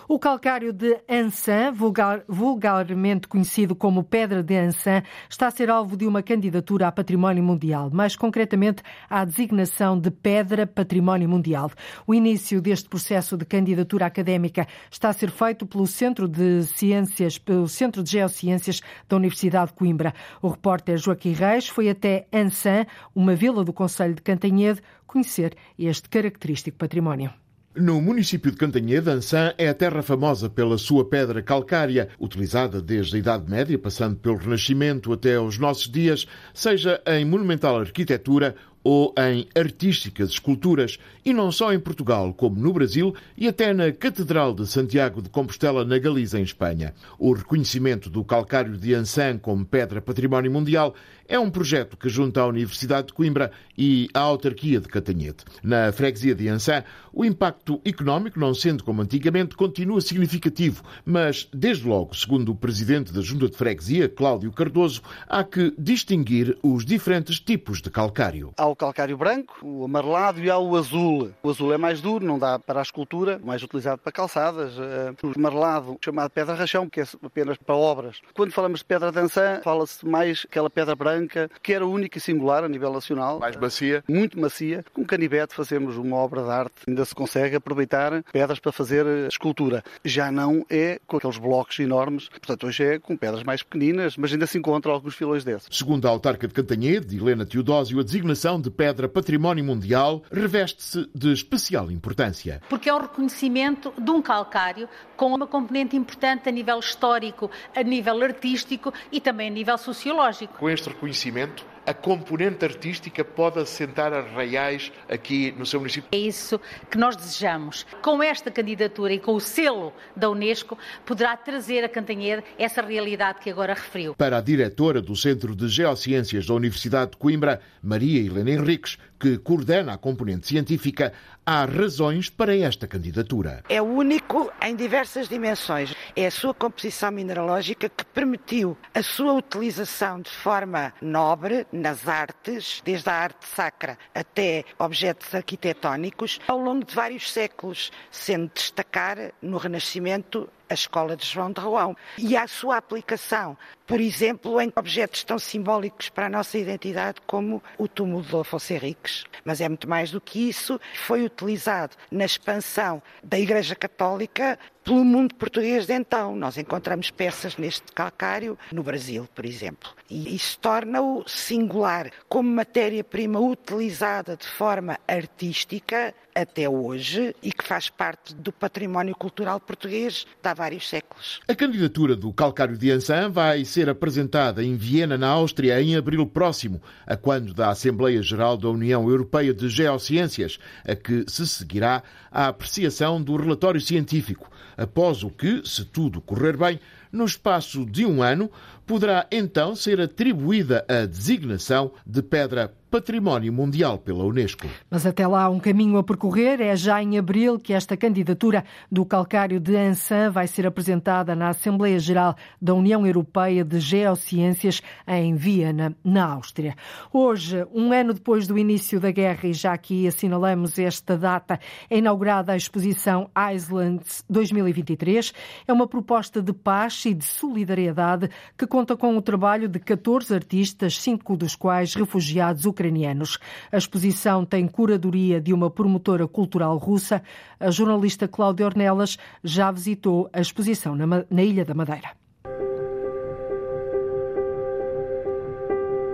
O 0.09 0.19
calcário 0.19 0.73
de 0.73 0.99
Ansan, 1.09 1.73
vulgar, 1.73 2.23
vulgarmente 2.29 3.29
conhecido 3.29 3.75
como 3.75 4.05
Pedra 4.05 4.43
de 4.43 4.57
Ansan, 4.57 5.03
está 5.29 5.47
a 5.47 5.51
ser 5.51 5.71
alvo 5.71 5.97
de 5.97 6.07
uma 6.07 6.23
candidatura 6.23 6.89
a 6.89 6.93
Património 6.93 7.43
Mundial, 7.43 7.91
mais 7.93 8.17
concretamente 8.17 8.83
à 9.09 9.25
designação 9.25 9.99
de 9.99 10.11
Pedra 10.11 10.67
Património 10.67 11.29
Mundial. 11.29 11.71
O 12.07 12.15
início 12.15 12.61
deste 12.61 12.89
processo 12.89 13.37
de 13.37 13.45
candidatura 13.45 14.07
académica 14.07 14.67
está 14.91 15.09
a 15.09 15.13
ser 15.13 15.31
feito 15.31 15.67
pelo 15.67 15.87
Centro 15.87 16.29
de 16.29 16.54
Ciências, 16.63 17.39
pelo 17.39 17.69
Centro 17.69 18.03
de 18.03 18.13
Geociências 18.13 18.81
da 19.09 19.17
Universidade 19.17 19.73
de 19.73 19.77
Coimbra. 19.77 20.15
O 20.41 20.49
repórter 20.49 20.97
Joaquim 20.97 21.33
Reis 21.33 21.69
foi 21.69 21.89
até 21.89 22.27
Ansan, 22.33 22.87
uma 23.15 23.35
vila 23.35 23.65
do 23.65 23.73
Conselho 23.73 24.15
de 24.15 24.23
Cantanhede, 24.23 24.81
conhecer 25.07 25.57
este 25.79 26.09
característico 26.09 26.79
património. 26.79 27.33
No 27.77 28.01
município 28.01 28.53
de 28.53 28.57
Cantanhede, 28.57 29.11
Ansan 29.11 29.53
é 29.59 29.69
a 29.69 29.75
terra 29.75 30.01
famosa 30.01 30.49
pela 30.49 30.79
sua 30.79 31.09
pedra 31.09 31.43
calcária, 31.43 32.09
utilizada 32.21 32.81
desde 32.81 33.17
a 33.17 33.19
Idade 33.19 33.51
Média, 33.51 33.77
passando 33.77 34.17
pelo 34.17 34.37
Renascimento 34.37 35.13
até 35.13 35.35
aos 35.35 35.59
nossos 35.59 35.91
dias, 35.91 36.25
seja 36.55 37.03
em 37.05 37.25
monumental 37.25 37.81
arquitetura 37.81 38.55
ou 38.85 39.15
em 39.19 39.49
artísticas 39.59 40.29
esculturas, 40.29 40.99
e 41.25 41.33
não 41.33 41.51
só 41.51 41.73
em 41.73 41.81
Portugal, 41.81 42.35
como 42.35 42.61
no 42.61 42.73
Brasil 42.73 43.15
e 43.37 43.49
até 43.49 43.73
na 43.73 43.91
Catedral 43.91 44.55
de 44.55 44.67
Santiago 44.67 45.23
de 45.23 45.31
Compostela, 45.31 45.85
na 45.85 45.99
Galiza, 45.99 46.39
em 46.39 46.43
Espanha. 46.43 46.93
O 47.19 47.33
reconhecimento 47.33 48.11
do 48.11 48.23
calcário 48.23 48.77
de 48.77 48.93
Ansan 48.95 49.39
como 49.39 49.65
pedra 49.65 50.03
património 50.03 50.53
mundial 50.53 50.95
é 51.27 51.39
um 51.39 51.51
projeto 51.51 51.97
que 51.97 52.09
junta 52.09 52.43
a 52.43 52.47
Universidade 52.47 53.07
de 53.07 53.15
Coimbra 53.15 53.51
e 53.77 54.09
a 54.13 54.21
autarquia 54.21 54.79
de 54.79 54.89
Catanhete. 54.89 55.45
Na 55.63 55.91
freguesia 55.91 56.35
de 56.35 56.49
Ansan, 56.49 56.85
o 57.13 57.25
impacto 57.25 57.81
económico, 57.85 58.39
não 58.39 58.55
sendo 58.55 58.85
como 58.85 59.01
antigamente, 59.01 59.57
continua 59.57 60.01
significativo, 60.01 60.83
mas, 61.05 61.49
desde 61.53 61.87
logo, 61.87 62.15
segundo 62.15 62.53
o 62.53 62.55
presidente 62.55 63.13
da 63.13 63.23
Junta 63.23 63.49
de 63.49 63.57
Freguesia, 63.57 64.09
Cláudio 64.09 64.53
Cardoso, 64.53 65.01
há 65.27 65.43
que 65.43 65.73
distinguir 65.79 66.59
os 66.63 66.85
diferentes 66.85 67.41
tipos 67.41 67.81
de 67.81 67.91
calcário. 67.91 68.53
Há 68.59 68.67
o 68.75 68.77
calcário 68.77 69.17
branco, 69.17 69.55
o 69.63 69.85
amarelado 69.85 70.43
e 70.43 70.51
há 70.51 70.59
o 70.59 70.77
azul. 70.77 71.33
O 71.43 71.51
azul 71.51 71.73
é 71.73 71.79
mais 71.79 72.01
duro, 72.01 72.25
não 72.25 72.39
dá 72.39 72.59
para 72.59 72.81
a 72.81 72.83
escultura, 72.83 73.41
mais 73.43 73.63
utilizado 73.63 73.99
para 73.99 74.13
calçadas. 74.13 74.75
Eh, 74.79 75.15
o 75.23 75.33
amarelado, 75.37 75.97
chamado 76.05 76.31
pedra 76.31 76.55
rachão, 76.55 76.89
que 76.89 77.01
é 77.01 77.05
apenas 77.23 77.57
para 77.57 77.75
obras. 77.75 78.21
Quando 78.35 78.53
falamos 78.53 78.81
de 78.81 78.85
pedra 78.85 79.13
Ansan, 79.19 79.61
fala-se 79.63 80.07
mais 80.07 80.47
aquela 80.49 80.69
pedra 80.69 80.95
branca 80.95 81.15
branca, 81.15 81.51
que 81.63 81.73
era 81.73 81.87
única 81.87 82.19
e 82.19 82.21
singular 82.21 82.65
a 82.65 82.69
nível 82.69 82.93
nacional. 82.93 83.39
Mais 83.39 83.57
macia? 83.57 84.05
Muito 84.09 84.39
macia. 84.39 84.85
Com 84.93 85.05
canivete 85.05 85.55
fazemos 85.55 85.97
uma 85.97 86.17
obra 86.17 86.43
de 86.43 86.51
arte. 86.51 86.75
Ainda 86.87 87.05
se 87.05 87.15
consegue 87.15 87.57
aproveitar 87.57 88.23
pedras 88.33 88.59
para 88.59 88.73
fazer 88.73 89.07
escultura. 89.29 89.83
Já 90.05 90.31
não 90.31 90.65
é 90.69 91.01
com 91.07 91.17
aqueles 91.17 91.39
blocos 91.39 91.79
enormes. 91.79 92.29
Portanto, 92.29 92.67
hoje 92.67 92.85
é 92.85 92.99
com 92.99 93.17
pedras 93.17 93.43
mais 93.43 93.63
pequeninas, 93.63 94.17
mas 94.17 94.33
ainda 94.33 94.47
se 94.47 94.59
encontra 94.59 94.93
alguns 94.93 95.15
filões 95.15 95.45
desses. 95.45 95.69
Segundo 95.71 96.07
a 96.07 96.11
autarca 96.11 96.49
de 96.49 96.55
Cantanhede, 96.55 97.17
Helena 97.17 97.47
Teodósio, 97.47 98.01
a 98.01 98.03
designação 98.03 98.61
de 98.65 98.71
pedra 98.71 99.09
património 99.09 99.63
mundial 99.63 100.23
reveste-se 100.33 101.09
de 101.15 101.33
especial 101.33 101.91
importância. 101.91 102.63
Porque 102.69 102.89
é 102.89 102.95
o 102.95 102.99
reconhecimento 102.99 103.93
de 103.99 104.11
um 104.11 104.23
calcário 104.23 104.89
com 105.17 105.35
uma 105.35 105.47
componente 105.47 105.97
importante 105.97 106.49
a 106.49 106.53
nível 106.53 106.79
histórico, 106.79 107.51
a 107.77 107.83
nível 107.83 108.23
artístico 108.23 108.93
e 109.13 109.21
também 109.21 109.49
a 109.49 109.51
nível 109.51 109.77
sociológico. 109.77 110.55
Com 110.59 110.71
este 110.71 110.89
reconhecimento, 110.89 111.65
a 111.87 111.93
componente 111.93 112.65
artística 112.65 113.25
pode 113.25 113.59
assentar 113.59 114.13
as 114.13 114.31
reais 114.33 114.93
aqui 115.09 115.55
no 115.59 115.67
seu 115.67 115.81
município? 115.81 116.09
É 116.13 116.17
isso 116.17 116.61
que 116.91 116.97
nós 116.97 117.17
desejamos. 117.17 117.87
Com 118.03 118.23
esta 118.23 118.51
candidatura 118.51 119.13
e 119.13 119.19
com 119.19 119.35
o 119.35 119.41
selo 119.41 119.93
da 120.17 120.31
Unesco, 120.31 120.79
poderá 121.05 121.37
trazer 121.37 121.85
a 121.85 121.89
Cantanhede 121.89 122.45
essa 122.59 122.83
realidade 122.83 123.41
que 123.41 123.51
agora 123.51 123.75
referiu. 123.75 124.15
Para 124.15 124.39
a 124.39 124.41
diretora 124.41 125.01
do 125.01 125.15
Centro 125.15 125.55
de 125.55 125.69
Geociências 125.69 126.47
da 126.47 126.55
Universidade 126.55 127.13
de 127.13 127.17
Coimbra, 127.17 127.61
Maria 127.83 128.21
Helena 128.21 128.51
Henriques, 128.51 128.99
que 129.19 129.39
coordena 129.39 129.95
a 129.95 129.99
componente 129.99 130.47
científica, 130.47 131.13
há 131.47 131.65
razões 131.65 132.31
para 132.31 132.57
esta 132.57 132.87
candidatura. 132.87 133.63
É 133.69 133.81
único 133.81 134.53
em 134.63 134.75
diversas 134.75 135.29
dimensões. 135.29 135.95
É 136.17 136.27
a 136.27 136.31
sua 136.31 136.55
composição 136.55 137.11
mineralógica 137.11 137.89
que 137.89 138.05
permitiu 138.05 138.77
a 138.95 139.03
sua 139.03 139.33
utilização 139.33 140.21
de 140.21 140.31
forma 140.31 140.93
nobre 141.01 141.67
nas 141.73 142.09
artes, 142.09 142.81
desde 142.85 143.09
a 143.09 143.15
arte 143.15 143.47
sacra 143.47 143.99
até 144.15 144.65
objetos 144.79 145.35
arquitetónicos, 145.35 146.39
ao 146.47 146.59
longo 146.59 146.85
de 146.85 146.95
vários 146.95 147.31
séculos, 147.33 147.91
sendo 148.11 148.51
destacar 148.55 149.33
no 149.43 149.59
Renascimento 149.59 150.49
a 150.69 150.75
escola 150.75 151.17
de 151.17 151.27
João 151.27 151.53
de 151.53 151.61
Roão 151.61 151.97
e 152.19 152.37
a 152.37 152.47
sua 152.47 152.77
aplicação, 152.77 153.57
por 153.87 154.01
exemplo, 154.01 154.61
em 154.61 154.73
objetos 154.75 155.25
tão 155.25 155.39
simbólicos 155.39 156.09
para 156.09 156.27
a 156.27 156.31
nossa 156.31 156.59
identidade 156.59 157.21
como 157.27 157.63
o 157.79 157.87
túmulo 157.87 158.23
de 158.23 158.37
Afonso 158.37 158.73
Henriques. 158.73 159.25
Mas 159.45 159.61
é 159.61 159.69
muito 159.69 159.89
mais 159.89 160.11
do 160.11 160.21
que 160.21 160.49
isso, 160.49 160.81
foi 160.95 161.25
utilizado 161.25 161.97
na 162.11 162.25
expansão 162.25 163.03
da 163.23 163.39
Igreja 163.39 163.75
Católica 163.75 164.59
pelo 164.85 165.05
mundo 165.05 165.35
português 165.35 165.87
de 165.87 165.95
então. 165.95 166.37
Nós 166.37 166.59
encontramos 166.59 167.11
peças 167.11 167.57
neste 167.57 167.91
calcário 167.93 168.59
no 168.71 168.83
Brasil, 168.83 169.27
por 169.35 169.45
exemplo. 169.45 169.91
E 170.09 170.37
isso 170.37 170.59
torna-o 170.59 171.25
singular 171.27 172.11
como 172.29 172.51
matéria-prima 172.51 173.41
utilizada 173.41 174.37
de 174.37 174.47
forma 174.47 174.99
artística 175.09 176.15
até 176.35 176.69
hoje 176.69 177.35
e 177.43 177.53
que 177.53 177.65
faz 177.65 177.89
parte 177.89 178.35
do 178.35 178.53
património 178.53 179.15
cultural 179.15 179.61
português 179.61 180.27
de 180.43 180.49
há 180.49 180.53
vários 180.53 180.89
séculos. 180.89 181.41
A 181.49 181.55
candidatura 181.55 182.17
do 182.17 182.33
calcário 182.33 182.77
de 182.77 182.91
Ansan 182.91 183.31
vai 183.31 183.65
ser 183.65 183.89
apresentada 183.89 184.63
em 184.63 184.77
Viena, 184.77 185.17
na 185.17 185.29
Áustria, 185.29 185.81
em 185.81 185.97
abril 185.97 186.27
próximo, 186.27 186.83
a 187.07 187.17
quando 187.17 187.55
da 187.55 187.71
Assembleia 187.71 188.21
Geral 188.23 188.57
da 188.57 188.69
União 188.69 189.09
Europeia 189.09 189.55
de 189.55 189.69
Geociências, 189.69 190.59
a 190.87 190.95
que 190.95 191.25
se 191.29 191.47
seguirá 191.47 192.03
a 192.31 192.49
apreciação 192.49 193.23
do 193.23 193.37
relatório 193.37 193.81
científico, 193.81 194.51
após 194.77 195.23
o 195.23 195.31
que, 195.31 195.63
se 195.65 195.85
tudo 195.85 196.21
correr 196.21 196.57
bem, 196.57 196.81
no 197.13 197.25
espaço 197.25 197.87
de 197.87 198.05
um 198.05 198.23
ano, 198.23 198.51
poderá 198.87 199.27
então 199.31 199.75
ser 199.75 200.01
atribuída 200.01 200.85
a 200.89 201.07
designação 201.07 201.93
de 202.07 202.23
pedra 202.23 202.73
Património 202.95 203.53
Mundial 203.53 203.99
pela 203.99 204.23
Unesco. 204.23 204.69
Mas 204.89 205.05
até 205.05 205.27
lá 205.27 205.51
um 205.51 205.59
caminho 205.59 205.99
a 205.99 206.05
percorrer. 206.05 206.61
É 206.61 206.77
já 206.77 207.03
em 207.03 207.19
abril 207.19 207.59
que 207.59 207.73
esta 207.73 207.97
candidatura 207.97 208.65
do 208.89 209.05
calcário 209.05 209.59
de 209.59 209.75
Ansan 209.75 210.31
vai 210.31 210.47
ser 210.47 210.65
apresentada 210.65 211.35
na 211.35 211.49
Assembleia 211.49 211.99
Geral 211.99 212.37
da 212.63 212.73
União 212.73 213.05
Europeia 213.05 213.65
de 213.65 213.81
Geociências 213.81 214.81
em 215.09 215.35
Viena, 215.35 215.93
na 216.05 216.25
Áustria. 216.25 216.77
Hoje, 217.13 217.67
um 217.75 217.93
ano 217.93 218.15
depois 218.15 218.47
do 218.47 218.57
início 218.57 219.01
da 219.01 219.11
guerra, 219.11 219.49
e 219.49 219.53
já 219.53 219.73
aqui 219.73 220.07
assinalamos 220.07 220.79
esta 220.79 221.19
data, 221.19 221.59
é 221.91 221.99
inaugurada 221.99 222.53
a 222.53 222.57
exposição 222.57 223.29
Islands 223.53 224.25
2023. 224.31 225.33
É 225.67 225.73
uma 225.73 225.89
proposta 225.89 226.41
de 226.41 226.53
paz 226.53 227.05
e 227.07 227.13
de 227.13 227.25
solidariedade 227.25 228.31
que 228.57 228.69
conta 228.75 228.97
com 228.97 229.17
o 229.17 229.23
trabalho 229.23 229.69
de 229.69 229.79
14 229.79 230.35
artistas, 230.35 231.01
cinco 231.01 231.37
dos 231.37 231.55
quais 231.55 231.95
refugiados 231.95 232.65
ucranianos. 232.65 233.39
A 233.71 233.77
exposição 233.77 234.45
tem 234.45 234.67
curadoria 234.67 235.41
de 235.41 235.53
uma 235.53 235.71
promotora 235.71 236.27
cultural 236.27 236.77
russa. 236.77 237.23
A 237.61 237.71
jornalista 237.71 238.27
Cláudia 238.27 238.67
Ornelas 238.67 239.17
já 239.45 239.71
visitou 239.71 240.29
a 240.33 240.41
exposição 240.41 240.97
na 240.97 241.43
Ilha 241.45 241.65
da 241.65 241.73
Madeira. 241.73 242.24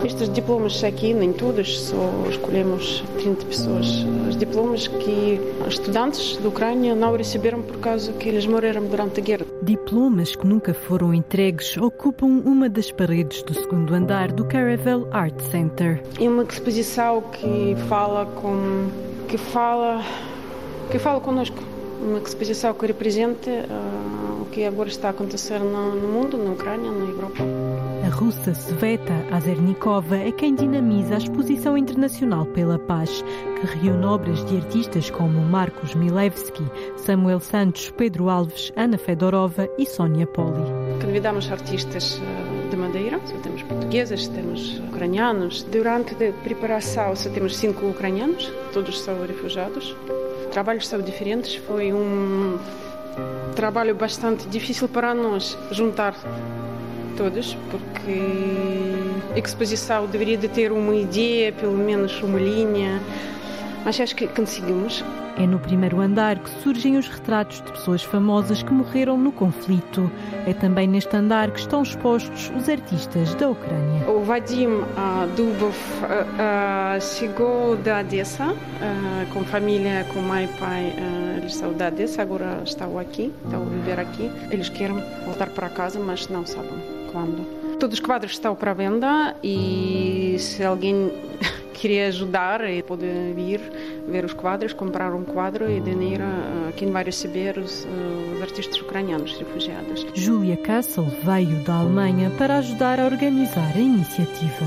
Estes 0.03 0.29
diplomas 0.33 0.83
aqui, 0.83 1.13
nem 1.13 1.31
todos, 1.31 1.79
só 1.79 2.11
escolhemos 2.27 3.03
30 3.19 3.45
pessoas. 3.45 4.03
Os 4.27 4.35
diplomas 4.35 4.87
que 4.87 5.39
estudantes 5.67 6.37
da 6.37 6.49
Ucrânia 6.49 6.95
não 6.95 7.15
receberam 7.15 7.61
por 7.61 7.77
causa 7.77 8.11
que 8.13 8.27
eles 8.27 8.47
morreram 8.47 8.83
durante 8.85 9.19
a 9.19 9.23
guerra. 9.23 9.45
Diplomas 9.61 10.35
que 10.35 10.47
nunca 10.47 10.73
foram 10.73 11.13
entregues 11.13 11.77
ocupam 11.77 12.41
uma 12.43 12.67
das 12.67 12.91
paredes 12.91 13.43
do 13.43 13.53
segundo 13.53 13.93
andar 13.93 14.31
do 14.31 14.43
Caravel 14.45 15.07
Art 15.11 15.39
Center. 15.51 16.01
É 16.19 16.27
uma 16.27 16.43
exposição 16.43 17.21
que 17.21 17.75
fala 17.87 18.25
com 18.25 18.89
que 19.27 19.37
fala 19.37 20.03
que 20.89 20.97
fala 20.97 21.21
conosco 21.21 21.57
uma 22.01 22.17
exposição 22.17 22.73
que 22.73 22.87
representa 22.87 23.51
uh, 23.51 24.41
o 24.41 24.45
que 24.51 24.65
agora 24.65 24.89
está 24.89 25.09
a 25.09 25.11
acontecer 25.11 25.59
no, 25.59 25.95
no, 25.95 26.07
mundo, 26.07 26.37
na 26.37 26.51
Ucrânia, 26.51 26.91
na 26.91 27.05
Europa. 27.05 27.43
Russa 28.11 28.53
Sveta 28.53 29.13
Azernikova 29.31 30.17
é 30.17 30.31
quem 30.31 30.53
dinamiza 30.53 31.15
a 31.15 31.17
Exposição 31.17 31.77
Internacional 31.77 32.45
pela 32.45 32.77
Paz, 32.77 33.23
que 33.59 33.65
reúne 33.77 34.05
obras 34.05 34.45
de 34.45 34.57
artistas 34.57 35.09
como 35.09 35.39
Marcos 35.41 35.95
Milevski, 35.95 36.63
Samuel 36.97 37.39
Santos, 37.39 37.89
Pedro 37.91 38.29
Alves, 38.29 38.71
Ana 38.75 38.97
Fedorova 38.97 39.67
e 39.77 39.85
Sónia 39.85 40.27
Poli. 40.27 40.63
Convidamos 41.01 41.51
artistas 41.51 42.19
uh, 42.19 42.69
de 42.69 42.75
Madeira, 42.75 43.19
temos 43.41 43.63
portugueses, 43.63 44.27
temos 44.27 44.79
ucranianos. 44.89 45.63
Durante 45.63 46.13
a 46.13 46.31
preparação 46.43 47.13
temos 47.33 47.57
cinco 47.57 47.87
ucranianos, 47.87 48.51
todos 48.73 48.99
são 49.01 49.25
refugiados 49.25 49.95
trabalhos 50.51 50.87
são 50.87 51.01
diferentes. 51.01 51.55
Foi 51.55 51.91
um 51.91 52.59
trabalho 53.55 53.95
bastante 53.95 54.47
difícil 54.47 54.87
para 54.87 55.15
nós 55.15 55.57
juntar 55.71 56.13
todos, 57.11 57.57
porque 57.69 58.21
a 59.35 59.39
exposição 59.39 60.07
deveria 60.07 60.37
de 60.37 60.47
ter 60.47 60.71
uma 60.71 60.95
ideia, 60.95 61.51
pelo 61.51 61.77
menos 61.77 62.21
uma 62.21 62.39
linha, 62.39 63.01
mas 63.83 63.99
acho 63.99 64.15
que 64.15 64.27
conseguimos. 64.27 65.03
É 65.37 65.47
no 65.47 65.57
primeiro 65.57 65.99
andar 66.01 66.37
que 66.37 66.49
surgem 66.61 66.97
os 66.97 67.07
retratos 67.07 67.61
de 67.61 67.71
pessoas 67.71 68.03
famosas 68.03 68.61
que 68.61 68.71
morreram 68.71 69.17
no 69.17 69.31
conflito. 69.31 70.11
É 70.45 70.53
também 70.53 70.87
neste 70.87 71.15
andar 71.15 71.51
que 71.51 71.59
estão 71.59 71.81
expostos 71.81 72.51
os 72.55 72.67
artistas 72.67 73.33
da 73.35 73.49
Ucrânia. 73.49 74.07
O 74.09 74.23
Vadim 74.23 74.67
uh, 74.67 75.27
Dubov 75.35 75.73
uh, 75.73 76.97
uh, 76.97 77.01
chegou 77.01 77.75
da 77.77 78.01
Odessa 78.01 78.53
com 79.33 79.43
família, 79.45 80.05
com 80.13 80.19
mãe 80.19 80.45
e 80.45 80.59
pai. 80.59 80.93
eles 81.37 81.55
são 81.55 81.73
da 81.73 81.87
Odessa, 81.87 82.21
agora 82.21 82.61
estão 82.65 82.99
aqui, 82.99 83.31
estão 83.45 83.61
a 83.61 83.65
viver 83.65 83.99
aqui. 83.99 84.29
Eles 84.51 84.69
querem 84.69 85.01
voltar 85.25 85.47
para 85.49 85.69
casa, 85.69 85.99
mas 85.99 86.27
não 86.27 86.45
sabem 86.45 87.00
quando. 87.11 87.45
Todos 87.79 87.99
os 87.99 88.05
quadros 88.05 88.33
estão 88.33 88.55
para 88.55 88.73
venda 88.73 89.35
e 89.43 90.35
se 90.39 90.63
alguém 90.63 91.11
queria 91.73 92.07
ajudar, 92.07 92.61
pode 92.87 93.05
vir 93.35 93.59
ver 94.07 94.25
os 94.25 94.33
quadros, 94.33 94.73
comprar 94.73 95.13
um 95.13 95.23
quadro 95.23 95.69
e 95.69 95.79
dinheiro 95.79 96.23
a 96.23 96.71
quem 96.73 96.91
vai 96.91 97.03
receber 97.03 97.57
os, 97.57 97.85
eh, 97.85 98.35
os 98.35 98.41
artistas 98.41 98.79
ucranianos 98.81 99.37
refugiados. 99.37 100.05
Julia 100.13 100.57
Kassel 100.57 101.05
veio 101.23 101.63
da 101.63 101.75
Alemanha 101.75 102.31
para 102.37 102.57
ajudar 102.57 102.99
a 102.99 103.05
organizar 103.05 103.71
a 103.75 103.79
iniciativa. 103.79 104.65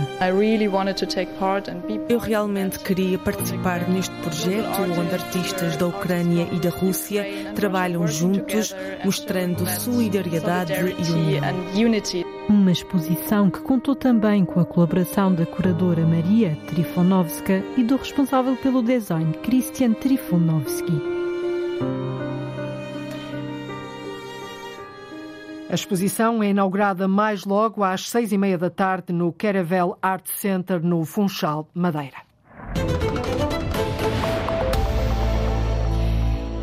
Eu 2.09 2.19
realmente 2.19 2.79
queria 2.81 3.19
participar 3.19 3.89
neste 3.89 4.15
projeto 4.17 4.83
onde 4.83 5.15
artistas 5.15 5.77
da 5.77 5.87
Ucrânia 5.87 6.49
e 6.53 6.59
da 6.59 6.71
Rússia 6.71 7.25
trabalham 7.55 8.07
juntos, 8.07 8.75
mostrando 9.05 9.67
solidariedade 9.67 10.73
e 10.73 11.13
união. 11.13 12.24
Uma 12.49 12.71
exposição 12.71 13.51
que 13.51 13.61
contou 13.61 13.97
também 13.97 14.45
com 14.45 14.61
a 14.61 14.67
colaboração 14.67 15.35
da 15.35 15.47
curadora 15.47 16.05
Maria 16.05 16.55
Trifonovska 16.67 17.65
e 17.75 17.83
do 17.83 17.97
responsável 17.97 18.55
pelo 18.57 18.83
design 18.83 19.33
Christian 19.39 19.95
Trifonovski. 19.95 20.93
A 25.71 25.75
exposição 25.75 26.43
é 26.43 26.51
inaugurada 26.51 27.09
mais 27.09 27.47
logo 27.47 27.83
às 27.83 28.11
seis 28.11 28.31
e 28.31 28.37
meia 28.37 28.59
da 28.59 28.69
tarde 28.69 29.11
no 29.11 29.33
Caravel 29.33 29.99
Art 30.03 30.27
Center 30.27 30.83
no 30.85 31.03
Funchal, 31.07 31.67
Madeira. 31.75 32.34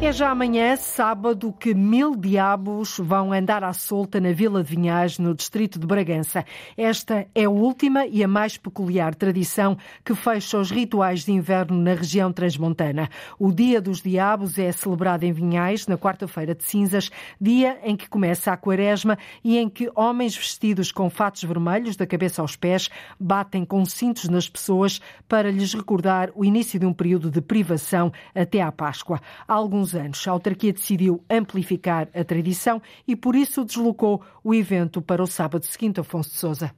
É 0.04 0.12
já 0.12 0.32
amanhã, 0.32 0.76
sábado, 0.76 1.54
que 1.54 1.76
mil 1.76 2.16
diabos 2.16 2.98
vão 2.98 3.32
andar 3.32 3.64
à 3.64 3.72
solta 3.72 4.20
na 4.20 4.32
Vila 4.32 4.64
de 4.64 4.76
Vinhais, 4.76 5.20
no 5.20 5.36
distrito 5.36 5.78
de 5.78 5.86
Bragança. 5.86 6.44
Esta 6.76 7.28
é 7.36 7.44
a 7.46 7.50
última 7.50 8.08
e 8.08 8.24
a 8.24 8.28
mais 8.28 8.58
peculiar 8.58 9.14
tradição 9.14 9.78
que 10.04 10.16
fecha 10.16 10.58
os 10.58 10.72
rituais 10.72 11.24
de 11.24 11.32
inverno 11.32 11.78
na 11.78 11.94
região 11.94 12.34
transmontana. 12.34 13.10
O 13.38 13.52
Dia 13.52 13.80
dos 13.80 14.02
Diabos 14.02 14.58
é 14.58 14.72
celebrado 14.72 15.24
em 15.24 15.32
Vinhais, 15.32 15.86
na 15.86 16.00
quarta-feira 16.00 16.56
de 16.56 16.64
cinzas, 16.64 17.12
dia 17.40 17.78
em 17.84 17.96
que 17.96 18.10
começa 18.10 18.52
a 18.52 18.58
quaresma 18.58 19.20
e 19.44 19.60
em 19.60 19.70
que 19.70 19.92
homens 19.96 20.36
vestidos 20.36 20.92
com 20.92 21.12
fatos 21.12 21.44
vermelhos, 21.44 21.96
da 21.96 22.08
cabeça 22.08 22.42
aos 22.42 22.56
pés, 22.56 22.90
batem 23.20 23.64
com 23.64 23.86
cintos 23.86 24.28
nas 24.28 24.50
pessoas 24.50 25.00
para 25.30 25.52
lhes 25.52 25.76
recordar 25.76 26.32
o 26.34 26.44
início 26.44 26.80
de 26.80 26.88
um 26.88 26.92
período 26.92 27.30
de 27.30 27.40
privação 27.40 28.12
até 28.34 28.64
à 28.64 28.72
Páscoa. 28.72 29.22
Alguns 29.48 29.91
anos. 29.96 30.28
A 30.28 30.32
autarquia 30.32 30.74
decidiu 30.74 31.24
amplificar 31.30 32.08
a 32.14 32.24
tradição 32.24 32.82
e 33.08 33.16
por 33.16 33.36
isso 33.36 33.66
deslocou 33.66 34.22
o 34.44 34.54
evento 34.54 35.02
para 35.02 35.24
o 35.24 35.28
sábado 35.28 35.66
seguinte, 35.66 36.00
Afonso 36.00 36.30
de 36.30 36.38
Sousa. 36.38 36.72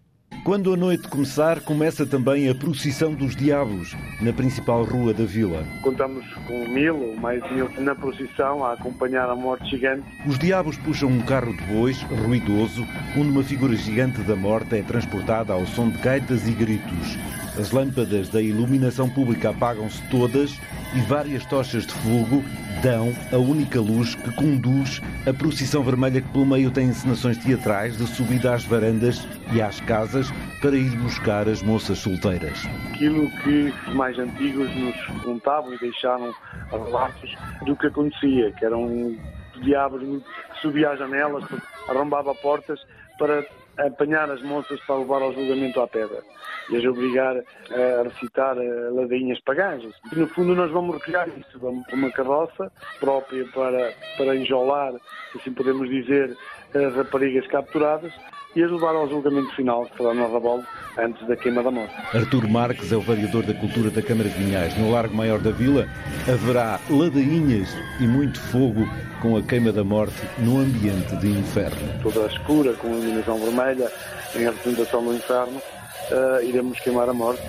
Quando 0.43 0.73
a 0.73 0.77
noite 0.77 1.07
começar, 1.07 1.61
começa 1.61 2.05
também 2.05 2.49
a 2.49 2.55
procissão 2.55 3.13
dos 3.13 3.33
diabos 3.33 3.95
na 4.19 4.33
principal 4.33 4.83
rua 4.83 5.13
da 5.13 5.23
vila. 5.23 5.63
Contamos 5.81 6.25
com 6.47 6.67
mil 6.67 6.99
ou 7.01 7.15
mais 7.15 7.41
mil 7.53 7.69
na 7.79 7.95
procissão 7.95 8.65
a 8.65 8.73
acompanhar 8.73 9.29
a 9.29 9.35
morte 9.35 9.69
gigante. 9.69 10.03
Os 10.27 10.37
diabos 10.37 10.75
puxam 10.77 11.07
um 11.07 11.21
carro 11.21 11.55
de 11.55 11.63
bois 11.63 12.01
ruidoso, 12.25 12.85
onde 13.15 13.29
uma 13.29 13.43
figura 13.43 13.73
gigante 13.75 14.21
da 14.23 14.35
morte 14.35 14.75
é 14.75 14.81
transportada 14.81 15.53
ao 15.53 15.65
som 15.65 15.89
de 15.89 15.97
gaitas 15.99 16.45
e 16.45 16.51
gritos. 16.51 17.17
As 17.57 17.71
lâmpadas 17.71 18.29
da 18.29 18.41
iluminação 18.41 19.07
pública 19.07 19.51
apagam-se 19.51 20.01
todas 20.09 20.59
e 20.95 21.01
várias 21.01 21.45
tochas 21.45 21.85
de 21.85 21.93
fogo 21.93 22.43
dão 22.81 23.13
a 23.31 23.37
única 23.37 23.79
luz 23.79 24.15
que 24.15 24.33
conduz 24.33 24.99
a 25.27 25.33
procissão 25.33 25.83
vermelha 25.83 26.19
que 26.19 26.29
pelo 26.29 26.47
meio 26.47 26.71
tem 26.71 26.87
encenações 26.87 27.37
teatrais 27.37 27.95
de 27.95 28.07
subida 28.07 28.55
às 28.55 28.65
varandas 28.65 29.27
e 29.53 29.61
às 29.61 29.79
casas 29.81 30.31
para 30.61 30.75
ir 30.75 30.97
buscar 30.97 31.47
as 31.47 31.61
moças 31.61 31.99
solteiras. 31.99 32.57
Aquilo 32.91 33.29
que 33.43 33.71
os 33.87 33.93
mais 33.93 34.17
antigos 34.17 34.75
nos 34.75 34.95
contavam 35.23 35.75
e 35.75 35.79
deixaram 35.79 36.33
relatos 36.71 37.35
do 37.65 37.75
que 37.75 37.85
acontecia, 37.85 38.51
que 38.53 38.65
eram 38.65 39.15
diabos 39.61 40.01
que 40.01 40.59
subia 40.59 40.89
às 40.89 40.97
janelas, 40.97 41.43
arrombava 41.87 42.33
portas 42.35 42.79
para 43.19 43.45
apanhar 43.77 44.29
as 44.29 44.41
moças 44.41 44.79
para 44.81 44.97
levar 44.97 45.21
ao 45.21 45.33
julgamento 45.33 45.81
à 45.81 45.87
pedra 45.87 46.21
e 46.69 46.77
as 46.77 46.85
obrigar 46.85 47.35
a 47.37 48.03
recitar 48.03 48.55
ladainhas 48.91 49.39
pagãs. 49.41 49.83
E, 50.11 50.15
no 50.15 50.27
fundo 50.27 50.55
nós 50.55 50.71
vamos 50.71 50.95
recriar 50.95 51.27
isso, 51.29 51.59
vamos 51.59 51.85
para 51.85 51.95
uma 51.95 52.11
carroça 52.11 52.71
própria 52.99 53.45
para, 53.53 53.93
para 54.17 54.35
enjolar, 54.35 54.93
assim 55.35 55.51
podemos 55.53 55.89
dizer, 55.89 56.35
as 56.75 56.95
raparigas 56.95 57.45
capturadas 57.47 58.13
e 58.55 58.63
as 58.63 58.71
ao 58.71 59.09
julgamento 59.09 59.55
final, 59.55 59.85
que 59.85 59.97
será 59.97 60.13
no 60.13 60.25
Arrabolo, 60.25 60.63
antes 60.97 61.27
da 61.27 61.35
queima 61.35 61.63
da 61.63 61.71
morte. 61.71 61.93
Artur 62.15 62.47
Marques 62.47 62.91
é 62.91 62.95
o 62.95 63.01
variador 63.01 63.43
da 63.43 63.53
cultura 63.53 63.89
da 63.89 64.01
Câmara 64.01 64.29
de 64.29 64.35
Vinhais. 64.35 64.77
No 64.77 64.91
Largo 64.91 65.15
Maior 65.15 65.39
da 65.39 65.51
Vila 65.51 65.87
haverá 66.31 66.79
ladainhas 66.89 67.75
e 67.99 68.03
muito 68.03 68.39
fogo 68.39 68.87
com 69.21 69.35
a 69.37 69.41
queima 69.41 69.71
da 69.71 69.83
morte 69.83 70.21
num 70.37 70.59
ambiente 70.59 71.15
de 71.17 71.29
inferno. 71.29 72.01
Toda 72.03 72.27
escura, 72.27 72.73
com 72.73 72.87
a 72.87 72.91
iluminação 72.91 73.37
vermelha, 73.39 73.91
em 74.35 74.43
representação 74.43 75.03
do 75.03 75.15
inferno, 75.15 75.57
uh, 75.57 76.43
iremos 76.43 76.79
queimar 76.79 77.09
a 77.09 77.13
morte 77.13 77.41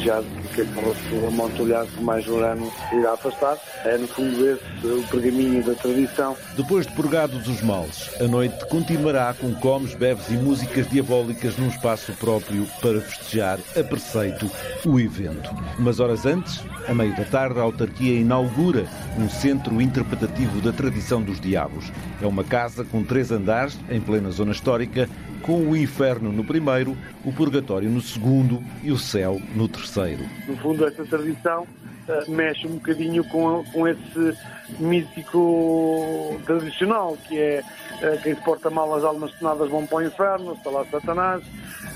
já 0.00 0.22
que 0.64 1.14
o 1.14 1.26
amontolhado 1.26 1.88
que 1.88 2.02
mais 2.02 2.26
um 2.28 2.38
ano 2.38 2.72
irá 2.92 3.12
afastar. 3.12 3.58
É, 3.84 3.96
no 3.96 4.08
fundo, 4.08 4.48
esse 4.48 4.86
o 4.86 5.02
pergaminho 5.08 5.62
da 5.62 5.74
tradição. 5.74 6.36
Depois 6.56 6.86
de 6.86 6.92
purgados 6.92 7.46
os 7.46 7.62
males, 7.62 8.10
a 8.20 8.24
noite 8.24 8.66
continuará 8.68 9.34
com 9.34 9.54
comes, 9.54 9.94
bebes 9.94 10.28
e 10.30 10.34
músicas 10.34 10.88
diabólicas 10.88 11.56
num 11.56 11.68
espaço 11.68 12.12
próprio 12.14 12.66
para 12.80 13.00
festejar 13.00 13.58
a 13.76 13.84
preceito 13.84 14.50
o 14.84 14.98
evento. 14.98 15.50
Umas 15.78 16.00
horas 16.00 16.26
antes, 16.26 16.60
a 16.88 16.94
meio 16.94 17.14
da 17.16 17.24
tarde, 17.24 17.58
a 17.58 17.62
autarquia 17.62 18.18
inaugura 18.18 18.86
um 19.18 19.28
centro 19.28 19.80
interpretativo 19.80 20.60
da 20.60 20.72
tradição 20.72 21.22
dos 21.22 21.40
diabos. 21.40 21.92
É 22.20 22.26
uma 22.26 22.44
casa 22.44 22.84
com 22.84 23.04
três 23.04 23.30
andares, 23.30 23.78
em 23.90 24.00
plena 24.00 24.30
zona 24.30 24.52
histórica, 24.52 25.08
com 25.42 25.62
o 25.62 25.76
inferno 25.76 26.32
no 26.32 26.44
primeiro, 26.44 26.96
o 27.24 27.32
purgatório 27.32 27.88
no 27.88 28.00
segundo 28.00 28.62
e 28.82 28.90
o 28.90 28.98
céu 28.98 29.40
no 29.54 29.68
terceiro. 29.68 30.24
No 30.48 30.56
fundo, 30.56 30.86
essa 30.86 31.04
tradição 31.04 31.64
uh, 31.64 32.30
mexe 32.30 32.66
um 32.66 32.76
bocadinho 32.76 33.22
com, 33.24 33.62
com 33.70 33.86
esse 33.86 34.34
místico 34.78 36.40
tradicional, 36.46 37.18
que 37.28 37.38
é 37.38 37.62
uh, 38.02 38.22
quem 38.22 38.34
se 38.34 38.40
porta 38.40 38.70
mal 38.70 38.94
as 38.94 39.04
almas 39.04 39.30
penadas 39.32 39.68
vão 39.68 39.86
para 39.86 39.98
o 39.98 40.02
inferno, 40.02 40.54
está 40.54 40.70
lá 40.70 40.86
Satanás 40.90 41.42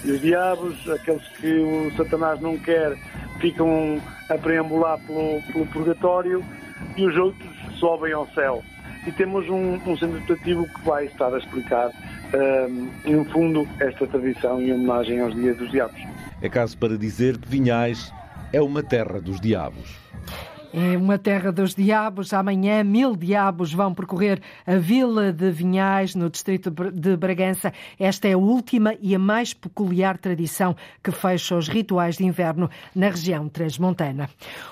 e 0.05 0.11
os 0.11 0.21
diabos, 0.21 0.89
aqueles 0.91 1.27
que 1.29 1.51
o 1.51 1.97
Satanás 1.97 2.41
não 2.43 2.59
quer 2.59 2.95
ficam 3.41 4.01
a 4.29 4.37
preambular 4.37 4.99
pelo, 5.07 5.43
pelo 5.51 5.67
purgatório 5.67 6.45
e 6.95 7.07
os 7.07 7.17
outros 7.17 7.51
sobem 7.79 8.13
ao 8.13 8.27
céu. 8.29 8.63
E 9.07 9.13
temos 9.13 9.49
um, 9.49 9.75
um 9.75 9.97
centro 9.97 10.19
educativo 10.19 10.65
que 10.75 10.81
vai 10.85 11.07
estar 11.07 11.35
a 11.35 11.39
explicar 11.39 11.91
no 13.05 13.25
fundo, 13.27 13.69
esta 13.81 14.07
tradição 14.07 14.61
em 14.61 14.73
homenagem 14.73 15.21
aos 15.21 15.35
Dias 15.35 15.57
dos 15.57 15.71
Diabos. 15.71 16.01
É 16.41 16.49
caso 16.49 16.77
para 16.79 16.97
dizer 16.97 17.37
que 17.39 17.49
Vinhais 17.49 18.13
é 18.53 18.61
uma 18.61 18.83
terra 18.83 19.21
dos 19.21 19.41
diabos. 19.41 19.97
É 20.75 20.97
uma 20.97 21.19
terra 21.19 21.53
dos 21.53 21.75
diabos. 21.75 22.33
Amanhã, 22.33 22.83
mil 22.83 23.15
diabos 23.15 23.75
vão 23.75 23.93
percorrer 23.93 24.41
a 24.67 24.77
Vila 24.77 25.31
de 25.31 25.51
Vinhais, 25.51 26.15
no 26.15 26.31
distrito 26.31 26.71
de 26.71 27.15
Bragança. 27.15 27.75
Esta 27.99 28.29
é 28.29 28.33
a 28.33 28.39
última 28.39 28.95
e 29.03 29.15
a 29.15 29.19
mais 29.19 29.53
peculiar 29.53 30.17
tradição 30.17 30.75
que 31.05 31.13
fecha 31.13 31.57
os 31.57 31.69
rituais 31.69 32.17
de 32.17 32.25
inverno 32.25 32.71
na 32.95 33.11
região 33.11 33.51
transmontana. 33.51 34.31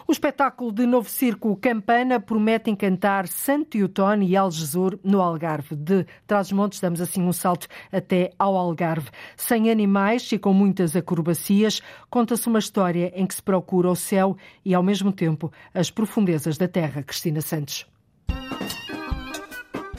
O 0.09 0.13
espetáculo 0.13 0.73
de 0.73 0.87
Novo 0.87 1.11
Circo 1.11 1.55
Campana 1.57 2.19
promete 2.19 2.71
encantar 2.71 3.29
Santo 3.29 3.77
Eutone 3.77 4.27
e 4.27 4.35
Algesur 4.39 4.99
no 5.05 5.21
Algarve. 5.21 5.77
De 5.77 6.07
Trás-os-Montes 6.27 6.81
damos 6.81 7.03
assim 7.03 7.21
um 7.21 7.33
salto 7.33 7.67
até 7.93 8.31
ao 8.39 8.57
Algarve. 8.57 9.11
Sem 9.37 9.71
animais 9.71 10.33
e 10.33 10.39
com 10.39 10.55
muitas 10.55 10.97
acrobacias, 10.97 11.83
conta-se 12.09 12.49
uma 12.49 12.59
história 12.59 13.13
em 13.15 13.27
que 13.27 13.35
se 13.35 13.43
procura 13.43 13.91
o 13.91 13.95
céu 13.95 14.35
e, 14.65 14.75
ao 14.75 14.83
mesmo 14.83 15.13
tempo, 15.13 15.53
as 15.75 15.90
profundezas 15.91 16.57
da 16.57 16.69
Terra. 16.69 17.03
Cristina 17.03 17.41
Santos. 17.41 17.87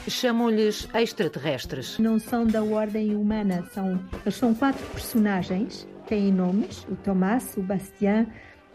Chamam-lhes 0.08 0.88
extraterrestres. 0.94 1.98
Não 1.98 2.18
são 2.18 2.44
da 2.44 2.62
ordem 2.62 3.14
humana, 3.14 3.64
são, 3.72 4.02
eles 4.24 4.34
são 4.34 4.52
quatro 4.52 4.84
personagens, 4.86 5.86
têm 6.08 6.32
nomes, 6.32 6.84
o 6.90 6.96
Tomás, 6.96 7.56
o 7.56 7.62
Bastien, 7.62 8.26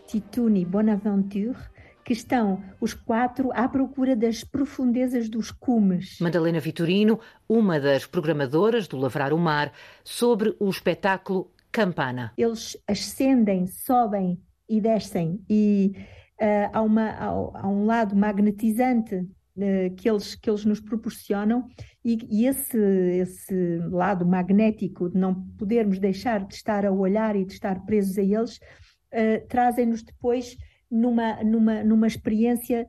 Titune 0.07 0.61
e 0.61 0.65
Bonaventure, 0.65 1.57
que 2.05 2.13
estão 2.13 2.63
os 2.79 2.93
quatro 2.93 3.51
à 3.53 3.67
procura 3.67 4.15
das 4.15 4.41
profundezas 4.41 5.27
dos 5.27 5.51
cumes. 5.51 6.17
Madalena 6.21 6.61
Vitorino, 6.61 7.19
uma 7.49 7.77
das 7.77 8.05
programadoras 8.05 8.87
do 8.87 8.95
Lavrar 8.95 9.33
o 9.33 9.37
Mar, 9.37 9.73
sobre 10.05 10.55
o 10.57 10.69
espetáculo 10.69 11.51
Campana. 11.69 12.31
Eles 12.37 12.77
ascendem, 12.87 13.67
sobem 13.67 14.41
e 14.69 14.79
descem 14.79 15.43
e 15.49 15.93
uh, 16.41 16.69
há, 16.71 16.81
uma, 16.81 17.09
há, 17.09 17.25
há, 17.25 17.67
um 17.67 17.85
lado 17.85 18.15
magnetizante 18.15 19.15
uh, 19.15 19.95
que, 19.95 20.09
eles, 20.09 20.35
que 20.35 20.49
eles 20.49 20.65
nos 20.65 20.79
proporcionam 20.79 21.65
e, 22.03 22.17
e, 22.29 22.45
esse, 22.45 22.77
esse 22.77 23.77
lado 23.89 24.25
magnético 24.25 25.09
de 25.09 25.17
não 25.17 25.35
podermos 25.57 25.99
deixar 25.99 26.45
de 26.45 26.53
estar 26.53 26.85
a 26.85 26.91
olhar 26.91 27.35
e 27.35 27.45
de 27.45 27.53
estar 27.53 27.83
presos 27.85 28.17
a 28.17 28.23
eles 28.23 28.57
uh, 28.57 29.47
trazem-nos 29.47 30.03
depois 30.03 30.55
numa, 30.89 31.43
numa, 31.43 31.83
numa 31.83 32.07
experiência 32.07 32.87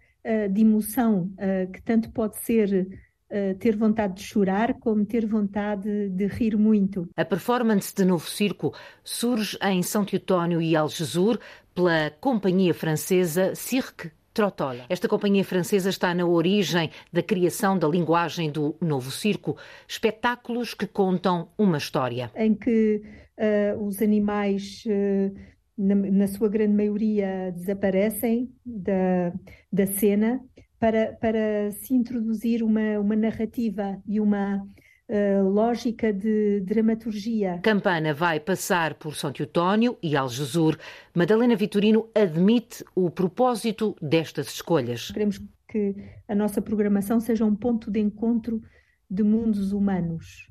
de 0.53 0.61
emoção 0.61 1.33
que 1.73 1.81
tanto 1.81 2.11
pode 2.11 2.37
ser 2.41 2.87
Uh, 3.31 3.55
ter 3.59 3.77
vontade 3.77 4.15
de 4.15 4.23
chorar 4.23 4.73
como 4.81 5.05
ter 5.05 5.27
vontade 5.27 6.09
de 6.09 6.27
rir 6.27 6.57
muito. 6.57 7.07
A 7.15 7.27
performance 7.27 7.95
de 7.95 8.03
Novo 8.03 8.27
Circo 8.27 8.73
surge 9.05 9.59
em 9.63 9.83
São 9.83 10.03
Teotónio 10.03 10.63
e 10.63 10.75
Algesur 10.75 11.39
pela 11.79 12.11
companhia 12.21 12.75
francesa 12.75 13.55
Cirque 13.55 14.11
Trotola. 14.35 14.85
Esta 14.89 15.07
companhia 15.07 15.45
francesa 15.45 15.91
está 15.91 16.13
na 16.13 16.27
origem 16.27 16.91
da 17.13 17.23
criação 17.23 17.79
da 17.79 17.87
linguagem 17.87 18.51
do 18.51 18.75
Novo 18.81 19.13
Circo, 19.13 19.57
espetáculos 19.87 20.75
que 20.75 20.89
contam 20.89 21.51
uma 21.57 21.79
história. 21.79 22.33
Em 22.35 22.53
que 22.53 23.01
uh, 23.39 23.81
os 23.87 24.03
animais, 24.03 24.83
uh, 24.87 25.33
na, 25.79 25.95
na, 25.95 26.27
sua 26.27 26.49
grande 26.49 26.75
maioria, 26.75 27.53
desaparecem 27.53 28.53
da, 28.67 29.33
da 29.73 29.87
cena 29.87 30.41
para, 30.81 31.17
para 31.21 31.71
se 31.71 31.95
introduzir 31.95 32.65
uma, 32.65 32.99
uma 32.99 33.15
narrativa 33.15 34.03
e 34.05 34.19
uma 34.19 34.67
uh, 35.09 35.49
lógica 35.49 36.13
de 36.13 36.61
dramaturgia. 36.61 37.59
Campana 37.63 38.13
vai 38.13 38.39
passar 38.39 38.95
por 38.95 39.15
São 39.15 39.33
Teutónio 39.33 39.97
e 40.03 40.17
Algesur. 40.17 40.77
Madalena 41.15 41.57
Vitorino 41.57 42.09
admite 42.15 42.85
o 42.95 43.11
propósito 43.11 43.97
destas 44.01 44.49
escolhas. 44.49 45.11
Queremos 45.11 45.41
que 45.69 45.95
a 46.27 46.35
nossa 46.35 46.63
programação 46.63 47.21
seja 47.21 47.45
um 47.45 47.55
ponto 47.55 47.91
de 47.91 48.01
encontro 48.01 48.63
de 49.11 49.23
mundos 49.23 49.73
humanos, 49.73 50.49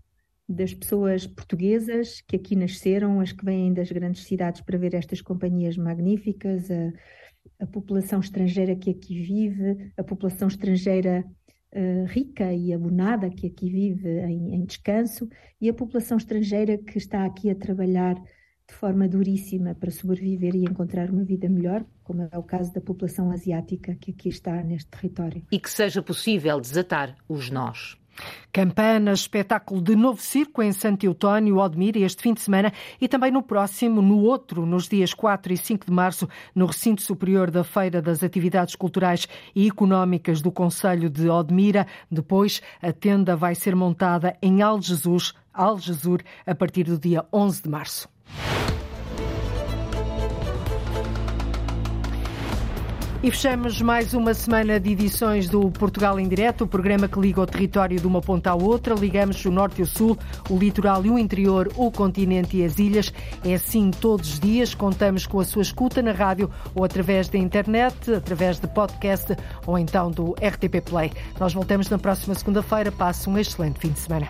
das 0.48 0.74
pessoas 0.74 1.28
portuguesas 1.28 2.22
que 2.22 2.36
aqui 2.36 2.56
nasceram, 2.56 3.20
as 3.20 3.32
que 3.32 3.44
vêm 3.44 3.74
das 3.74 3.92
grandes 3.92 4.24
cidades 4.24 4.62
para 4.62 4.78
ver 4.78 4.94
estas 4.94 5.22
companhias 5.22 5.78
magníficas, 5.78 6.70
a, 6.72 7.64
a 7.64 7.68
população 7.68 8.20
estrangeira 8.20 8.76
que 8.76 8.90
aqui 8.90 9.22
vive, 9.22 9.92
a 9.98 10.04
população 10.04 10.48
estrangeira 10.48 11.26
uh, 11.74 12.06
rica 12.08 12.54
e 12.54 12.74
abonada 12.74 13.30
que 13.30 13.48
aqui 13.48 13.70
vive 13.70 14.10
em, 14.22 14.56
em, 14.56 14.66
descanso 14.66 15.30
e 15.60 15.70
a 15.70 15.74
população 15.74 16.18
estrangeira 16.18 16.78
que 16.78 16.98
está 16.98 17.26
aqui 17.26 17.50
a 17.50 17.56
trabalhar 17.56 18.16
de 18.68 18.76
forma 18.76 19.08
duríssima 19.08 19.74
para 19.76 19.90
sobreviver 19.90 20.54
e 20.54 20.64
encontrar 20.64 21.10
uma 21.10 21.24
vida 21.24 21.48
melhor, 21.48 21.86
como 22.04 22.24
é 22.24 22.38
o 22.38 22.44
caso 22.44 22.74
da 22.74 22.82
população 22.82 23.32
asiática 23.32 23.96
que 23.96 24.12
aqui 24.12 24.28
está 24.28 24.62
neste 24.62 24.90
território. 24.90 25.46
E 25.50 25.58
que 25.58 25.70
seja 25.70 26.02
possível 26.02 26.60
desatar 26.60 27.16
os 27.30 27.50
nós. 27.50 27.98
Campana, 28.52 29.12
espetáculo 29.14 29.82
de 29.82 29.96
novo 29.96 30.22
circo 30.22 30.62
em 30.62 30.72
Santo 30.72 31.06
Eutónio, 31.06 31.58
Odmir, 31.58 31.98
este 31.98 32.22
fim 32.22 32.34
de 32.34 32.42
semana 32.42 32.74
e 33.00 33.08
também 33.08 33.32
no 33.32 33.44
próximo, 33.44 34.02
no 34.02 34.20
outro, 34.20 34.66
nos 34.66 34.88
dias 34.88 35.14
4 35.14 35.54
e 35.54 35.58
5 35.58 35.86
de 35.86 35.92
março, 35.92 36.28
no 36.56 36.66
recinto 36.66 37.02
superior 37.02 37.52
da 37.52 37.64
Feira 37.64 38.02
das 38.02 38.24
Atividades 38.24 38.76
Culturais 38.76 39.28
e 39.56 39.68
Económicas 39.68 40.42
do 40.42 40.52
Conselho 40.52 41.10
de 41.10 41.30
Odmira. 41.30 41.86
Depois, 42.10 42.62
a 42.82 42.92
tenda 42.92 43.36
vai 43.36 43.56
ser 43.56 43.76
montada 43.76 44.36
em 44.42 44.62
Algesur, 44.62 45.22
Algesur 45.54 46.22
a 46.46 46.56
partir 46.56 46.84
do 46.84 46.98
dia 46.98 47.26
11 47.32 47.64
de 47.64 47.70
março. 47.70 48.10
E 53.24 53.32
fechamos 53.32 53.82
mais 53.82 54.14
uma 54.14 54.32
semana 54.32 54.80
de 54.80 54.92
edições 54.92 55.50
do 55.50 55.72
Portugal 55.72 56.20
em 56.20 56.28
Direto, 56.28 56.66
o 56.66 56.68
programa 56.68 57.08
que 57.08 57.20
liga 57.20 57.42
o 57.42 57.48
território 57.48 58.00
de 58.00 58.06
uma 58.06 58.22
ponta 58.22 58.52
à 58.52 58.56
outra. 58.56 58.94
Ligamos 58.94 59.44
o 59.44 59.50
norte 59.50 59.80
e 59.80 59.84
o 59.84 59.88
sul, 59.88 60.16
o 60.52 60.56
litoral 60.56 61.04
e 61.04 61.10
o 61.10 61.18
interior, 61.18 61.68
o 61.76 61.92
continente 61.92 62.58
e 62.58 62.64
as 62.64 62.78
ilhas. 62.78 63.12
É 63.44 63.56
assim 63.56 63.90
todos 63.90 64.34
os 64.34 64.40
dias. 64.40 64.76
Contamos 64.76 65.26
com 65.26 65.40
a 65.40 65.46
sua 65.46 65.64
escuta 65.64 66.00
na 66.00 66.12
rádio 66.12 66.50
ou 66.76 66.86
através 66.86 67.28
da 67.28 67.40
internet, 67.40 68.14
através 68.14 68.60
de 68.60 68.68
podcast 68.68 69.36
ou 69.66 69.80
então 69.80 70.12
do 70.12 70.34
RTP 70.34 70.80
Play. 70.88 71.12
Nós 71.40 71.56
voltamos 71.56 71.90
na 71.90 71.98
próxima 71.98 72.36
segunda-feira. 72.36 72.92
Passe 72.92 73.28
um 73.28 73.38
excelente 73.38 73.80
fim 73.80 73.90
de 73.90 74.00
semana. 74.00 74.28